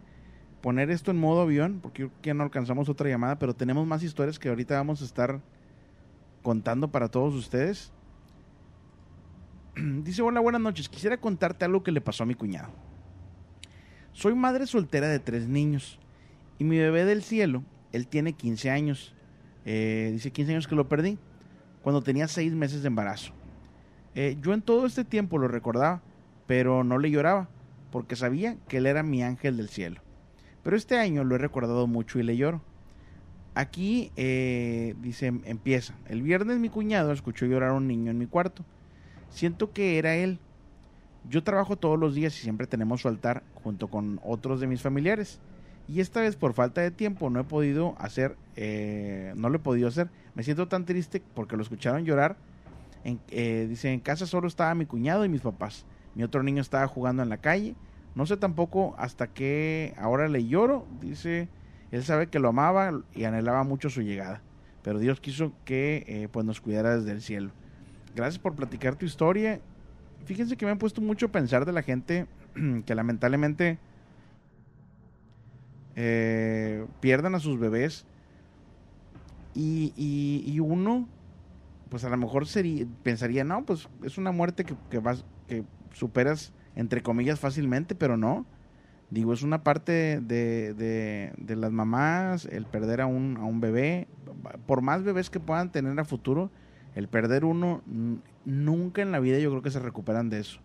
poner 0.62 0.90
esto 0.92 1.12
en 1.12 1.18
modo 1.18 1.42
avión, 1.42 1.80
porque 1.82 2.10
ya 2.24 2.34
no 2.34 2.44
alcanzamos 2.44 2.90
otra 2.90 3.10
llamada, 3.10 3.40
pero 3.40 3.56
tenemos 3.56 3.86
más 3.88 4.04
historias 4.04 4.40
que 4.40 4.50
ahorita 4.50 4.76
vamos 4.76 5.02
a 5.02 5.06
estar 5.06 5.42
contando 6.42 6.90
para 6.90 7.10
todos 7.10 7.34
ustedes. 7.34 7.92
Dice, 9.76 10.22
hola, 10.22 10.40
buenas 10.40 10.62
noches. 10.62 10.90
Quisiera 10.90 11.18
contarte 11.18 11.66
algo 11.66 11.84
que 11.84 11.92
le 11.92 12.02
pasó 12.02 12.24
a 12.24 12.26
mi 12.26 12.36
cuñado. 12.36 12.70
Soy 14.14 14.34
madre 14.34 14.66
soltera 14.66 15.08
de 15.08 15.20
tres 15.20 15.48
niños 15.48 16.00
y 16.58 16.64
mi 16.64 16.78
bebé 16.78 17.06
del 17.06 17.22
cielo, 17.22 17.64
él 17.92 18.08
tiene 18.08 18.34
15 18.34 18.72
años. 18.72 19.14
Eh, 19.64 20.10
dice 20.14 20.32
15 20.32 20.54
años 20.54 20.68
que 20.68 20.76
lo 20.76 20.88
perdí 20.88 21.20
cuando 21.88 22.04
tenía 22.04 22.28
6 22.28 22.54
meses 22.54 22.82
de 22.82 22.90
embarazo. 22.90 23.32
Eh, 24.14 24.36
yo 24.42 24.54
en 24.54 24.62
todo 24.62 24.86
este 24.86 25.06
tiempo 25.06 25.38
lo 25.38 25.48
recordaba, 25.48 26.02
pero 26.46 26.84
no 26.84 26.98
le 26.98 27.10
lloraba 27.10 27.48
porque 27.94 28.18
sabía 28.18 28.58
que 28.68 28.80
él 28.80 28.88
era 28.88 29.04
mi 29.04 29.24
ángel 29.24 29.56
del 29.56 29.70
cielo. 29.70 30.02
Pero 30.64 30.76
este 30.76 30.98
año 30.98 31.24
lo 31.24 31.36
he 31.36 31.38
recordado 31.38 31.88
mucho 31.88 32.20
y 32.20 32.24
le 32.24 32.36
lloro. 32.36 32.62
Aquí 33.56 34.12
eh, 34.18 34.96
dice, 35.00 35.28
empieza. 35.28 35.96
El 36.10 36.24
viernes 36.24 36.60
mi 36.60 36.68
cuñado 36.68 37.14
escuchó 37.14 37.46
llorar 37.46 37.70
a 37.70 37.76
un 37.76 37.88
niño 37.88 38.12
en 38.12 38.18
mi 38.18 38.26
cuarto. 38.26 38.66
Siento 39.30 39.72
que 39.72 39.98
era 39.98 40.14
él. 40.18 40.40
Yo 41.30 41.42
trabajo 41.42 41.78
todos 41.78 41.98
los 41.98 42.16
días 42.16 42.38
y 42.38 42.42
siempre 42.42 42.68
tenemos 42.68 43.00
su 43.00 43.08
altar 43.08 43.44
junto 43.64 43.88
con 43.88 44.20
otros 44.26 44.60
de 44.60 44.68
mis 44.68 44.82
familiares. 44.82 45.40
Y 45.88 46.02
esta 46.02 46.22
vez 46.22 46.36
por 46.36 46.54
falta 46.54 46.82
de 46.82 46.92
tiempo 46.92 47.30
no 47.30 47.40
he 47.40 47.44
podido 47.44 47.96
hacer, 47.98 48.36
eh, 48.56 49.34
no 49.38 49.50
lo 49.50 49.58
he 49.58 49.60
podido 49.60 49.88
hacer. 49.88 50.10
Me 50.36 50.44
siento 50.44 50.68
tan 50.68 50.86
triste 50.86 51.22
porque 51.34 51.56
lo 51.56 51.64
escucharon 51.64 52.04
llorar. 52.04 52.36
En, 53.04 53.20
eh, 53.30 53.68
dice, 53.70 53.94
en 53.94 54.02
casa 54.02 54.26
solo 54.26 54.48
estaba 54.48 54.76
mi 54.76 54.86
cuñado 54.86 55.24
y 55.24 55.30
mis 55.30 55.42
papás. 55.42 55.86
Mi 56.16 56.24
otro 56.24 56.44
niño 56.44 56.62
estaba 56.62 56.88
jugando 56.88 57.24
en 57.24 57.30
la 57.30 57.38
calle. 57.38 57.76
No 58.16 58.26
sé 58.26 58.36
tampoco 58.36 58.96
hasta 58.98 59.28
qué 59.28 59.94
ahora 59.98 60.28
le 60.28 60.46
lloro. 60.46 60.86
Dice, 61.00 61.48
él 61.92 62.04
sabe 62.04 62.28
que 62.28 62.40
lo 62.40 62.50
amaba 62.50 62.92
y 63.16 63.24
anhelaba 63.24 63.64
mucho 63.64 63.90
su 63.90 64.02
llegada. 64.02 64.42
Pero 64.84 65.00
Dios 65.00 65.22
quiso 65.22 65.54
que 65.64 66.04
eh, 66.08 66.28
pues 66.32 66.46
nos 66.46 66.60
cuidara 66.60 66.98
desde 66.98 67.12
el 67.12 67.22
cielo. 67.22 67.52
Gracias 68.16 68.40
por 68.40 68.56
platicar 68.56 68.96
tu 68.96 69.06
historia. 69.06 69.62
Fíjense 70.26 70.58
que 70.58 70.66
me 70.66 70.72
han 70.72 70.80
puesto 70.80 71.00
mucho 71.02 71.28
a 71.28 71.32
pensar 71.32 71.66
de 71.66 71.72
la 71.72 71.82
gente 71.82 72.28
que 72.86 72.96
lamentablemente 72.96 73.80
eh, 75.98 76.86
pierden 77.02 77.36
a 77.36 77.40
sus 77.40 77.60
bebés. 77.60 78.06
Y 79.54 80.60
uno, 80.60 81.10
pues 81.90 82.04
a 82.04 82.10
lo 82.10 82.18
mejor 82.18 82.48
sería, 82.48 82.86
pensaría, 83.04 83.44
no, 83.44 83.66
pues 83.66 83.90
es 84.04 84.18
una 84.18 84.32
muerte 84.32 84.64
que, 84.64 84.76
que, 84.90 85.00
vas, 85.00 85.26
que 85.48 85.64
superas, 85.94 86.54
entre 86.76 87.02
comillas, 87.02 87.40
fácilmente, 87.40 87.96
pero 87.96 88.18
no. 88.18 88.46
Digo, 89.10 89.34
es 89.34 89.42
una 89.42 89.64
parte 89.64 90.20
de, 90.22 90.74
de, 90.74 91.34
de 91.38 91.56
las 91.56 91.72
mamás, 91.72 92.46
el 92.46 92.66
perder 92.66 93.02
a 93.02 93.08
un, 93.08 93.38
a 93.38 93.46
un 93.46 93.60
bebé. 93.60 94.08
Por 94.66 94.82
más 94.82 95.04
bebés 95.04 95.30
que 95.30 95.40
puedan 95.40 95.72
tener 95.72 96.00
a 96.00 96.06
futuro, 96.06 96.52
el 96.94 97.08
perder 97.08 97.46
uno, 97.46 97.82
nunca 98.46 99.02
en 99.02 99.12
la 99.12 99.20
vida 99.20 99.40
yo 99.40 99.50
creo 99.50 99.62
que 99.62 99.72
se 99.72 99.80
recuperan 99.80 100.30
de 100.30 100.40
eso. 100.40 100.60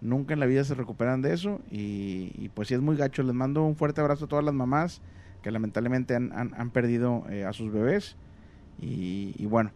Nunca 0.00 0.34
en 0.34 0.40
la 0.40 0.46
vida 0.46 0.64
se 0.64 0.74
recuperan 0.74 1.22
de 1.22 1.32
eso. 1.32 1.60
Y, 1.70 2.50
pues 2.54 2.68
sí 2.68 2.74
es 2.74 2.80
muy 2.80 2.96
gacho. 2.96 3.22
Les 3.22 3.34
mando 3.34 3.64
un 3.64 3.76
fuerte 3.76 4.00
abrazo 4.00 4.26
a 4.26 4.28
todas 4.28 4.44
las 4.44 4.54
mamás 4.54 5.02
que 5.42 5.50
lamentablemente 5.50 6.14
han, 6.14 6.32
han, 6.32 6.70
perdido 6.70 7.24
eh, 7.30 7.44
a 7.44 7.52
sus 7.52 7.72
bebés. 7.72 8.16
Y, 8.78 9.46
bueno, 9.46 9.70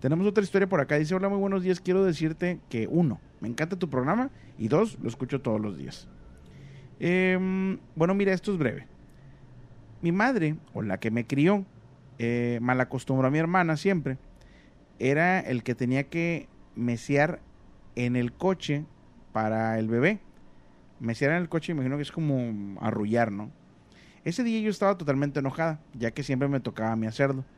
tenemos 0.00 0.26
otra 0.26 0.42
historia 0.42 0.68
por 0.68 0.80
acá. 0.80 0.96
Dice, 0.96 1.14
hola, 1.14 1.28
muy 1.28 1.38
buenos 1.38 1.62
días. 1.62 1.80
Quiero 1.80 2.04
decirte 2.04 2.60
que 2.68 2.86
uno, 2.88 3.20
me 3.40 3.48
encanta 3.48 3.76
tu 3.76 3.90
programa. 3.90 4.30
Y 4.58 4.68
dos, 4.68 4.98
lo 5.02 5.08
escucho 5.08 5.40
todos 5.40 5.60
los 5.60 5.76
días. 5.76 6.08
Eh, 7.00 7.78
bueno, 7.94 8.14
mira, 8.14 8.32
esto 8.32 8.52
es 8.52 8.58
breve. 8.58 8.86
Mi 10.00 10.12
madre, 10.12 10.56
o 10.72 10.82
la 10.82 10.98
que 10.98 11.10
me 11.10 11.26
crió, 11.26 11.64
eh, 12.18 12.58
mal 12.62 12.80
acostumbró 12.80 13.28
a 13.28 13.30
mi 13.30 13.38
hermana 13.38 13.76
siempre 13.76 14.16
era 14.98 15.40
el 15.40 15.62
que 15.62 15.74
tenía 15.74 16.04
que 16.04 16.48
mesear 16.74 17.40
en 17.94 18.16
el 18.16 18.32
coche 18.32 18.84
para 19.36 19.78
el 19.78 19.86
bebé. 19.86 20.18
Mesear 20.98 21.32
en 21.32 21.42
el 21.42 21.50
coche, 21.50 21.72
imagino 21.72 21.96
que 21.96 22.02
es 22.04 22.10
como 22.10 22.80
arrullar, 22.80 23.30
¿no? 23.30 23.50
Ese 24.24 24.42
día 24.42 24.58
yo 24.60 24.70
estaba 24.70 24.96
totalmente 24.96 25.40
enojada, 25.40 25.78
ya 25.92 26.10
que 26.10 26.22
siempre 26.22 26.48
me 26.48 26.58
tocaba 26.58 26.92
a 26.92 26.96
mí. 26.96 27.06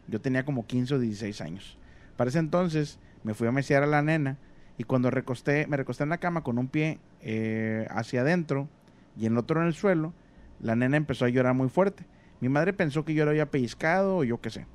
Yo 0.08 0.20
tenía 0.20 0.44
como 0.44 0.66
15 0.66 0.96
o 0.96 0.98
16 0.98 1.40
años. 1.40 1.78
Para 2.16 2.30
ese 2.30 2.40
entonces 2.40 2.98
me 3.22 3.32
fui 3.32 3.46
a 3.46 3.52
mesear 3.52 3.84
a 3.84 3.86
la 3.86 4.02
nena 4.02 4.38
y 4.76 4.82
cuando 4.82 5.08
recosté, 5.12 5.68
me 5.68 5.76
recosté 5.76 6.02
en 6.02 6.08
la 6.08 6.18
cama 6.18 6.42
con 6.42 6.58
un 6.58 6.66
pie 6.66 6.98
eh, 7.20 7.86
hacia 7.90 8.22
adentro 8.22 8.68
y 9.16 9.26
el 9.26 9.38
otro 9.38 9.60
en 9.60 9.68
el 9.68 9.74
suelo, 9.74 10.12
la 10.60 10.74
nena 10.74 10.96
empezó 10.96 11.26
a 11.26 11.28
llorar 11.28 11.54
muy 11.54 11.68
fuerte. 11.68 12.04
Mi 12.40 12.48
madre 12.48 12.72
pensó 12.72 13.04
que 13.04 13.14
yo 13.14 13.24
la 13.24 13.30
había 13.30 13.52
pellizcado 13.52 14.16
o 14.16 14.24
yo 14.24 14.40
qué 14.40 14.50
sé. 14.50 14.66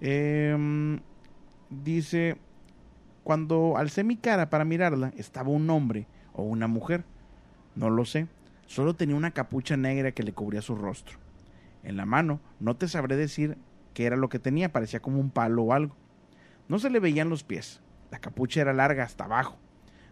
Em, 0.00 1.00
dice, 1.68 2.38
cuando 3.24 3.76
alcé 3.78 4.04
mi 4.04 4.16
cara 4.16 4.50
para 4.50 4.66
mirarla, 4.66 5.12
estaba 5.16 5.48
un 5.48 5.68
hombre 5.70 6.06
o 6.34 6.42
una 6.42 6.68
mujer. 6.68 7.04
No 7.74 7.88
lo 7.90 8.04
sé. 8.04 8.28
Solo 8.66 8.94
tenía 8.94 9.16
una 9.16 9.32
capucha 9.32 9.76
negra 9.76 10.12
que 10.12 10.22
le 10.22 10.32
cubría 10.32 10.60
su 10.62 10.76
rostro. 10.76 11.18
En 11.82 11.96
la 11.96 12.06
mano, 12.06 12.40
no 12.60 12.76
te 12.76 12.86
sabré 12.86 13.16
decir 13.16 13.56
qué 13.94 14.04
era 14.04 14.16
lo 14.16 14.28
que 14.28 14.38
tenía, 14.38 14.72
parecía 14.72 15.00
como 15.00 15.20
un 15.20 15.30
palo 15.30 15.62
o 15.62 15.72
algo. 15.72 15.96
No 16.68 16.78
se 16.78 16.90
le 16.90 17.00
veían 17.00 17.30
los 17.30 17.44
pies. 17.44 17.80
La 18.10 18.18
capucha 18.18 18.60
era 18.60 18.72
larga 18.72 19.04
hasta 19.04 19.24
abajo. 19.24 19.56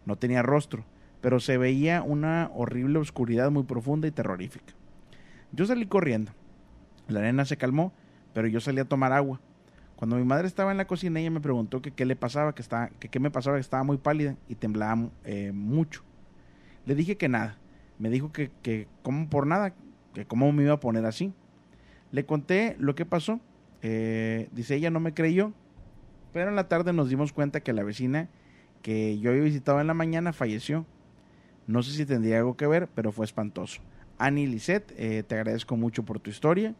No 0.06 0.16
tenía 0.16 0.42
rostro, 0.42 0.84
pero 1.20 1.38
se 1.38 1.58
veía 1.58 2.02
una 2.02 2.50
horrible 2.54 2.98
oscuridad 2.98 3.50
muy 3.50 3.62
profunda 3.64 4.08
y 4.08 4.10
terrorífica. 4.10 4.74
Yo 5.52 5.66
salí 5.66 5.86
corriendo. 5.86 6.32
La 7.08 7.20
nena 7.20 7.44
se 7.44 7.58
calmó, 7.58 7.92
pero 8.32 8.48
yo 8.48 8.60
salí 8.60 8.80
a 8.80 8.86
tomar 8.86 9.12
agua. 9.12 9.40
Cuando 10.02 10.16
mi 10.16 10.24
madre 10.24 10.48
estaba 10.48 10.72
en 10.72 10.78
la 10.78 10.88
cocina, 10.88 11.20
ella 11.20 11.30
me 11.30 11.40
preguntó 11.40 11.80
qué 11.80 12.04
le 12.04 12.16
pasaba, 12.16 12.56
que, 12.56 12.60
estaba, 12.60 12.88
que 12.88 13.08
qué 13.08 13.20
me 13.20 13.30
pasaba, 13.30 13.56
que 13.56 13.60
estaba 13.60 13.84
muy 13.84 13.98
pálida 13.98 14.34
y 14.48 14.56
temblaba 14.56 15.08
eh, 15.24 15.52
mucho. 15.54 16.02
Le 16.86 16.96
dije 16.96 17.16
que 17.16 17.28
nada. 17.28 17.56
Me 18.00 18.10
dijo 18.10 18.32
que, 18.32 18.50
que 18.62 18.88
como 19.04 19.30
por 19.30 19.46
nada, 19.46 19.76
que 20.12 20.24
cómo 20.24 20.50
me 20.50 20.64
iba 20.64 20.72
a 20.72 20.80
poner 20.80 21.06
así. 21.06 21.32
Le 22.10 22.26
conté 22.26 22.74
lo 22.80 22.96
que 22.96 23.06
pasó. 23.06 23.38
Eh, 23.82 24.48
dice, 24.50 24.74
ella 24.74 24.90
no 24.90 24.98
me 24.98 25.14
creyó, 25.14 25.52
pero 26.32 26.50
en 26.50 26.56
la 26.56 26.66
tarde 26.66 26.92
nos 26.92 27.08
dimos 27.08 27.32
cuenta 27.32 27.60
que 27.60 27.72
la 27.72 27.84
vecina 27.84 28.28
que 28.82 29.20
yo 29.20 29.30
había 29.30 29.42
visitado 29.44 29.80
en 29.80 29.86
la 29.86 29.94
mañana 29.94 30.32
falleció. 30.32 30.84
No 31.68 31.80
sé 31.84 31.92
si 31.92 32.06
tendría 32.06 32.38
algo 32.38 32.56
que 32.56 32.66
ver, 32.66 32.88
pero 32.92 33.12
fue 33.12 33.24
espantoso. 33.24 33.80
Annie 34.18 34.48
Lisette, 34.48 34.92
eh, 34.96 35.22
te 35.22 35.36
agradezco 35.36 35.76
mucho 35.76 36.02
por 36.02 36.18
tu 36.18 36.28
historia. 36.28 36.74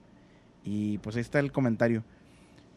Y 0.64 0.98
pues 0.98 1.14
ahí 1.14 1.22
está 1.22 1.38
el 1.38 1.52
comentario. 1.52 2.02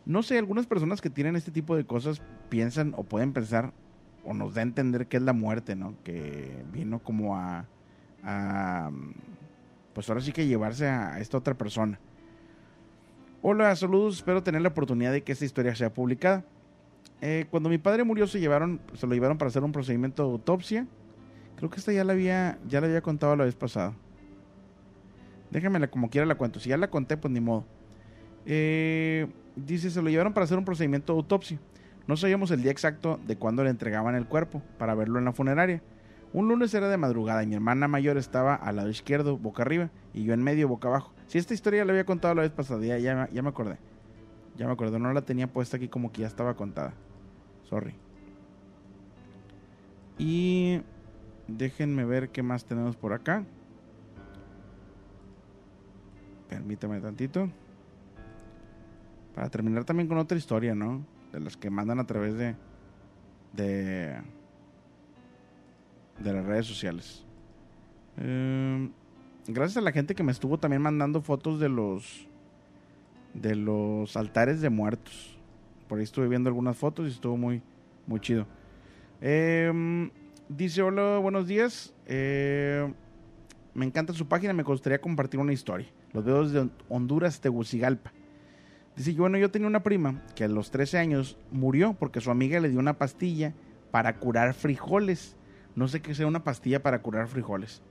No 0.05 0.21
sé, 0.21 0.37
algunas 0.37 0.67
personas 0.67 1.01
que 1.01 1.09
tienen 1.09 1.35
este 1.35 1.51
tipo 1.51 1.75
de 1.75 1.85
cosas 1.85 2.21
piensan 2.49 2.93
o 2.95 3.03
pueden 3.03 3.33
pensar 3.33 3.73
o 4.23 4.33
nos 4.33 4.53
da 4.53 4.61
a 4.61 4.63
entender 4.63 5.07
que 5.07 5.17
es 5.17 5.23
la 5.23 5.33
muerte, 5.33 5.75
¿no? 5.75 5.95
Que 6.03 6.63
vino 6.71 6.99
como 6.99 7.35
a, 7.35 7.65
a 8.23 8.91
pues 9.93 10.09
ahora 10.09 10.21
sí 10.21 10.31
que 10.31 10.45
llevarse 10.45 10.87
a 10.87 11.19
esta 11.19 11.37
otra 11.37 11.55
persona. 11.55 11.99
Hola, 13.41 13.75
saludos, 13.75 14.17
espero 14.17 14.43
tener 14.43 14.61
la 14.61 14.69
oportunidad 14.69 15.11
de 15.11 15.23
que 15.23 15.31
esta 15.31 15.45
historia 15.45 15.75
sea 15.75 15.93
publicada. 15.93 16.43
Eh, 17.21 17.45
cuando 17.49 17.69
mi 17.69 17.77
padre 17.77 18.03
murió 18.03 18.27
se 18.27 18.39
llevaron, 18.39 18.81
se 18.93 19.07
lo 19.07 19.13
llevaron 19.13 19.37
para 19.37 19.49
hacer 19.49 19.63
un 19.63 19.71
procedimiento 19.71 20.23
de 20.23 20.31
autopsia. 20.31 20.87
Creo 21.55 21.69
que 21.69 21.79
esta 21.79 21.93
ya 21.93 22.03
la 22.03 22.13
había, 22.13 22.59
ya 22.67 22.81
la 22.81 22.87
había 22.87 23.01
contado 23.01 23.35
la 23.35 23.45
vez 23.45 23.55
pasada. 23.55 23.93
Déjamela 25.51 25.89
como 25.89 26.09
quiera 26.09 26.25
la 26.25 26.35
cuento. 26.35 26.59
Si 26.59 26.69
ya 26.69 26.77
la 26.77 26.89
conté, 26.89 27.17
pues 27.17 27.31
ni 27.31 27.39
modo. 27.39 27.65
Eh, 28.45 29.27
dice, 29.55 29.89
se 29.89 30.01
lo 30.01 30.09
llevaron 30.09 30.33
para 30.33 30.45
hacer 30.45 30.57
un 30.57 30.65
procedimiento 30.65 31.13
de 31.13 31.17
autopsia. 31.19 31.59
No 32.07 32.17
sabíamos 32.17 32.51
el 32.51 32.61
día 32.61 32.71
exacto 32.71 33.19
de 33.25 33.35
cuándo 33.35 33.63
le 33.63 33.69
entregaban 33.69 34.15
el 34.15 34.27
cuerpo 34.27 34.61
para 34.77 34.93
verlo 34.93 35.19
en 35.19 35.25
la 35.25 35.33
funeraria. 35.33 35.81
Un 36.33 36.47
lunes 36.47 36.73
era 36.73 36.89
de 36.89 36.97
madrugada 36.97 37.43
y 37.43 37.47
mi 37.47 37.55
hermana 37.55 37.87
mayor 37.87 38.17
estaba 38.17 38.55
al 38.55 38.75
lado 38.75 38.89
izquierdo, 38.89 39.37
boca 39.37 39.63
arriba, 39.63 39.89
y 40.13 40.23
yo 40.23 40.33
en 40.33 40.43
medio, 40.43 40.67
boca 40.67 40.89
abajo. 40.89 41.13
Si 41.27 41.37
esta 41.37 41.53
historia 41.53 41.85
la 41.85 41.93
había 41.93 42.05
contado 42.05 42.35
la 42.35 42.41
vez 42.41 42.51
pasada, 42.51 42.85
ya, 42.85 42.97
ya, 42.97 43.41
me 43.41 43.49
acordé. 43.49 43.77
Ya 44.57 44.67
me 44.67 44.73
acordé, 44.73 44.99
no 44.99 45.11
la 45.13 45.21
tenía 45.21 45.47
puesta 45.47 45.77
aquí 45.77 45.87
como 45.87 46.11
que 46.11 46.21
ya 46.21 46.27
estaba 46.27 46.55
contada. 46.55 46.93
Sorry. 47.69 47.95
Y 50.17 50.81
déjenme 51.47 52.05
ver 52.05 52.29
qué 52.29 52.43
más 52.43 52.65
tenemos 52.65 52.95
por 52.95 53.13
acá. 53.13 53.43
Permítame 56.49 57.01
tantito. 57.01 57.49
Para 59.35 59.49
terminar 59.49 59.83
también 59.83 60.07
con 60.07 60.17
otra 60.17 60.37
historia, 60.37 60.73
¿no? 60.73 61.05
De 61.33 61.41
las 61.41 61.57
que 61.57 61.69
mandan 61.69 61.99
a 61.99 62.07
través 62.07 62.35
de. 62.35 62.55
de. 63.51 64.15
de 66.19 66.33
las 66.33 66.45
redes 66.45 66.65
sociales. 66.65 67.25
Em, 68.17 68.91
gracias 69.45 69.75
a 69.75 69.81
la 69.81 69.91
gente 69.91 70.15
que 70.15 70.23
me 70.23 70.31
estuvo 70.31 70.57
también 70.57 70.81
mandando 70.81 71.21
fotos 71.21 71.59
de 71.59 71.67
los. 71.67 72.29
de 73.33 73.55
los 73.55 74.15
altares 74.15 74.61
de 74.61 74.69
muertos. 74.69 75.37
Por 75.89 75.97
ahí 75.97 76.05
estuve 76.05 76.29
viendo 76.29 76.47
algunas 76.47 76.77
fotos 76.77 77.07
y 77.07 77.11
estuvo 77.11 77.35
muy, 77.35 77.61
muy 78.07 78.21
chido. 78.21 78.47
Em, 79.19 80.11
dice: 80.47 80.81
Hola, 80.81 81.17
buenos 81.17 81.45
días. 81.45 81.93
Eh, 82.05 82.89
me 83.73 83.85
encanta 83.85 84.13
su 84.13 84.29
página. 84.29 84.53
Me 84.53 84.63
gustaría 84.63 85.01
compartir 85.01 85.41
una 85.41 85.51
historia. 85.51 85.87
Los 86.13 86.23
veo 86.23 86.47
desde 86.47 86.69
Honduras, 86.87 87.41
Tegucigalpa. 87.41 88.14
Dice, 88.95 89.11
bueno, 89.13 89.37
yo 89.37 89.51
tenía 89.51 89.67
una 89.67 89.83
prima 89.83 90.21
que 90.35 90.45
a 90.45 90.47
los 90.47 90.71
13 90.71 90.97
años 90.97 91.37
murió 91.51 91.95
porque 91.99 92.21
su 92.21 92.31
amiga 92.31 92.61
le 92.61 92.69
dio 92.69 92.79
una 92.79 92.97
pastilla 92.97 93.53
para 93.91 94.15
curar 94.17 94.53
frijoles. 94.53 95.35
No 95.75 95.89
sé 95.89 96.01
qué 96.01 96.15
sea 96.15 96.27
una 96.27 96.45
pastilla 96.45 96.81
para 96.81 97.01
curar 97.01 97.27
frijoles. 97.27 97.81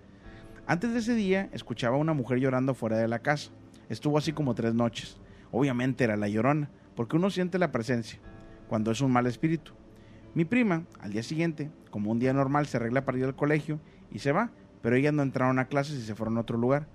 Antes 0.67 0.95
de 0.95 1.01
ese 1.01 1.15
día, 1.15 1.51
escuchaba 1.53 1.97
a 1.97 2.01
una 2.01 2.15
mujer 2.15 2.39
llorando 2.39 2.73
fuera 2.73 2.97
de 2.97 3.07
la 3.07 3.19
casa. 3.19 3.51
Estuvo 3.91 4.17
así 4.17 4.33
como 4.33 4.55
tres 4.55 4.73
noches. 4.73 5.19
Obviamente 5.53 6.05
era 6.05 6.17
la 6.17 6.29
llorona, 6.29 6.71
porque 6.97 7.17
uno 7.17 7.29
siente 7.29 7.59
la 7.59 7.71
presencia, 7.71 8.19
cuando 8.67 8.91
es 8.91 9.03
un 9.03 9.13
mal 9.13 9.27
espíritu. 9.27 9.73
Mi 10.35 10.47
prima, 10.47 10.85
al 11.01 11.13
día 11.13 11.23
siguiente, 11.23 11.71
como 11.91 12.11
un 12.11 12.19
día 12.19 12.33
normal, 12.33 12.67
se 12.67 12.79
arregla 12.79 13.05
para 13.05 13.19
ir 13.19 13.25
al 13.25 13.37
colegio 13.37 13.79
y 14.11 14.21
se 14.21 14.33
va, 14.33 14.53
pero 14.81 14.97
ellas 14.97 15.13
no 15.13 15.23
entraron 15.23 15.59
a 15.59 15.67
clases 15.67 15.97
y 15.97 16.03
se 16.03 16.15
fueron 16.15 16.39
a 16.39 16.41
otro 16.41 16.57
lugar. 16.57 16.89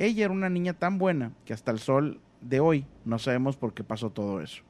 Ella 0.00 0.24
era 0.24 0.34
una 0.34 0.50
niña 0.50 0.74
tan 0.74 0.98
buena 0.98 1.32
que 1.44 1.52
hasta 1.52 1.70
el 1.70 1.78
sol 1.78 2.20
de 2.40 2.60
hoy 2.60 2.86
no 3.04 3.18
sabemos 3.18 3.56
por 3.56 3.74
qué 3.74 3.84
pasó 3.84 4.10
todo 4.10 4.40
eso. 4.40 4.62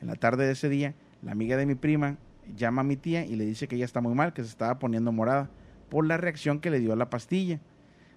En 0.00 0.08
la 0.08 0.14
tarde 0.14 0.46
de 0.46 0.52
ese 0.52 0.68
día, 0.68 0.94
la 1.22 1.32
amiga 1.32 1.56
de 1.56 1.66
mi 1.66 1.74
prima 1.74 2.18
llama 2.54 2.82
a 2.82 2.84
mi 2.84 2.96
tía 2.96 3.24
y 3.24 3.36
le 3.36 3.44
dice 3.44 3.68
que 3.68 3.76
ella 3.76 3.84
está 3.84 4.00
muy 4.00 4.14
mal, 4.14 4.32
que 4.32 4.42
se 4.42 4.48
estaba 4.48 4.78
poniendo 4.78 5.12
morada 5.12 5.50
por 5.88 6.06
la 6.06 6.16
reacción 6.16 6.60
que 6.60 6.70
le 6.70 6.80
dio 6.80 6.92
a 6.92 6.96
la 6.96 7.10
pastilla. 7.10 7.60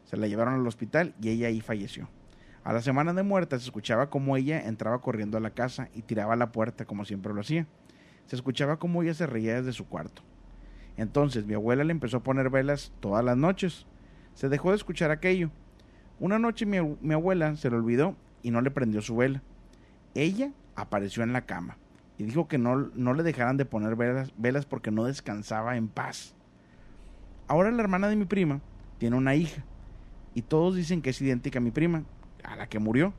Se 0.05 0.17
la 0.17 0.27
llevaron 0.27 0.55
al 0.55 0.67
hospital 0.67 1.15
y 1.21 1.29
ella 1.29 1.47
ahí 1.47 1.61
falleció. 1.61 2.09
A 2.63 2.73
la 2.73 2.81
semana 2.81 3.13
de 3.13 3.23
muerte 3.23 3.57
se 3.57 3.65
escuchaba 3.65 4.09
como 4.09 4.35
ella 4.37 4.61
entraba 4.67 5.01
corriendo 5.01 5.37
a 5.37 5.41
la 5.41 5.51
casa 5.51 5.89
y 5.93 6.01
tiraba 6.01 6.35
la 6.35 6.51
puerta 6.51 6.85
como 6.85 7.05
siempre 7.05 7.33
lo 7.33 7.41
hacía. 7.41 7.67
Se 8.25 8.35
escuchaba 8.35 8.77
como 8.77 9.01
ella 9.01 9.13
se 9.13 9.27
reía 9.27 9.55
desde 9.55 9.73
su 9.73 9.87
cuarto. 9.87 10.21
Entonces 10.97 11.45
mi 11.45 11.53
abuela 11.53 11.83
le 11.83 11.91
empezó 11.91 12.17
a 12.17 12.23
poner 12.23 12.49
velas 12.49 12.91
todas 12.99 13.23
las 13.23 13.37
noches. 13.37 13.85
Se 14.33 14.49
dejó 14.49 14.71
de 14.71 14.75
escuchar 14.75 15.11
aquello 15.11 15.49
una 16.19 16.37
noche 16.37 16.65
mi, 16.65 17.13
abuela 17.13 17.55
se 17.55 17.69
le 17.69 17.77
olvidó 17.77 18.15
y 18.43 18.51
no 18.51 18.61
le 18.61 18.71
prendió 18.71 19.01
su 19.01 19.15
vela. 19.15 19.41
Ella 20.15 20.51
apareció 20.75 21.23
en 21.23 21.33
la 21.33 21.45
cama 21.45 21.77
y 22.17 22.23
dijo 22.23 22.47
que 22.47 22.57
no, 22.57 22.89
no 22.95 23.13
le 23.13 23.23
dejaran 23.23 23.57
de 23.57 23.65
poner 23.65 23.95
velas, 23.95 24.33
velas 24.37 24.65
porque 24.65 24.91
no 24.91 25.05
descansaba 25.05 25.77
en 25.77 25.87
paz. 25.87 26.35
Ahora 27.47 27.71
la 27.71 27.81
hermana 27.81 28.07
de 28.07 28.15
mi 28.15 28.25
prima 28.25 28.61
tiene 28.97 29.15
una 29.15 29.35
hija 29.35 29.63
y 30.33 30.41
todos 30.41 30.75
dicen 30.75 31.01
que 31.01 31.11
es 31.11 31.21
idéntica 31.21 31.59
a 31.59 31.61
mi 31.61 31.71
prima, 31.71 32.03
a 32.43 32.55
la 32.55 32.67
que 32.67 32.79
murió. 32.79 33.13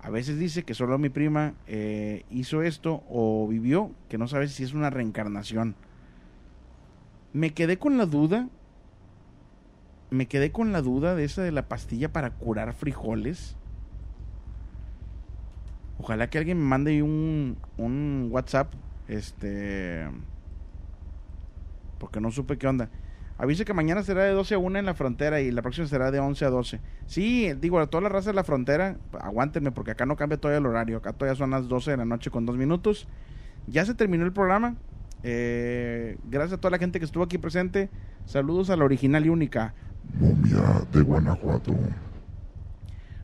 A 0.00 0.10
veces 0.10 0.38
dice 0.38 0.62
que 0.62 0.74
solo 0.74 0.96
mi 0.98 1.08
prima 1.08 1.54
eh, 1.66 2.24
hizo 2.30 2.62
esto 2.62 3.02
o 3.10 3.48
vivió, 3.48 3.90
que 4.08 4.16
no 4.16 4.28
sabe 4.28 4.48
si 4.48 4.62
es 4.62 4.72
una 4.72 4.90
reencarnación. 4.90 5.74
Me 7.32 7.52
quedé 7.52 7.78
con 7.78 7.98
la 7.98 8.06
duda 8.06 8.48
me 10.10 10.26
quedé 10.26 10.52
con 10.52 10.72
la 10.72 10.82
duda 10.82 11.14
de 11.14 11.24
esa 11.24 11.42
de 11.42 11.52
la 11.52 11.68
pastilla 11.68 12.12
para 12.12 12.30
curar 12.30 12.72
frijoles. 12.72 13.56
Ojalá 15.98 16.30
que 16.30 16.38
alguien 16.38 16.58
me 16.58 16.64
mande 16.64 17.02
un, 17.02 17.56
un 17.76 18.28
WhatsApp. 18.30 18.72
Este. 19.08 20.06
Porque 21.98 22.20
no 22.20 22.30
supe 22.30 22.58
qué 22.58 22.66
onda. 22.66 22.90
Avise 23.38 23.64
que 23.64 23.72
mañana 23.72 24.02
será 24.02 24.24
de 24.24 24.32
12 24.32 24.54
a 24.54 24.58
1 24.58 24.80
en 24.80 24.86
la 24.86 24.94
frontera 24.94 25.40
y 25.40 25.52
la 25.52 25.62
próxima 25.62 25.86
será 25.86 26.10
de 26.10 26.18
11 26.18 26.44
a 26.44 26.50
12. 26.50 26.80
Sí, 27.06 27.52
digo, 27.60 27.78
a 27.78 27.86
toda 27.86 28.02
la 28.02 28.08
raza 28.08 28.30
de 28.30 28.34
la 28.34 28.42
frontera, 28.42 28.96
aguántenme 29.20 29.70
porque 29.70 29.92
acá 29.92 30.06
no 30.06 30.16
cambia 30.16 30.38
todavía 30.38 30.58
el 30.58 30.66
horario. 30.66 30.96
Acá 30.98 31.12
todavía 31.12 31.36
son 31.36 31.50
las 31.50 31.68
12 31.68 31.92
de 31.92 31.96
la 31.96 32.04
noche 32.04 32.30
con 32.30 32.46
dos 32.46 32.56
minutos. 32.56 33.06
Ya 33.68 33.84
se 33.84 33.94
terminó 33.94 34.24
el 34.24 34.32
programa. 34.32 34.76
Eh, 35.22 36.16
gracias 36.24 36.54
a 36.54 36.60
toda 36.60 36.72
la 36.72 36.78
gente 36.78 36.98
que 36.98 37.04
estuvo 37.04 37.22
aquí 37.22 37.38
presente. 37.38 37.90
Saludos 38.26 38.70
a 38.70 38.76
la 38.76 38.84
original 38.84 39.24
y 39.24 39.28
única 39.28 39.74
Momia 40.14 40.84
de 40.92 41.02
Guanajuato. 41.02 41.74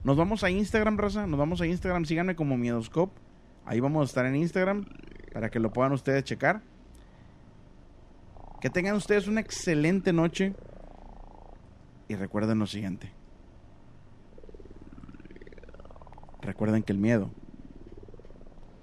Nos 0.04 0.16
vamos 0.16 0.44
a 0.44 0.50
Instagram, 0.50 0.98
raza. 0.98 1.26
Nos 1.26 1.38
vamos 1.38 1.60
a 1.60 1.66
Instagram. 1.66 2.04
Síganme 2.04 2.36
como 2.36 2.56
Miedoscope. 2.56 3.18
Ahí 3.64 3.80
vamos 3.80 4.02
a 4.02 4.04
estar 4.04 4.26
en 4.26 4.36
Instagram. 4.36 4.84
para 5.32 5.50
que 5.50 5.58
lo 5.58 5.72
puedan 5.72 5.92
ustedes 5.92 6.22
checar. 6.22 6.62
Que 8.60 8.70
tengan 8.70 8.94
ustedes 8.94 9.26
una 9.26 9.40
excelente 9.40 10.12
noche 10.12 10.54
y 12.08 12.14
recuerden 12.14 12.58
lo 12.58 12.66
siguiente. 12.66 13.12
Recuerden 16.40 16.82
que 16.82 16.92
el 16.92 16.98
miedo. 16.98 17.30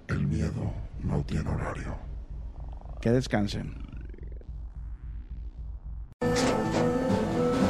El 0.08 0.26
miedo 0.26 0.72
no 1.02 1.24
tiene 1.24 1.48
horario. 1.48 1.96
Que 3.00 3.10
descansen. 3.10 3.74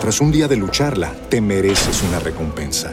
Tras 0.01 0.21
un 0.21 0.33
día 0.33 0.49
de 0.49 0.57
lucharla, 0.57 1.13
te 1.29 1.41
mereces 1.41 2.03
una 2.03 2.19
recompensa, 2.19 2.93